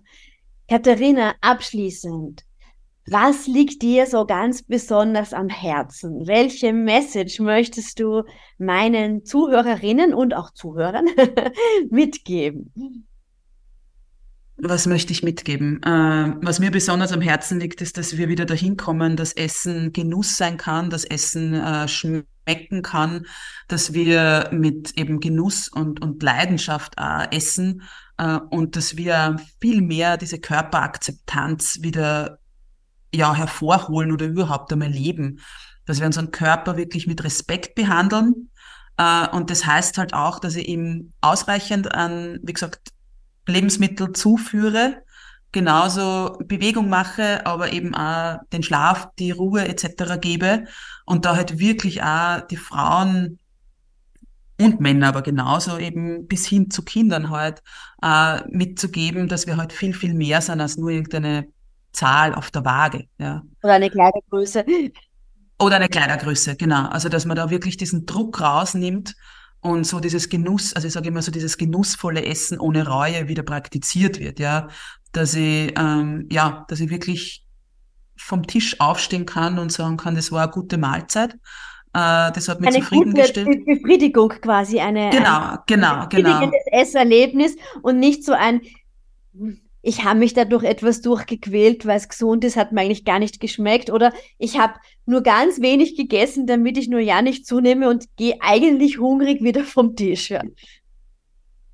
Katharina, 0.68 1.36
abschließend, 1.42 2.44
was 3.08 3.46
liegt 3.46 3.84
dir 3.84 4.08
so 4.08 4.26
ganz 4.26 4.64
besonders 4.64 5.34
am 5.34 5.48
Herzen? 5.48 6.26
Welche 6.26 6.74
Message 6.74 7.40
möchtest 7.40 8.00
du 8.00 8.24
meinen 8.58 9.26
Zuhörerinnen 9.26 10.14
und 10.14 10.34
auch 10.34 10.52
Zuhörern 10.52 11.06
mitgeben? 11.92 12.72
was 14.58 14.88
möchte 14.88 15.12
ich 15.12 15.24
mitgeben? 15.24 15.82
Äh, 15.84 16.34
was 16.42 16.60
mir 16.60 16.72
besonders 16.72 17.12
am 17.12 17.22
Herzen 17.22 17.60
liegt, 17.60 17.82
ist, 17.82 17.98
dass 17.98 18.18
wir 18.18 18.30
wieder 18.30 18.46
dahin 18.46 18.78
kommen, 18.78 19.16
dass 19.16 19.34
Essen 19.34 19.92
Genuss 19.92 20.38
sein 20.38 20.58
kann, 20.58 20.90
dass 20.90 21.04
Essen 21.04 21.54
äh, 21.54 21.88
schmecken 21.88 22.82
kann, 22.82 23.26
dass 23.68 23.94
wir 23.94 24.50
mit 24.52 24.98
eben 24.98 25.20
Genuss 25.20 25.68
und, 25.68 26.02
und 26.02 26.24
Leidenschaft 26.24 26.94
äh, 26.98 27.36
essen 27.36 27.84
äh, 28.18 28.40
und 28.50 28.76
dass 28.76 28.98
wir 28.98 29.38
viel 29.60 29.82
mehr 29.82 30.18
diese 30.18 30.40
Körperakzeptanz 30.40 31.80
wieder 31.82 32.40
ja, 33.14 33.34
hervorholen 33.34 34.12
oder 34.12 34.26
überhaupt 34.26 34.72
einmal 34.74 34.90
leben. 34.90 35.40
Dass 35.86 36.00
wir 36.00 36.08
unseren 36.08 36.32
Körper 36.32 36.78
wirklich 36.78 37.08
mit 37.08 37.24
Respekt 37.24 37.76
behandeln. 37.76 38.50
Äh, 38.98 39.28
und 39.30 39.50
das 39.50 39.66
heißt 39.66 39.98
halt 39.98 40.14
auch, 40.14 40.40
dass 40.40 40.56
ich 40.56 40.68
ihm 40.68 41.12
ausreichend 41.22 41.94
an, 41.94 42.40
wie 42.44 42.54
gesagt, 42.54 42.92
Lebensmittel 43.48 44.14
zuführe, 44.14 45.04
genauso 45.52 46.38
Bewegung 46.44 46.90
mache, 46.90 47.46
aber 47.46 47.72
eben 47.72 47.96
auch 47.96 48.40
den 48.52 48.64
Schlaf, 48.64 49.10
die 49.20 49.32
Ruhe 49.32 49.68
etc. 49.68 50.20
gebe 50.20 50.66
und 51.06 51.26
da 51.26 51.36
halt 51.36 51.60
wirklich 51.60 52.04
auch 52.04 52.42
die 52.48 52.58
Frauen 52.58 53.40
und 54.60 54.80
Männer 54.80 55.10
aber 55.10 55.22
genauso 55.22 55.78
eben 55.78 56.28
bis 56.28 56.46
hin 56.46 56.72
zu 56.72 56.84
Kindern 56.84 57.30
halt 57.30 57.62
äh, 58.02 58.42
mitzugeben, 58.50 59.28
dass 59.28 59.48
wir 59.48 59.58
halt 59.58 59.74
viel, 59.74 59.94
viel 59.94 60.14
mehr 60.14 60.42
sind 60.42 60.62
als 60.62 60.78
nur 60.78 60.90
irgendeine 60.90 61.48
Zahl 61.92 62.34
auf 62.34 62.52
der 62.52 62.64
Waage. 62.64 63.06
Ja. 63.18 63.44
Oder 63.64 63.74
eine 63.74 63.90
Kleidergröße. 63.90 64.66
Oder 65.60 65.76
eine 65.78 65.90
Kleidergröße, 65.90 66.56
genau. 66.56 66.88
Also 66.88 67.10
dass 67.10 67.26
man 67.26 67.38
da 67.38 67.50
wirklich 67.50 67.78
diesen 67.78 68.06
Druck 68.06 68.42
rausnimmt 68.42 69.16
und 69.62 69.86
so 69.86 70.00
dieses 70.00 70.30
Genuss, 70.30 70.74
also 70.74 70.88
ich 70.88 70.94
sage 70.94 71.08
immer 71.08 71.22
so 71.22 71.32
dieses 71.32 71.58
genussvolle 71.58 72.24
Essen 72.26 72.60
ohne 72.60 72.88
Reue 72.88 73.28
wieder 73.28 73.44
praktiziert 73.44 74.20
wird, 74.20 74.40
ja, 74.40 74.68
dass 75.12 75.34
ich 75.34 75.74
ähm, 75.78 76.28
ja, 76.30 76.66
dass 76.68 76.80
ich 76.82 76.90
wirklich 76.90 77.46
vom 78.18 78.46
Tisch 78.46 78.80
aufstehen 78.80 79.26
kann 79.26 79.60
und 79.60 79.72
sagen 79.72 79.98
kann, 79.98 80.16
das 80.16 80.32
war 80.32 80.44
eine 80.44 80.52
gute 80.52 80.78
Mahlzeit. 80.78 81.36
Äh, 81.96 82.32
das 82.34 82.50
hat 82.50 82.60
mich 82.60 82.70
eine 82.70 82.80
zufriedengestellt. 82.80 83.48
Gute 83.48 83.64
Befriedigung 83.64 84.30
quasi, 84.42 84.80
eine 84.80 85.12
genau, 85.12 85.52
ein, 85.52 85.60
genau, 85.66 86.02
ein 86.02 86.10
genau. 86.10 86.40
genau. 86.42 86.52
Esserlebnis 86.72 87.56
und 87.84 88.00
nicht 88.00 88.26
so 88.26 88.34
ein 88.34 88.62
ich 89.88 90.04
habe 90.04 90.18
mich 90.18 90.34
dadurch 90.34 90.64
etwas 90.64 91.02
durchgequält, 91.02 91.86
weil 91.86 91.98
es 91.98 92.10
gesund 92.10 92.44
ist, 92.44 92.58
hat 92.58 92.72
mir 92.72 92.82
eigentlich 92.82 93.06
gar 93.06 93.20
nicht 93.20 93.40
geschmeckt. 93.40 93.92
Oder 93.92 94.14
ich 94.40 94.58
habe 94.58 94.74
nur 95.06 95.22
ganz 95.22 95.62
wenig 95.62 95.96
gegessen, 95.96 96.48
damit 96.48 96.80
ich 96.80 96.88
nur 96.88 97.00
ja 97.00 97.22
nicht 97.22 97.46
zunehme 97.46 97.88
und 97.88 98.06
gehe 98.16 98.36
eigentlich 98.42 98.98
hungrig 98.98 99.44
wieder 99.44 99.64
vom 99.64 99.96
Tisch. 99.96 100.32
Ja. 100.32 100.42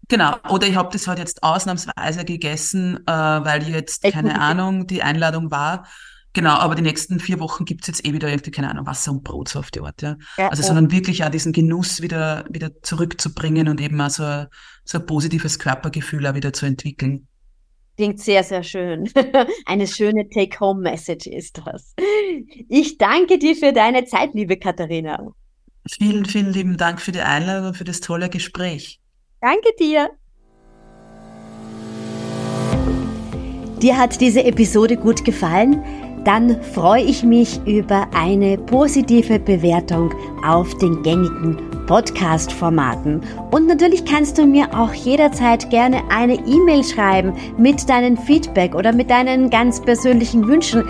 Genau, 0.09 0.35
oder 0.49 0.67
ich 0.67 0.75
habe 0.75 0.89
das 0.91 1.07
halt 1.07 1.19
jetzt 1.19 1.41
ausnahmsweise 1.41 2.25
gegessen, 2.25 2.99
äh, 3.07 3.11
weil 3.11 3.63
jetzt, 3.69 4.03
Echt 4.03 4.13
keine 4.13 4.41
Ahnung, 4.41 4.87
die 4.87 5.03
Einladung 5.03 5.49
war. 5.49 5.87
Genau, 6.33 6.51
aber 6.51 6.75
die 6.75 6.81
nächsten 6.81 7.19
vier 7.19 7.39
Wochen 7.39 7.65
gibt's 7.65 7.87
jetzt 7.87 8.05
eh 8.05 8.13
wieder 8.13 8.29
irgendwie, 8.29 8.51
keine 8.51 8.69
Ahnung, 8.69 8.85
Wasser 8.85 9.11
und 9.11 9.23
Brot 9.23 9.49
so 9.49 9.59
auf 9.59 9.69
die 9.69 9.81
Art, 9.81 10.01
ja. 10.01 10.15
ja 10.37 10.47
also, 10.47 10.63
sondern 10.63 10.91
wirklich 10.91 11.25
auch 11.25 11.29
diesen 11.29 11.51
Genuss 11.51 12.01
wieder, 12.01 12.45
wieder 12.49 12.81
zurückzubringen 12.81 13.67
und 13.67 13.81
eben 13.81 13.99
auch 13.99 14.09
so, 14.09 14.45
so 14.85 14.99
ein 14.99 15.05
positives 15.05 15.59
Körpergefühl 15.59 16.25
auch 16.25 16.33
wieder 16.33 16.53
zu 16.53 16.65
entwickeln. 16.65 17.27
Klingt 17.97 18.21
sehr, 18.21 18.43
sehr 18.43 18.63
schön. 18.63 19.09
Eine 19.65 19.87
schöne 19.87 20.29
Take-Home-Message 20.29 21.27
ist 21.27 21.61
das. 21.65 21.93
Ich 22.69 22.97
danke 22.97 23.37
dir 23.37 23.55
für 23.55 23.73
deine 23.73 24.05
Zeit, 24.05 24.33
liebe 24.33 24.57
Katharina. 24.57 25.33
Vielen, 25.89 26.25
vielen 26.25 26.53
lieben 26.53 26.77
Dank 26.77 27.01
für 27.01 27.11
die 27.11 27.21
Einladung 27.21 27.69
und 27.69 27.77
für 27.77 27.83
das 27.83 27.99
tolle 27.99 28.29
Gespräch. 28.29 29.01
Danke 29.41 29.69
dir. 29.79 30.09
Dir 33.81 33.97
hat 33.97 34.21
diese 34.21 34.43
Episode 34.43 34.95
gut 34.95 35.25
gefallen? 35.25 35.83
Dann 36.23 36.61
freue 36.61 37.03
ich 37.03 37.23
mich 37.23 37.59
über 37.65 38.07
eine 38.13 38.57
positive 38.57 39.39
Bewertung 39.39 40.13
auf 40.45 40.77
den 40.77 41.01
gängigen 41.01 41.57
Podcast-Formaten. 41.87 43.21
Und 43.49 43.67
natürlich 43.67 44.05
kannst 44.05 44.37
du 44.37 44.45
mir 44.45 44.67
auch 44.73 44.93
jederzeit 44.93 45.69
gerne 45.69 46.01
eine 46.09 46.35
E-Mail 46.35 46.83
schreiben 46.83 47.33
mit 47.57 47.89
deinem 47.89 48.17
Feedback 48.17 48.75
oder 48.75 48.93
mit 48.93 49.09
deinen 49.09 49.49
ganz 49.49 49.81
persönlichen 49.81 50.47
Wünschen, 50.47 50.83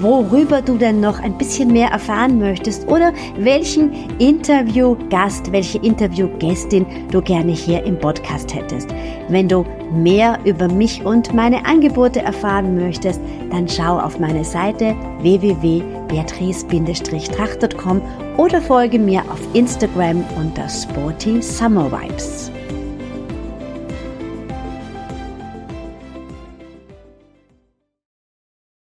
worüber 0.00 0.62
du 0.62 0.76
denn 0.76 1.00
noch 1.00 1.20
ein 1.20 1.38
bisschen 1.38 1.72
mehr 1.72 1.90
erfahren 1.90 2.38
möchtest 2.38 2.86
oder 2.88 3.12
welchen 3.38 3.92
Interviewgast, 4.18 5.50
welche 5.52 5.78
Interviewgästin 5.78 6.84
du 7.10 7.22
gerne 7.22 7.52
hier 7.52 7.82
im 7.84 7.98
Podcast 7.98 8.54
hättest. 8.54 8.88
Wenn 9.28 9.48
du 9.48 9.64
mehr 9.92 10.38
über 10.44 10.68
mich 10.68 11.04
und 11.04 11.34
meine 11.34 11.64
Angebote 11.64 12.20
erfahren 12.20 12.76
möchtest, 12.76 13.20
dann 13.50 13.66
schau 13.68 13.98
auf 13.98 14.18
meine 14.18 14.44
Seite 14.44 14.94
www.beatrice-tracht.com 15.20 18.02
oder 18.36 18.60
folge 18.60 18.98
mir 18.98 19.22
auf 19.22 19.40
Instagram 19.54 20.22
unter 20.38 20.68
Sporty 20.68 21.40
Summer 21.42 21.90
Vibes. 21.90 22.52